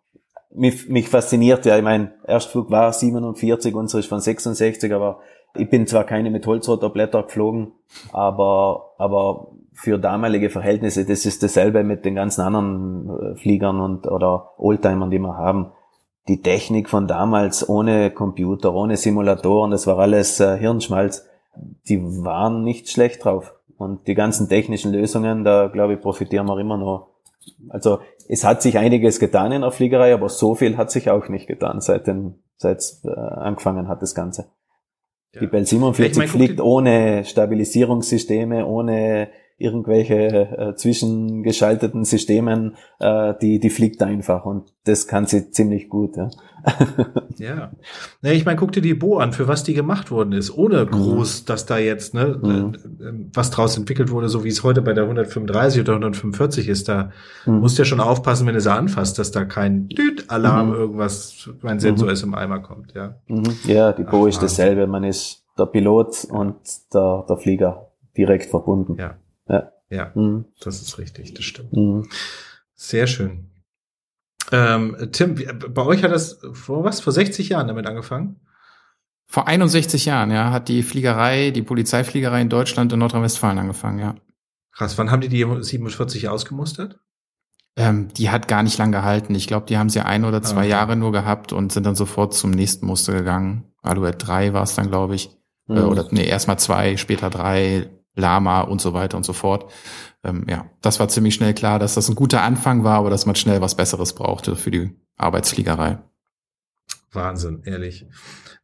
Mich, 0.56 0.88
mich 0.88 1.10
fasziniert 1.10 1.66
ja, 1.66 1.78
ich 1.78 1.84
mein 1.84 2.14
Erstflug 2.26 2.72
war 2.72 2.94
47, 2.94 3.76
unser 3.76 4.00
ist 4.00 4.08
von 4.08 4.22
66, 4.22 4.94
aber 4.94 5.20
ich 5.56 5.70
bin 5.70 5.88
zwar 5.88 6.04
keine 6.04 6.32
mit 6.32 6.48
Holzrotorblätter 6.48 7.24
geflogen, 7.24 7.74
aber, 8.12 8.94
aber 8.98 9.48
für 9.74 9.98
damalige 9.98 10.50
Verhältnisse, 10.50 11.06
das 11.06 11.26
ist 11.26 11.44
dasselbe 11.44 11.84
mit 11.84 12.06
den 12.06 12.16
ganzen 12.16 12.42
anderen 12.42 13.10
äh, 13.10 13.36
Fliegern 13.36 13.80
und, 13.80 14.08
oder 14.08 14.52
Oldtimern, 14.58 15.12
die 15.12 15.20
wir 15.20 15.38
haben. 15.38 15.72
Die 16.28 16.42
Technik 16.42 16.90
von 16.90 17.08
damals 17.08 17.68
ohne 17.68 18.10
Computer, 18.10 18.74
ohne 18.74 18.98
Simulatoren, 18.98 19.72
das 19.72 19.86
war 19.86 20.00
alles 20.00 20.40
äh, 20.40 20.58
Hirnschmalz, 20.58 21.28
die 21.88 22.02
waren 22.02 22.64
nicht 22.64 22.90
schlecht 22.90 23.26
drauf. 23.26 23.54
Und 23.78 24.08
die 24.08 24.16
ganzen 24.16 24.48
technischen 24.48 24.94
Lösungen, 24.94 25.44
da 25.44 25.68
glaube 25.68 25.94
ich, 25.94 26.02
profitieren 26.02 26.48
wir 26.48 26.58
immer 26.58 26.78
noch. 26.78 27.10
Also 27.70 28.00
es 28.28 28.44
hat 28.44 28.62
sich 28.62 28.78
einiges 28.78 29.20
getan 29.20 29.52
in 29.52 29.62
der 29.62 29.72
Fliegerei, 29.72 30.14
aber 30.14 30.30
so 30.30 30.56
viel 30.56 30.78
hat 30.78 30.92
sich 30.92 31.10
auch 31.10 31.30
nicht 31.30 31.48
getan, 31.48 31.82
seit 31.82 32.08
den, 32.08 32.44
seit 32.58 32.84
äh, 33.04 33.10
angefangen 33.10 33.88
hat 33.88 34.02
das 34.02 34.16
Ganze. 34.16 34.52
Die 35.40 35.48
Bell 35.48 35.66
47 35.66 36.18
meine, 36.18 36.30
fliegt 36.30 36.62
ohne 36.62 37.26
Stabilisierungssysteme, 37.26 38.66
ohne 38.66 39.30
irgendwelche 39.58 40.16
äh, 40.16 40.76
zwischengeschalteten 40.76 42.04
Systemen, 42.04 42.76
äh, 43.00 43.34
die, 43.42 43.60
die 43.60 43.70
fliegt 43.70 44.04
einfach 44.04 44.46
und 44.46 44.74
das 44.84 45.08
kann 45.08 45.28
sie 45.28 45.50
ziemlich 45.52 45.88
gut. 45.88 46.18
Ja, 46.18 46.30
ja. 47.38 47.72
ja 48.22 48.32
ich 48.32 48.46
meine, 48.46 48.58
guck 48.58 48.74
dir 48.74 48.82
die 48.82 48.94
Bo 48.94 49.18
an, 49.18 49.32
für 49.32 49.48
was 49.48 49.64
die 49.64 49.74
gemacht 49.74 50.12
worden 50.12 50.34
ist, 50.34 50.56
ohne 50.58 50.84
mhm. 50.84 50.92
groß, 50.92 51.42
mhm. 51.42 51.46
dass 51.46 51.66
da 51.66 51.78
jetzt 51.78 52.14
ne, 52.14 52.38
mhm. 52.42 52.74
Äh, 53.00 53.30
was 53.34 53.50
draus 53.50 53.78
entwickelt 53.78 54.12
wurde, 54.12 54.28
so 54.28 54.44
wie 54.44 54.50
es 54.50 54.64
heute 54.64 54.82
bei 54.82 54.92
der 54.92 55.06
135 55.06 55.80
oder 55.80 55.94
145 55.94 56.68
ist. 56.68 56.90
Da 56.90 57.12
mhm. 57.46 57.60
musst 57.60 57.78
du 57.78 57.84
ja 57.84 57.86
schon 57.86 58.02
aufpassen, 58.02 58.46
wenn 58.48 58.56
du 58.56 58.62
sie 58.62 58.72
anfasst, 58.72 59.18
dass 59.20 59.32
da 59.32 59.46
kein 59.46 59.88
Düt-Alarm 59.88 60.70
mhm. 60.70 60.76
irgendwas, 60.76 61.50
mein 61.62 61.80
Sensor 61.80 62.08
mhm. 62.08 62.14
ist 62.14 62.24
im 62.24 62.36
Eimer 62.36 62.60
kommt. 62.60 62.94
Ja, 62.94 63.16
ja 63.66 63.94
die 63.94 64.04
Bo 64.04 64.24
Ach, 64.24 64.28
ist 64.28 64.44
dasselbe. 64.44 64.86
Man 64.86 65.06
ist 65.06 65.46
der 65.58 65.68
Pilot 65.68 66.26
und 66.26 66.58
der, 66.94 67.26
der 67.30 67.38
Flieger 67.38 67.92
direkt 68.18 68.50
verbunden. 68.50 68.98
Ja. 69.00 69.16
Ja, 69.48 69.72
ja 69.90 70.12
mhm. 70.16 70.46
das 70.60 70.82
ist 70.82 70.98
richtig, 70.98 71.34
das 71.34 71.46
stimmt. 71.46 71.74
Mhm. 71.74 72.10
Sehr 72.74 73.08
schön. 73.08 73.52
Ähm, 74.52 75.10
Tim, 75.12 75.36
bei 75.74 75.86
euch 75.86 76.04
hat 76.04 76.12
das 76.12 76.40
vor 76.54 76.84
was? 76.84 77.00
Vor 77.00 77.14
60 77.14 77.50
Jahren 77.50 77.68
damit 77.68 77.88
angefangen? 77.88 78.40
Vor 79.28 79.48
61 79.48 80.06
Jahren, 80.06 80.30
ja, 80.32 80.52
hat 80.52 80.68
die 80.70 80.84
Fliegerei, 80.84 81.50
die 81.50 81.64
Polizeifliegerei 81.64 82.42
in 82.42 82.50
Deutschland 82.50 82.94
und 82.94 83.00
Nordrhein-Westfalen 83.00 83.58
angefangen, 83.58 84.00
ja. 84.00 84.16
Krass, 84.72 84.98
wann 84.98 85.10
haben 85.10 85.22
die 85.22 85.30
die 85.30 85.44
47 85.44 86.30
ausgemustert? 86.30 87.00
Ähm, 87.78 88.10
die 88.14 88.30
hat 88.30 88.48
gar 88.48 88.64
nicht 88.64 88.78
lang 88.78 88.92
gehalten. 88.92 89.36
Ich 89.36 89.48
glaube, 89.48 89.66
die 89.66 89.78
haben 89.78 89.90
sie 89.90 90.00
ein 90.00 90.26
oder 90.26 90.42
zwei 90.42 90.62
okay. 90.62 90.70
Jahre 90.70 90.96
nur 90.96 91.12
gehabt 91.12 91.54
und 91.54 91.72
sind 91.72 91.86
dann 91.86 91.96
sofort 91.96 92.34
zum 92.34 92.52
nächsten 92.52 92.86
Muster 92.86 93.14
gegangen. 93.14 93.74
Alouette 93.82 94.26
3 94.26 94.54
war 94.54 94.64
es 94.64 94.76
dann, 94.76 94.90
glaube 94.90 95.16
ich. 95.16 95.30
Äh, 95.68 95.74
mhm. 95.74 95.78
Äh, 95.78 95.82
oder 95.82 96.08
nee, 96.12 96.26
erstmal 96.26 96.60
zwei, 96.60 96.98
später 96.98 97.30
drei, 97.30 97.90
Lama 98.16 98.62
und 98.62 98.82
so 98.82 98.94
weiter 98.94 99.18
und 99.18 99.24
so 99.26 99.34
fort. 99.34 99.72
Ähm, 100.24 100.46
ja, 100.50 100.70
das 100.82 101.00
war 101.00 101.08
ziemlich 101.08 101.36
schnell 101.36 101.54
klar, 101.54 101.80
dass 101.80 101.96
das 101.96 102.10
ein 102.10 102.16
guter 102.16 102.42
Anfang 102.42 102.84
war, 102.84 102.98
aber 103.00 103.10
dass 103.10 103.26
man 103.26 103.36
schnell 103.36 103.62
was 103.62 103.76
Besseres 103.76 104.14
brauchte 104.14 104.56
für 104.56 104.72
die 104.72 104.96
Arbeitsfliegerei. 105.18 106.00
Wahnsinn, 107.12 107.64
ehrlich. 107.66 108.06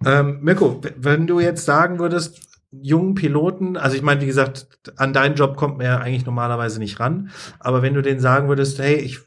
Ähm, 0.06 0.40
Mirko, 0.42 0.82
wenn 0.98 1.28
du 1.28 1.40
jetzt 1.40 1.66
sagen 1.66 2.00
würdest, 2.00 2.40
jungen 2.72 3.16
Piloten, 3.16 3.78
also 3.78 3.96
ich 3.96 4.02
meine, 4.02 4.22
wie 4.22 4.26
gesagt, 4.26 4.68
an 4.96 5.14
deinen 5.14 5.36
Job 5.36 5.58
kommt 5.58 5.78
man 5.78 5.86
ja 5.86 5.98
eigentlich 5.98 6.26
normalerweise 6.26 6.80
nicht 6.80 7.00
ran, 7.00 7.32
aber 7.60 7.82
wenn 7.82 7.94
du 7.94 8.02
denen 8.02 8.20
sagen 8.20 8.48
würdest, 8.48 8.80
hey, 8.80 8.96
ich, 8.96 9.20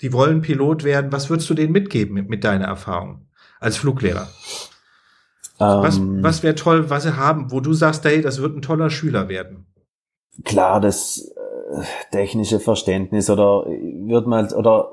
die 0.00 0.12
wollen 0.12 0.42
Pilot 0.42 0.84
werden, 0.84 1.12
was 1.12 1.30
würdest 1.30 1.48
du 1.48 1.54
denen 1.54 1.72
mitgeben 1.72 2.14
mit, 2.14 2.28
mit 2.28 2.44
deiner 2.44 2.66
Erfahrung 2.66 3.28
als 3.60 3.76
Fluglehrer? 3.76 4.28
Was 5.58 5.98
ähm, 5.98 6.22
was 6.22 6.42
wäre 6.42 6.54
toll, 6.54 6.90
was 6.90 7.04
sie 7.04 7.16
haben, 7.16 7.50
wo 7.50 7.60
du 7.60 7.72
sagst, 7.72 8.04
hey, 8.04 8.20
das 8.20 8.40
wird 8.40 8.56
ein 8.56 8.62
toller 8.62 8.90
Schüler 8.90 9.28
werden? 9.28 9.66
Klar, 10.44 10.80
das 10.80 11.32
äh, 11.70 11.82
technische 12.10 12.60
Verständnis 12.60 13.30
oder 13.30 13.64
wird 13.66 14.26
man 14.26 14.52
oder 14.52 14.92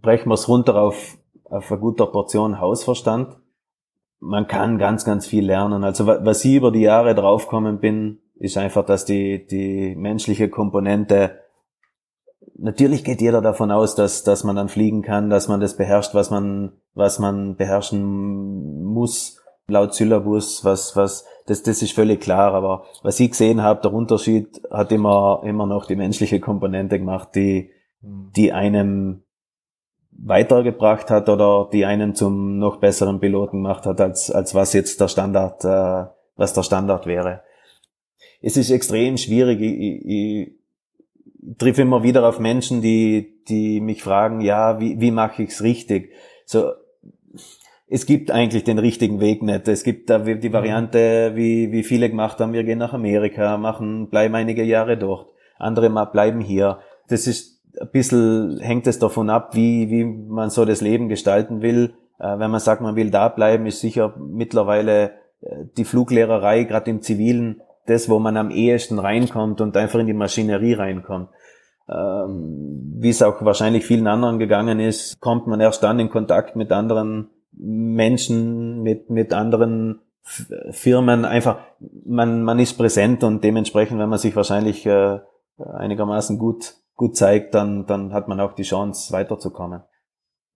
brechen 0.00 0.28
wir 0.28 0.34
es 0.34 0.48
runter 0.48 0.76
auf, 0.76 1.18
auf 1.44 1.70
eine 1.70 1.80
gute 1.80 2.06
Portion 2.06 2.60
Hausverstand. 2.60 3.36
Man 4.20 4.48
kann 4.48 4.78
ganz, 4.78 5.04
ganz 5.04 5.26
viel 5.26 5.44
lernen. 5.44 5.84
Also 5.84 6.06
was 6.06 6.44
ich 6.44 6.56
über 6.56 6.72
die 6.72 6.80
Jahre 6.80 7.14
draufkommen 7.14 7.78
bin, 7.78 8.18
ist 8.36 8.56
einfach, 8.56 8.84
dass 8.84 9.04
die, 9.04 9.46
die 9.46 9.94
menschliche 9.94 10.48
Komponente 10.48 11.38
natürlich 12.56 13.04
geht 13.04 13.20
jeder 13.20 13.40
davon 13.40 13.70
aus, 13.70 13.94
dass, 13.94 14.24
dass 14.24 14.44
man 14.44 14.56
dann 14.56 14.68
fliegen 14.68 15.02
kann, 15.02 15.30
dass 15.30 15.48
man 15.48 15.60
das 15.60 15.76
beherrscht, 15.76 16.14
was 16.14 16.30
man, 16.30 16.72
was 16.94 17.18
man 17.18 17.56
beherrschen 17.56 18.82
muss 18.82 19.40
laut 19.68 19.94
Syllabus, 19.94 20.64
was, 20.64 20.96
was, 20.96 21.24
das, 21.46 21.62
das 21.62 21.82
ist 21.82 21.92
völlig 21.92 22.20
klar, 22.20 22.54
aber 22.54 22.84
was 23.02 23.20
ich 23.20 23.30
gesehen 23.30 23.62
habe, 23.62 23.82
der 23.82 23.92
Unterschied 23.92 24.60
hat 24.70 24.90
immer, 24.92 25.42
immer 25.44 25.66
noch 25.66 25.86
die 25.86 25.96
menschliche 25.96 26.40
Komponente 26.40 26.98
gemacht, 26.98 27.34
die, 27.34 27.70
mhm. 28.00 28.32
die 28.34 28.52
einem 28.52 29.22
weitergebracht 30.10 31.10
hat 31.10 31.28
oder 31.28 31.68
die 31.72 31.84
einen 31.84 32.14
zum 32.14 32.58
noch 32.58 32.78
besseren 32.78 33.20
Piloten 33.20 33.58
gemacht 33.58 33.86
hat, 33.86 34.00
als, 34.00 34.30
als 34.30 34.54
was 34.54 34.72
jetzt 34.72 35.00
der 35.00 35.08
Standard, 35.08 35.64
äh, 35.64 36.10
was 36.36 36.54
der 36.54 36.62
Standard 36.62 37.06
wäre. 37.06 37.42
Es 38.40 38.56
ist 38.56 38.70
extrem 38.70 39.16
schwierig. 39.16 39.60
Ich, 39.60 39.78
ich, 39.78 40.06
ich 40.06 41.58
triff 41.58 41.78
immer 41.78 42.02
wieder 42.02 42.28
auf 42.28 42.40
Menschen, 42.40 42.82
die, 42.82 43.42
die 43.48 43.80
mich 43.80 44.02
fragen, 44.02 44.40
ja, 44.40 44.80
wie, 44.80 45.00
wie 45.00 45.10
mache 45.10 45.42
ich's 45.42 45.62
richtig? 45.62 46.12
So, 46.46 46.72
es 47.90 48.06
gibt 48.06 48.30
eigentlich 48.30 48.64
den 48.64 48.78
richtigen 48.78 49.20
Weg 49.20 49.42
nicht. 49.42 49.66
Es 49.66 49.82
gibt 49.82 50.10
da 50.10 50.18
die 50.18 50.52
Variante, 50.52 51.32
wie, 51.34 51.72
wie 51.72 51.82
viele 51.82 52.10
gemacht 52.10 52.38
haben, 52.38 52.52
wir 52.52 52.64
gehen 52.64 52.78
nach 52.78 52.92
Amerika, 52.92 53.56
machen, 53.56 54.08
bleiben 54.08 54.34
einige 54.34 54.62
Jahre 54.62 54.98
dort. 54.98 55.28
Andere 55.58 55.88
mal 55.88 56.04
bleiben 56.04 56.40
hier. 56.40 56.78
Das 57.08 57.26
ist 57.26 57.62
ein 57.80 57.88
bisschen, 57.90 58.58
hängt 58.60 58.86
es 58.86 58.98
davon 58.98 59.30
ab, 59.30 59.54
wie, 59.54 59.90
wie 59.90 60.04
man 60.04 60.50
so 60.50 60.64
das 60.64 60.80
Leben 60.80 61.08
gestalten 61.08 61.62
will. 61.62 61.94
Äh, 62.18 62.38
wenn 62.38 62.50
man 62.50 62.60
sagt, 62.60 62.82
man 62.82 62.96
will 62.96 63.10
da 63.10 63.28
bleiben, 63.28 63.66
ist 63.66 63.80
sicher 63.80 64.14
mittlerweile 64.18 65.12
äh, 65.40 65.64
die 65.76 65.84
Fluglehrerei, 65.84 66.64
gerade 66.64 66.90
im 66.90 67.00
Zivilen, 67.00 67.62
das, 67.86 68.10
wo 68.10 68.18
man 68.18 68.36
am 68.36 68.50
ehesten 68.50 68.98
reinkommt 68.98 69.62
und 69.62 69.76
einfach 69.76 69.98
in 69.98 70.06
die 70.06 70.12
Maschinerie 70.12 70.74
reinkommt. 70.74 71.30
Ähm, 71.88 72.96
wie 72.98 73.08
es 73.08 73.22
auch 73.22 73.42
wahrscheinlich 73.42 73.86
vielen 73.86 74.06
anderen 74.06 74.38
gegangen 74.38 74.78
ist, 74.78 75.20
kommt 75.20 75.46
man 75.46 75.60
erst 75.60 75.82
dann 75.82 75.98
in 75.98 76.10
Kontakt 76.10 76.54
mit 76.54 76.70
anderen 76.70 77.30
Menschen, 77.58 78.82
mit, 78.82 79.10
mit 79.10 79.32
anderen 79.32 80.00
Firmen, 80.22 81.24
einfach, 81.24 81.60
man, 82.04 82.42
man 82.42 82.58
ist 82.58 82.74
präsent 82.74 83.24
und 83.24 83.42
dementsprechend, 83.42 83.98
wenn 83.98 84.08
man 84.08 84.18
sich 84.18 84.36
wahrscheinlich 84.36 84.84
äh, 84.84 85.20
einigermaßen 85.58 86.38
gut, 86.38 86.74
gut 86.94 87.16
zeigt, 87.16 87.54
dann, 87.54 87.86
dann 87.86 88.12
hat 88.12 88.28
man 88.28 88.40
auch 88.40 88.52
die 88.52 88.62
Chance, 88.62 89.12
weiterzukommen. 89.12 89.82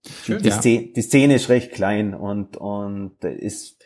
Schön, 0.05 0.41
die, 0.41 0.49
ja. 0.49 0.55
Szene, 0.55 0.87
die 0.95 1.01
Szene 1.01 1.35
ist 1.35 1.49
recht 1.49 1.71
klein 1.71 2.13
und, 2.13 2.57
und 2.57 3.23
es, 3.23 3.77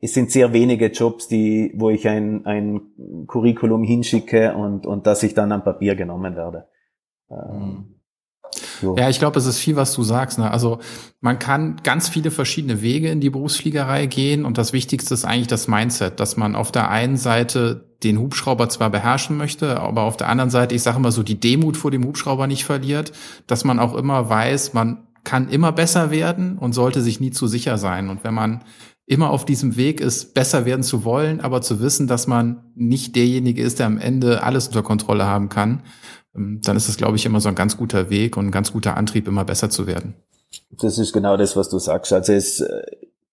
es 0.00 0.14
sind 0.14 0.30
sehr 0.30 0.52
wenige 0.52 0.86
Jobs, 0.88 1.28
die, 1.28 1.72
wo 1.76 1.90
ich 1.90 2.06
ein, 2.08 2.46
ein 2.46 3.26
Curriculum 3.26 3.82
hinschicke 3.82 4.54
und, 4.54 4.86
und 4.86 5.06
dass 5.06 5.22
ich 5.22 5.34
dann 5.34 5.50
am 5.50 5.64
Papier 5.64 5.94
genommen 5.94 6.36
werde. 6.36 6.68
Ähm, 7.30 7.58
mhm. 7.58 7.91
Ja, 8.96 9.08
ich 9.08 9.18
glaube, 9.18 9.38
es 9.38 9.46
ist 9.46 9.58
viel, 9.58 9.76
was 9.76 9.94
du 9.94 10.02
sagst. 10.02 10.38
Ne? 10.38 10.50
Also 10.50 10.78
man 11.20 11.38
kann 11.38 11.76
ganz 11.82 12.08
viele 12.08 12.30
verschiedene 12.30 12.82
Wege 12.82 13.10
in 13.10 13.20
die 13.20 13.30
Berufsfliegerei 13.30 14.06
gehen 14.06 14.44
und 14.44 14.58
das 14.58 14.72
Wichtigste 14.72 15.14
ist 15.14 15.24
eigentlich 15.24 15.48
das 15.48 15.68
Mindset, 15.68 16.20
dass 16.20 16.36
man 16.36 16.56
auf 16.56 16.72
der 16.72 16.90
einen 16.90 17.16
Seite 17.16 17.88
den 18.02 18.18
Hubschrauber 18.18 18.68
zwar 18.68 18.90
beherrschen 18.90 19.36
möchte, 19.36 19.80
aber 19.80 20.02
auf 20.02 20.16
der 20.16 20.28
anderen 20.28 20.50
Seite, 20.50 20.74
ich 20.74 20.82
sage 20.82 20.98
immer 20.98 21.12
so, 21.12 21.22
die 21.22 21.38
Demut 21.38 21.76
vor 21.76 21.90
dem 21.90 22.04
Hubschrauber 22.04 22.46
nicht 22.46 22.64
verliert, 22.64 23.12
dass 23.46 23.64
man 23.64 23.78
auch 23.78 23.94
immer 23.94 24.28
weiß, 24.28 24.72
man 24.72 25.06
kann 25.24 25.48
immer 25.48 25.72
besser 25.72 26.10
werden 26.10 26.58
und 26.58 26.72
sollte 26.72 27.00
sich 27.00 27.20
nie 27.20 27.30
zu 27.30 27.46
sicher 27.46 27.78
sein. 27.78 28.08
Und 28.08 28.24
wenn 28.24 28.34
man 28.34 28.64
immer 29.06 29.30
auf 29.30 29.44
diesem 29.44 29.76
Weg 29.76 30.00
ist, 30.00 30.34
besser 30.34 30.64
werden 30.64 30.82
zu 30.82 31.04
wollen, 31.04 31.40
aber 31.40 31.60
zu 31.60 31.80
wissen, 31.80 32.06
dass 32.06 32.26
man 32.26 32.64
nicht 32.74 33.14
derjenige 33.14 33.62
ist, 33.62 33.78
der 33.78 33.86
am 33.86 33.98
Ende 33.98 34.42
alles 34.42 34.68
unter 34.68 34.82
Kontrolle 34.82 35.26
haben 35.26 35.48
kann, 35.48 35.82
dann 36.34 36.76
ist 36.76 36.88
es, 36.88 36.96
glaube 36.96 37.16
ich, 37.16 37.26
immer 37.26 37.40
so 37.40 37.48
ein 37.48 37.54
ganz 37.54 37.76
guter 37.76 38.10
Weg 38.10 38.36
und 38.36 38.46
ein 38.46 38.50
ganz 38.50 38.72
guter 38.72 38.96
Antrieb, 38.96 39.28
immer 39.28 39.44
besser 39.44 39.70
zu 39.70 39.86
werden. 39.86 40.14
Das 40.70 40.98
ist 40.98 41.12
genau 41.12 41.36
das, 41.36 41.56
was 41.56 41.68
du 41.68 41.78
sagst. 41.78 42.12
Also 42.12 42.32
es, 42.32 42.60
äh, 42.60 42.82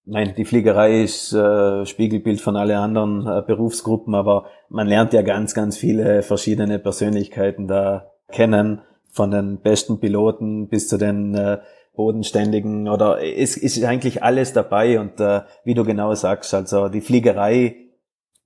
nein, 0.06 0.34
die 0.38 0.46
Fliegerei 0.46 1.04
ist 1.04 1.34
äh, 1.34 1.86
Spiegelbild 1.86 2.42
von 2.42 2.56
alle 2.56 2.78
anderen 2.80 3.26
äh, 3.26 3.42
Berufsgruppen, 3.46 4.16
aber 4.16 4.46
man 4.70 4.88
lernt 4.88 5.14
ja 5.14 5.22
ganz, 5.22 5.54
ganz 5.54 5.78
viele 5.78 6.24
verschiedene 6.24 6.80
Persönlichkeiten 6.80 7.68
da 7.68 8.12
kennen, 8.32 8.82
von 9.12 9.32
den 9.32 9.60
besten 9.60 10.00
Piloten 10.00 10.68
bis 10.68 10.88
zu 10.88 10.98
den 10.98 11.36
äh, 11.36 11.60
bodenständigen 11.96 12.88
oder 12.88 13.22
es 13.22 13.58
ist 13.58 13.84
eigentlich 13.84 14.24
alles 14.24 14.54
dabei 14.54 15.00
und 15.00 15.20
äh, 15.20 15.42
wie 15.66 15.74
du 15.74 15.84
genau 15.84 16.14
sagst, 16.16 16.54
also 16.54 16.88
die 16.88 17.02
Fliegerei 17.02 17.89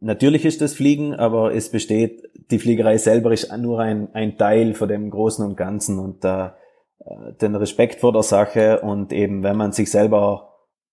Natürlich 0.03 0.43
ist 0.43 0.59
das 0.59 0.73
Fliegen, 0.73 1.15
aber 1.15 1.55
es 1.55 1.69
besteht, 1.69 2.29
die 2.51 2.59
Fliegerei 2.59 2.97
selber 2.97 3.31
ist 3.31 3.55
nur 3.57 3.79
ein, 3.79 4.13
ein 4.13 4.37
Teil 4.37 4.73
von 4.73 4.89
dem 4.89 5.09
Großen 5.09 5.45
und 5.45 5.55
Ganzen 5.55 5.97
und 5.97 6.25
äh, 6.25 6.49
den 7.41 7.55
Respekt 7.55 8.01
vor 8.01 8.11
der 8.11 8.23
Sache 8.23 8.81
und 8.81 9.13
eben, 9.13 9.43
wenn 9.43 9.55
man 9.55 9.71
sich 9.71 9.89
selber 9.89 10.49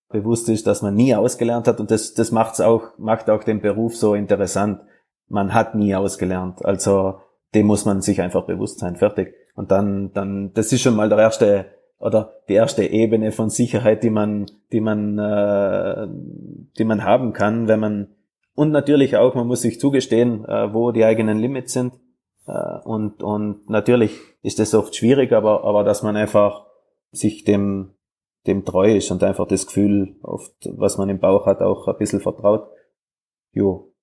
bewusst 0.07 0.47
ist, 0.47 0.65
dass 0.65 0.81
man 0.81 0.95
nie 0.95 1.13
ausgelernt 1.13 1.67
hat 1.67 1.81
und 1.81 1.91
das, 1.91 2.13
das 2.13 2.31
macht's 2.31 2.61
auch, 2.61 2.97
macht 2.97 3.29
auch 3.29 3.43
den 3.43 3.59
Beruf 3.59 3.97
so 3.97 4.15
interessant. 4.15 4.79
Man 5.27 5.53
hat 5.53 5.75
nie 5.75 5.93
ausgelernt. 5.93 6.63
Also, 6.63 7.15
dem 7.53 7.67
muss 7.67 7.83
man 7.83 8.01
sich 8.01 8.21
einfach 8.21 8.45
bewusst 8.45 8.79
sein. 8.79 8.95
Fertig. 8.95 9.33
Und 9.55 9.71
dann, 9.71 10.13
dann, 10.13 10.53
das 10.53 10.71
ist 10.71 10.83
schon 10.83 10.95
mal 10.95 11.09
der 11.09 11.17
erste 11.17 11.65
oder 11.99 12.35
die 12.47 12.53
erste 12.53 12.85
Ebene 12.85 13.33
von 13.33 13.49
Sicherheit, 13.49 14.03
die 14.03 14.09
man, 14.09 14.45
die 14.71 14.79
man, 14.79 15.19
äh, 15.19 16.07
die 16.77 16.85
man 16.85 17.03
haben 17.03 17.33
kann, 17.33 17.67
wenn 17.67 17.79
man 17.81 18.07
und 18.53 18.71
natürlich 18.71 19.17
auch, 19.17 19.35
man 19.35 19.47
muss 19.47 19.61
sich 19.61 19.79
zugestehen, 19.79 20.45
äh, 20.45 20.73
wo 20.73 20.91
die 20.91 21.05
eigenen 21.05 21.39
Limits 21.39 21.73
sind. 21.73 21.93
Äh, 22.45 22.79
und, 22.83 23.23
und 23.23 23.69
natürlich 23.69 24.19
ist 24.41 24.59
das 24.59 24.73
oft 24.73 24.95
schwierig, 24.95 25.31
aber, 25.31 25.63
aber 25.63 25.83
dass 25.83 26.03
man 26.03 26.15
einfach 26.15 26.65
sich 27.11 27.43
dem, 27.43 27.93
dem 28.47 28.65
treu 28.65 28.95
ist 28.95 29.11
und 29.11 29.23
einfach 29.23 29.47
das 29.47 29.67
Gefühl, 29.67 30.15
oft, 30.23 30.53
was 30.75 30.97
man 30.97 31.09
im 31.09 31.19
Bauch 31.19 31.45
hat, 31.45 31.61
auch 31.61 31.87
ein 31.87 31.97
bisschen 31.97 32.21
vertraut. 32.21 32.67
Jo. 33.53 33.93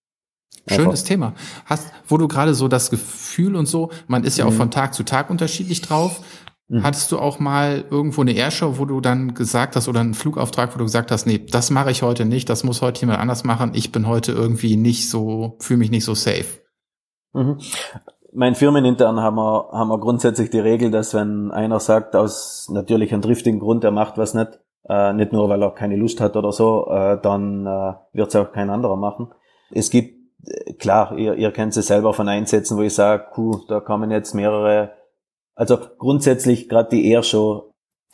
Schönes 0.67 1.05
Thema. 1.05 1.35
Hast, 1.65 1.93
wo 2.07 2.17
du 2.17 2.29
gerade 2.29 2.55
so 2.55 2.69
das 2.69 2.91
Gefühl 2.91 3.57
und 3.57 3.67
so, 3.67 3.91
man 4.07 4.25
ist 4.25 4.39
ja 4.39 4.45
auch 4.45 4.51
mhm. 4.51 4.57
von 4.57 4.71
Tag 4.71 4.95
zu 4.95 5.03
Tag 5.03 5.31
unterschiedlich 5.31 5.81
drauf. 5.81 6.21
Mhm. 6.69 6.83
Hattest 6.83 7.11
du 7.11 7.19
auch 7.19 7.39
mal 7.39 7.85
irgendwo 7.91 8.21
eine 8.21 8.33
Airshow, 8.33 8.79
wo 8.79 8.85
du 8.85 9.01
dann 9.01 9.33
gesagt 9.33 9.75
hast, 9.75 9.89
oder 9.89 10.01
einen 10.01 10.15
Flugauftrag, 10.15 10.75
wo 10.75 10.79
du 10.79 10.85
gesagt 10.85 11.11
hast, 11.11 11.27
nee, 11.27 11.39
das 11.39 11.71
mache 11.71 11.91
ich 11.91 12.03
heute 12.03 12.27
nicht, 12.27 12.51
das 12.51 12.63
muss 12.63 12.83
heute 12.83 13.01
jemand 13.01 13.21
anders 13.21 13.43
machen, 13.45 13.73
ich 13.75 13.91
bin 13.91 14.07
heute 14.07 14.33
irgendwie 14.33 14.77
nicht 14.77 15.09
so, 15.09 15.57
fühle 15.61 15.79
mich 15.79 15.91
nicht 15.91 16.05
so 16.05 16.15
safe? 16.15 16.61
Mhm. 17.33 17.59
Mein 18.35 18.55
Firmenintern 18.55 19.21
haben 19.21 19.37
wir, 19.37 19.71
haben 19.73 19.89
wir 19.89 19.99
grundsätzlich 19.99 20.51
die 20.51 20.59
Regel, 20.59 20.91
dass 20.91 21.15
wenn 21.15 21.51
einer 21.51 21.81
sagt, 21.81 22.15
aus 22.15 22.69
natürlich 22.71 23.13
einem 23.13 23.23
driftigen 23.23 23.61
Grund, 23.61 23.83
er 23.85 23.91
macht 23.91 24.19
was 24.19 24.35
nicht, 24.35 24.61
äh, 24.87 25.15
nicht 25.15 25.33
nur 25.33 25.49
weil 25.49 25.63
er 25.63 25.71
keine 25.71 25.97
Lust 25.97 26.21
hat 26.21 26.37
oder 26.37 26.53
so, 26.53 26.87
äh, 26.91 27.19
dann 27.23 27.67
äh, 27.67 27.95
wird 28.13 28.29
es 28.29 28.37
auch 28.37 28.53
kein 28.53 28.69
anderer 28.69 28.97
machen. 28.97 29.33
Es 29.71 29.89
gibt, 29.89 30.15
äh, 30.47 30.75
klar, 30.75 31.17
ihr, 31.17 31.35
ihr 31.35 31.51
kennt 31.51 31.75
es 31.75 31.87
selber 31.87 32.13
von 32.13 32.29
Einsätzen, 32.29 32.77
wo 32.77 32.83
ich 32.83 32.95
sage, 32.95 33.25
da 33.69 33.81
kommen 33.81 34.11
jetzt 34.11 34.35
mehrere 34.35 34.98
also 35.59 35.77
grundsätzlich 35.99 36.69
gerade 36.69 36.91
die 36.91 37.11
Airshow, 37.11 37.73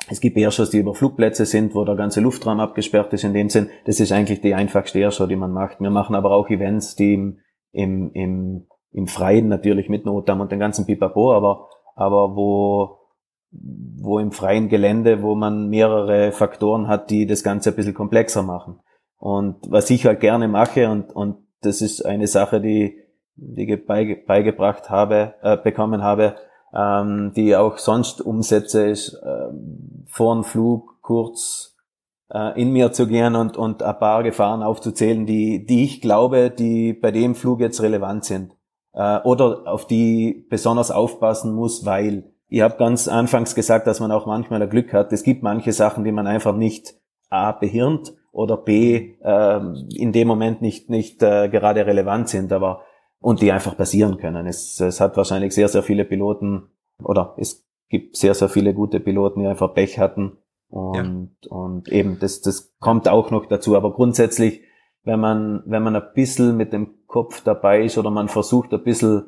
es 0.09 0.21
gibt 0.21 0.39
Airshows, 0.39 0.71
die 0.71 0.79
über 0.79 0.95
Flugplätze 0.95 1.45
sind, 1.45 1.75
wo 1.75 1.85
der 1.85 1.95
ganze 1.95 2.21
Luftraum 2.21 2.59
abgesperrt 2.59 3.13
ist 3.13 3.23
in 3.23 3.35
dem 3.35 3.51
Sinn. 3.51 3.69
Das 3.85 4.01
ist 4.01 4.13
eigentlich 4.13 4.41
die 4.41 4.55
einfachste 4.55 4.99
Airshow, 4.99 5.27
die 5.27 5.37
man 5.37 5.53
macht. 5.53 5.79
Wir 5.79 5.91
machen 5.91 6.15
aber 6.15 6.31
auch 6.31 6.49
Events, 6.49 6.97
die 6.97 7.13
im, 7.13 7.39
im, 7.73 8.11
im, 8.13 8.67
im 8.93 9.07
Freien 9.07 9.49
natürlich 9.49 9.91
mit 9.91 10.07
Notam 10.07 10.41
und 10.41 10.53
den 10.53 10.59
ganzen 10.59 10.87
Pipapo, 10.87 11.35
aber, 11.35 11.69
aber 11.95 12.35
wo, 12.35 12.99
wo 13.51 14.19
im 14.19 14.33
freien 14.33 14.71
Gelände, 14.71 15.23
wo 15.23 15.35
man 15.35 15.69
mehrere 15.69 16.33
Faktoren 16.33 16.89
hat, 16.89 17.11
die 17.11 17.27
das 17.27 17.43
Ganze 17.43 17.71
ein 17.71 17.77
bisschen 17.77 17.95
komplexer 17.95 18.43
machen. 18.43 18.81
Und 19.19 19.57
was 19.69 19.91
ich 19.91 20.07
halt 20.07 20.21
gerne 20.21 20.49
mache, 20.49 20.89
und, 20.89 21.15
und 21.15 21.37
das 21.61 21.83
ist 21.83 22.07
eine 22.07 22.27
Sache, 22.27 22.63
die, 22.63 22.99
die 23.37 23.71
ich 23.71 23.87
beigebracht 23.87 24.89
habe, 24.89 25.35
äh, 25.43 25.59
bekommen 25.59 26.03
habe, 26.03 26.37
ähm, 26.75 27.33
die 27.35 27.57
auch 27.57 27.79
sonst 27.79 28.21
umsetze, 28.21 28.89
ist 28.89 29.15
äh, 29.15 29.49
vor 30.07 30.35
dem 30.35 30.45
Flug 30.45 31.01
kurz 31.03 31.77
äh, 32.33 32.61
in 32.61 32.73
mir 32.73 32.93
zu 32.93 33.07
gehen 33.07 33.37
und, 33.37 33.57
und 33.57 33.83
ein 33.83 33.99
paar 33.99 34.23
Gefahren 34.23 34.63
aufzuzählen, 34.63 35.27
die, 35.27 35.65
die 35.65 35.85
ich 35.85 36.01
glaube, 36.01 36.51
die 36.51 36.93
bei 36.93 37.11
dem 37.11 37.35
Flug 37.35 37.61
jetzt 37.61 37.81
relevant 37.81 38.25
sind. 38.25 38.57
Äh, 38.93 39.19
oder 39.21 39.63
auf 39.67 39.87
die 39.87 40.47
besonders 40.51 40.91
aufpassen 40.91 41.55
muss, 41.55 41.85
weil 41.85 42.33
ich 42.49 42.61
habe 42.61 42.77
ganz 42.77 43.09
anfangs 43.09 43.55
gesagt, 43.55 43.87
dass 43.87 44.01
man 44.01 44.13
auch 44.13 44.27
manchmal 44.27 44.63
ein 44.63 44.71
Glück 44.71 44.93
hat. 44.93 45.13
Es 45.13 45.23
gibt 45.23 45.43
manche 45.43 45.73
Sachen, 45.73 46.05
die 46.05 46.13
man 46.13 46.27
einfach 46.27 46.55
nicht 46.55 46.95
A 47.31 47.53
behirnt 47.53 48.15
oder 48.33 48.57
B 48.57 49.15
äh, 49.23 49.61
in 49.95 50.13
dem 50.13 50.29
Moment 50.29 50.61
nicht, 50.61 50.91
nicht 50.91 51.23
äh, 51.23 51.49
gerade 51.49 51.87
relevant 51.87 52.29
sind. 52.29 52.53
Aber 52.53 52.83
und 53.25 53.41
die 53.41 53.53
einfach 53.53 53.75
passieren 53.75 54.19
können. 54.19 54.47
Es, 54.47 54.79
es 54.81 55.01
hat 55.01 55.17
wahrscheinlich 55.17 55.55
sehr, 55.55 55.69
sehr 55.69 55.83
viele 55.83 56.05
Piloten 56.05 56.65
oder 57.03 57.35
es 57.39 57.67
gibt 57.89 58.19
sehr, 58.19 58.35
sehr 58.35 58.51
viele 58.51 58.75
gute 58.75 59.01
Piloten, 59.01 59.41
die 59.41 59.47
einfach 59.47 59.73
Pech 59.73 59.99
hatten. 59.99 60.37
Und, 60.69 61.31
ja. 61.43 61.51
und 61.51 61.89
eben, 61.89 62.19
das, 62.21 62.43
das 62.43 62.75
kommt 62.81 63.09
auch 63.09 63.31
noch 63.31 63.47
dazu. 63.47 63.77
Aber 63.77 63.95
grundsätzlich, 63.95 64.61
wenn 65.05 65.21
man, 65.21 65.63
wenn 65.65 65.83
man 65.83 65.97
ein 65.97 66.13
bisschen 66.15 66.59
mit 66.59 66.75
dem 66.75 67.07
Kopf 67.07 67.43
dabei 67.43 67.85
ist 67.85 67.97
oder 67.97 68.11
man 68.11 68.29
versucht 68.29 68.75
ein 68.75 68.85
bisschen 68.85 69.23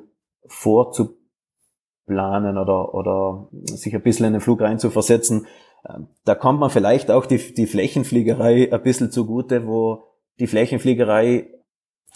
vorzuplanen 0.45 2.59
oder, 2.59 2.93
oder 2.93 3.49
sich 3.65 3.95
ein 3.95 4.03
bisschen 4.03 4.27
in 4.27 4.35
den 4.35 4.43
Flug 4.43 4.61
reinzuversetzen, 4.61 5.47
ähm, 5.89 6.09
da 6.27 6.35
kommt 6.35 6.61
man 6.61 6.69
vielleicht 6.69 7.11
auch 7.11 7.25
die, 7.25 7.55
die 7.55 7.67
Flächenfliegerei 7.67 8.71
ein 8.71 8.83
bisschen 8.83 9.11
zugute, 9.11 9.67
wo 9.67 10.05
die 10.39 10.49
Flächenfliegerei 10.49 11.56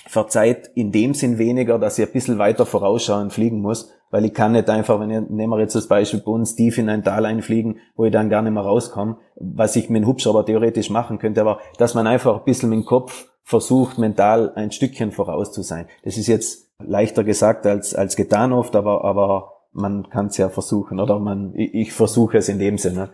verzeiht 0.07 0.71
in 0.75 0.93
dem 0.93 1.15
Sinn 1.15 1.39
weniger, 1.39 1.79
dass 1.79 1.99
ich 1.99 2.07
ein 2.07 2.13
bisschen 2.13 2.39
weiter 2.39 2.67
vorausschauen 2.67 3.31
fliegen 3.31 3.61
muss, 3.61 3.91
weil 4.11 4.25
ich 4.25 4.35
kann 4.35 4.53
nicht 4.53 4.69
einfach, 4.69 4.99
wenn 4.99 5.11
ich, 5.11 5.31
nehmen 5.31 5.53
wir 5.53 5.61
jetzt 5.61 5.75
das 5.75 5.87
Beispiel 5.87 6.21
bei 6.21 6.33
uns, 6.33 6.57
tief 6.57 6.79
in 6.79 6.89
ein 6.89 7.05
Tal 7.05 7.27
einfliegen, 7.27 7.79
wo 7.95 8.05
ich 8.05 8.13
dann 8.13 8.29
gar 8.29 8.43
nicht 8.43 8.53
mehr 8.53 8.63
rauskomme, 8.63 9.19
was 9.37 9.77
ich 9.77 9.89
mit 9.89 10.03
dem 10.03 10.09
Hubschrauber 10.09 10.45
theoretisch 10.45 10.91
machen 10.91 11.19
könnte, 11.19 11.41
aber 11.41 11.61
dass 11.79 11.95
man 11.95 12.07
einfach 12.07 12.39
ein 12.39 12.45
bisschen 12.45 12.71
mit 12.71 12.81
dem 12.81 12.85
Kopf 12.85 13.29
versucht, 13.43 13.99
mental 13.99 14.53
ein 14.55 14.73
Stückchen 14.73 15.13
voraus 15.13 15.53
zu 15.53 15.63
sein. 15.63 15.87
Das 16.05 16.17
ist 16.17 16.27
jetzt 16.27 16.71
leichter 16.79 17.25
gesagt 17.25 17.67
als, 17.67 17.95
als 17.95 18.17
getan 18.17 18.53
oft, 18.53 18.75
aber, 18.75 19.05
aber 19.05 19.53
man 19.73 20.09
kann 20.09 20.27
es 20.27 20.37
ja 20.37 20.49
versuchen, 20.49 20.99
oder 20.99 21.19
man, 21.19 21.55
ich, 21.55 21.75
ich 21.75 21.93
versuche 21.93 22.39
es 22.39 22.49
in 22.49 22.59
dem 22.59 22.79
Sinne. 22.79 23.11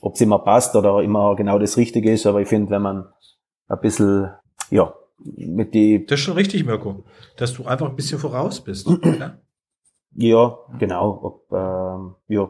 Ob 0.00 0.14
es 0.14 0.20
immer 0.20 0.38
passt 0.38 0.74
oder 0.76 1.02
immer 1.02 1.36
genau 1.36 1.58
das 1.58 1.76
Richtige 1.76 2.12
ist, 2.12 2.26
aber 2.26 2.40
ich 2.40 2.48
finde, 2.48 2.70
wenn 2.70 2.82
man 2.82 3.08
ein 3.68 3.80
bisschen, 3.80 4.30
ja, 4.70 4.94
mit 5.24 5.74
die. 5.74 6.06
Das 6.06 6.18
ist 6.18 6.24
schon 6.24 6.34
richtig, 6.34 6.64
Mirko, 6.64 7.04
dass 7.36 7.54
du 7.54 7.64
einfach 7.64 7.88
ein 7.88 7.96
bisschen 7.96 8.18
voraus 8.18 8.60
bist. 8.60 8.88
ja? 9.18 9.38
ja, 10.14 10.58
genau. 10.78 11.20
Ob, 11.22 11.52
ähm, 11.52 12.14
ja, 12.28 12.48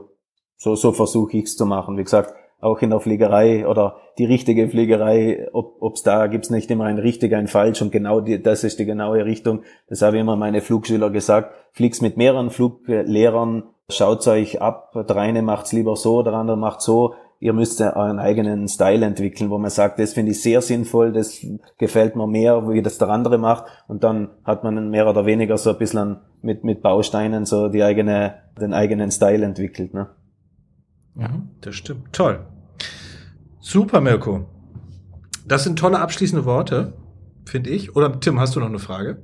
so, 0.56 0.74
so 0.74 0.92
versuche 0.92 1.36
ich 1.36 1.44
es 1.44 1.56
zu 1.56 1.66
machen. 1.66 1.96
Wie 1.96 2.04
gesagt, 2.04 2.34
auch 2.60 2.82
in 2.82 2.90
der 2.90 3.00
Fliegerei 3.00 3.66
oder 3.66 3.96
die 4.18 4.26
richtige 4.26 4.68
Fliegerei, 4.68 5.48
ob 5.52 5.94
es 5.94 6.02
da 6.02 6.26
gibt's 6.26 6.50
nicht 6.50 6.70
immer 6.70 6.84
ein 6.84 6.98
richtig, 6.98 7.34
ein 7.34 7.48
falsch 7.48 7.80
und 7.80 7.90
genau 7.90 8.20
die, 8.20 8.42
das 8.42 8.64
ist 8.64 8.78
die 8.78 8.84
genaue 8.84 9.24
Richtung. 9.24 9.62
Das 9.88 10.02
habe 10.02 10.16
ich 10.16 10.20
immer 10.20 10.36
meine 10.36 10.60
Flugschüler 10.60 11.10
gesagt. 11.10 11.54
Flieg's 11.72 12.02
mit 12.02 12.18
mehreren 12.18 12.50
Fluglehrern, 12.50 13.64
schaut's 13.88 14.28
euch 14.28 14.60
ab. 14.60 14.92
Der 14.94 15.16
eine 15.16 15.40
macht's 15.40 15.72
lieber 15.72 15.96
so, 15.96 16.22
der 16.22 16.34
andere 16.34 16.58
macht 16.58 16.82
so 16.82 17.14
ihr 17.40 17.54
müsst 17.54 17.80
euren 17.80 18.18
eigenen 18.18 18.68
Style 18.68 19.04
entwickeln, 19.04 19.48
wo 19.50 19.58
man 19.58 19.70
sagt, 19.70 19.98
das 19.98 20.12
finde 20.12 20.32
ich 20.32 20.42
sehr 20.42 20.60
sinnvoll, 20.60 21.10
das 21.12 21.40
gefällt 21.78 22.14
mir 22.14 22.26
mehr, 22.26 22.68
wie 22.68 22.82
das 22.82 22.98
der 22.98 23.08
andere 23.08 23.38
macht. 23.38 23.64
Und 23.88 24.04
dann 24.04 24.28
hat 24.44 24.62
man 24.62 24.90
mehr 24.90 25.08
oder 25.08 25.24
weniger 25.24 25.56
so 25.56 25.70
ein 25.70 25.78
bisschen 25.78 26.18
mit, 26.42 26.64
mit 26.64 26.82
Bausteinen 26.82 27.46
so 27.46 27.68
die 27.68 27.82
eigene, 27.82 28.34
den 28.60 28.74
eigenen 28.74 29.10
Style 29.10 29.44
entwickelt. 29.44 29.94
Ne? 29.94 30.10
Ja, 31.16 31.30
das 31.62 31.74
stimmt. 31.74 32.12
Toll. 32.12 32.46
Super, 33.58 34.02
Mirko. 34.02 34.46
Das 35.46 35.64
sind 35.64 35.78
tolle 35.78 35.98
abschließende 35.98 36.44
Worte, 36.44 36.92
finde 37.46 37.70
ich. 37.70 37.96
Oder 37.96 38.20
Tim, 38.20 38.38
hast 38.38 38.54
du 38.54 38.60
noch 38.60 38.68
eine 38.68 38.78
Frage? 38.78 39.22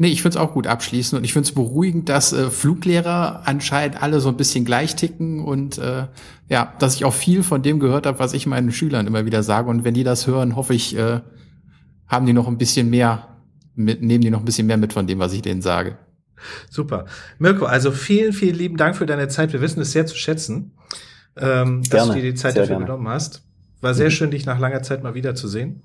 Nee, 0.00 0.08
ich 0.08 0.22
finde 0.22 0.38
es 0.38 0.42
auch 0.42 0.54
gut 0.54 0.66
abschließen 0.66 1.18
und 1.18 1.24
ich 1.24 1.34
finde 1.34 1.46
es 1.46 1.54
beruhigend, 1.54 2.08
dass 2.08 2.32
äh, 2.32 2.48
Fluglehrer 2.48 3.42
anscheinend 3.44 4.02
alle 4.02 4.20
so 4.20 4.30
ein 4.30 4.38
bisschen 4.38 4.64
gleich 4.64 4.96
ticken 4.96 5.44
und 5.44 5.76
äh, 5.76 6.06
ja, 6.48 6.72
dass 6.78 6.94
ich 6.94 7.04
auch 7.04 7.12
viel 7.12 7.42
von 7.42 7.60
dem 7.60 7.80
gehört 7.80 8.06
habe, 8.06 8.18
was 8.18 8.32
ich 8.32 8.46
meinen 8.46 8.72
Schülern 8.72 9.06
immer 9.06 9.26
wieder 9.26 9.42
sage. 9.42 9.68
Und 9.68 9.84
wenn 9.84 9.92
die 9.92 10.02
das 10.02 10.26
hören, 10.26 10.56
hoffe 10.56 10.72
ich, 10.72 10.96
äh, 10.96 11.20
haben 12.08 12.24
die 12.24 12.32
noch 12.32 12.48
ein 12.48 12.56
bisschen 12.56 12.88
mehr 12.88 13.28
mit, 13.74 14.00
nehmen 14.00 14.22
die 14.22 14.30
noch 14.30 14.38
ein 14.38 14.46
bisschen 14.46 14.66
mehr 14.66 14.78
mit 14.78 14.94
von 14.94 15.06
dem, 15.06 15.18
was 15.18 15.34
ich 15.34 15.42
denen 15.42 15.60
sage. 15.60 15.98
Super. 16.70 17.04
Mirko, 17.38 17.66
also 17.66 17.90
vielen, 17.90 18.32
vielen 18.32 18.56
lieben 18.56 18.78
Dank 18.78 18.96
für 18.96 19.04
deine 19.04 19.28
Zeit. 19.28 19.52
Wir 19.52 19.60
wissen 19.60 19.82
es 19.82 19.92
sehr 19.92 20.06
zu 20.06 20.16
schätzen, 20.16 20.72
ähm, 21.36 21.82
dass 21.90 22.06
du 22.06 22.14
dir 22.14 22.22
die 22.22 22.34
Zeit 22.34 22.56
dafür 22.56 22.68
gerne. 22.68 22.86
genommen 22.86 23.06
hast. 23.06 23.42
War 23.82 23.92
sehr 23.92 24.06
mhm. 24.06 24.12
schön, 24.12 24.30
dich 24.30 24.46
nach 24.46 24.58
langer 24.58 24.82
Zeit 24.82 25.02
mal 25.02 25.12
wiederzusehen. 25.12 25.82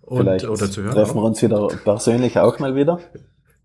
Und, 0.00 0.22
Vielleicht 0.22 0.48
oder 0.48 0.70
zu 0.70 0.82
hören. 0.84 0.94
Treffen 0.94 1.16
wir 1.16 1.22
uns 1.22 1.42
wieder 1.42 1.68
persönlich 1.84 2.38
auch 2.38 2.58
mal 2.60 2.74
wieder. 2.74 2.98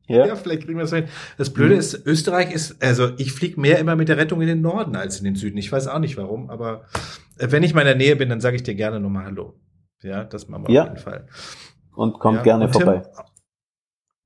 Ja. 0.08 0.26
ja, 0.26 0.36
vielleicht 0.36 0.64
kriegen 0.64 0.78
wir 0.78 0.84
es 0.84 0.94
hin. 0.94 1.06
Das 1.38 1.52
Blöde 1.52 1.76
mhm. 1.76 1.80
ist, 1.80 2.06
Österreich 2.06 2.54
ist, 2.54 2.84
also 2.84 3.12
ich 3.18 3.32
fliege 3.32 3.60
mehr 3.60 3.80
immer 3.80 3.96
mit 3.96 4.10
der 4.10 4.18
Rettung 4.18 4.42
in 4.42 4.48
den 4.48 4.62
Norden 4.62 4.96
als 4.96 5.20
in 5.20 5.26
den 5.26 5.36
Süden. 5.36 5.58
Ich 5.58 5.72
weiß 5.72 5.88
auch 5.88 6.00
nicht 6.00 6.18
warum, 6.18 6.50
aber 6.50 6.86
äh, 7.38 7.48
wenn 7.52 7.64
ich 7.64 7.74
mal 7.74 7.82
in 7.82 7.88
der 7.88 7.96
Nähe 7.96 8.16
bin, 8.16 8.30
dann 8.30 8.42
sage 8.42 8.58
ich 8.58 8.64
dir 8.64 8.76
gerne 8.76 9.00
nochmal 9.00 9.26
Hallo. 9.26 9.54
Ja, 10.02 10.26
das 10.26 10.50
machen 10.50 10.68
wir 10.68 10.74
ja. 10.74 10.84
auf 10.84 10.90
jeden 10.90 11.00
Fall. 11.00 11.28
Und 11.96 12.20
kommt 12.20 12.38
ja. 12.38 12.44
gerne 12.44 12.66
und 12.66 12.74
Tim, 12.74 12.82
vorbei. 12.82 13.04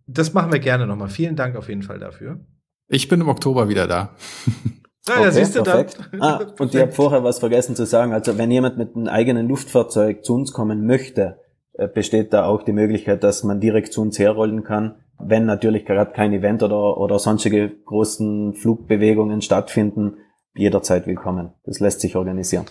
Das 0.07 0.33
machen 0.33 0.51
wir 0.51 0.59
gerne 0.59 0.87
nochmal. 0.87 1.09
Vielen 1.09 1.35
Dank 1.35 1.55
auf 1.55 1.69
jeden 1.69 1.83
Fall 1.83 1.99
dafür. 1.99 2.39
Ich 2.87 3.07
bin 3.07 3.21
im 3.21 3.29
Oktober 3.29 3.69
wieder 3.69 3.87
da. 3.87 4.15
Ja, 5.07 5.13
okay, 5.13 5.23
ja 5.23 5.31
siehst 5.31 5.55
du 5.55 5.63
perfekt. 5.63 5.99
dann. 6.11 6.21
Ah, 6.21 6.53
und 6.59 6.73
ich 6.73 6.81
habe 6.81 6.91
vorher 6.91 7.23
was 7.23 7.39
vergessen 7.39 7.75
zu 7.75 7.85
sagen. 7.85 8.13
Also 8.13 8.37
wenn 8.37 8.49
jemand 8.49 8.77
mit 8.77 8.95
einem 8.95 9.07
eigenen 9.07 9.47
Luftfahrzeug 9.47 10.25
zu 10.25 10.33
uns 10.33 10.53
kommen 10.53 10.87
möchte, 10.87 11.39
äh, 11.73 11.87
besteht 11.87 12.33
da 12.33 12.45
auch 12.45 12.63
die 12.63 12.73
Möglichkeit, 12.73 13.23
dass 13.23 13.43
man 13.43 13.59
direkt 13.59 13.93
zu 13.93 14.01
uns 14.01 14.17
herrollen 14.17 14.63
kann 14.63 14.95
wenn 15.19 15.45
natürlich 15.45 15.85
gerade 15.85 16.11
kein 16.11 16.33
Event 16.33 16.63
oder, 16.63 16.97
oder 16.97 17.19
sonstige 17.19 17.69
großen 17.69 18.53
Flugbewegungen 18.53 19.41
stattfinden, 19.41 20.17
jederzeit 20.55 21.07
willkommen. 21.07 21.53
Das 21.63 21.79
lässt 21.79 22.01
sich 22.01 22.15
organisieren. 22.15 22.65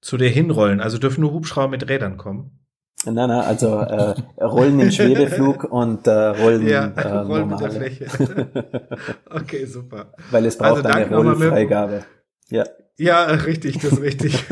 Zu 0.00 0.16
der 0.16 0.28
hinrollen, 0.28 0.80
also 0.80 0.98
dürfen 0.98 1.22
nur 1.22 1.32
Hubschrauber 1.32 1.68
mit 1.68 1.88
Rädern 1.88 2.16
kommen? 2.16 2.60
Nein, 3.04 3.28
nein, 3.28 3.30
also 3.30 3.78
äh, 3.80 4.14
Rollen 4.42 4.80
im 4.80 4.90
Schwebeflug 4.90 5.64
und 5.70 6.06
äh, 6.06 6.10
Rollen, 6.10 6.66
ja, 6.66 6.86
äh, 6.96 7.08
Rollen 7.18 7.48
mit 7.48 7.60
der 7.60 7.70
Fläche. 7.70 8.06
okay, 9.30 9.64
super. 9.66 10.12
Weil 10.30 10.46
es 10.46 10.58
braucht 10.58 10.84
also, 10.84 10.88
eine 10.88 11.14
Rollenfreigabe. 11.14 12.04
Ja. 12.48 12.64
Ja, 12.98 13.24
richtig, 13.26 13.78
das 13.78 13.92
ist 13.92 14.00
richtig. 14.00 14.44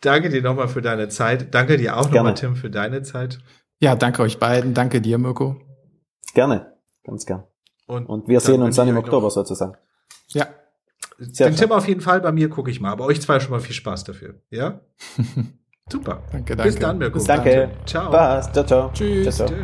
danke 0.00 0.28
dir 0.30 0.42
nochmal 0.42 0.66
für 0.66 0.82
deine 0.82 1.08
Zeit. 1.08 1.54
Danke 1.54 1.76
dir 1.76 1.96
auch 1.96 2.10
nochmal, 2.10 2.34
Tim, 2.34 2.56
für 2.56 2.70
deine 2.70 3.02
Zeit. 3.02 3.38
Ja, 3.82 3.96
danke 3.96 4.22
euch 4.22 4.38
beiden. 4.38 4.74
Danke 4.74 5.00
dir, 5.00 5.18
Mirko. 5.18 5.56
Gerne, 6.34 6.72
ganz 7.02 7.26
gern. 7.26 7.42
Und, 7.86 8.06
und 8.06 8.28
wir 8.28 8.38
sehen 8.38 8.62
uns 8.62 8.76
dann 8.76 8.86
im 8.86 8.96
Oktober 8.96 9.28
sozusagen. 9.28 9.76
Ja. 10.28 10.46
Sehr 11.18 11.50
Den 11.50 11.56
Tipp 11.56 11.72
auf 11.72 11.88
jeden 11.88 12.00
Fall, 12.00 12.20
bei 12.20 12.30
mir 12.30 12.48
gucke 12.48 12.70
ich 12.70 12.80
mal. 12.80 12.92
Aber 12.92 13.06
euch 13.06 13.20
zwei 13.20 13.40
schon 13.40 13.50
mal 13.50 13.58
viel 13.60 13.74
Spaß 13.74 14.04
dafür. 14.04 14.36
Ja? 14.50 14.80
Super. 15.90 16.22
danke, 16.30 16.54
danke. 16.54 16.72
Bis 16.72 16.80
dann, 16.80 16.98
Mirko. 16.98 17.14
Bis 17.14 17.24
danke. 17.24 17.70
Ciao. 17.84 18.06
Spaß. 18.06 18.52
Ciao, 18.52 18.64
ciao. 18.64 18.90
Tschüss. 18.94 19.34
Ciao, 19.34 19.48
ciao. 19.48 19.58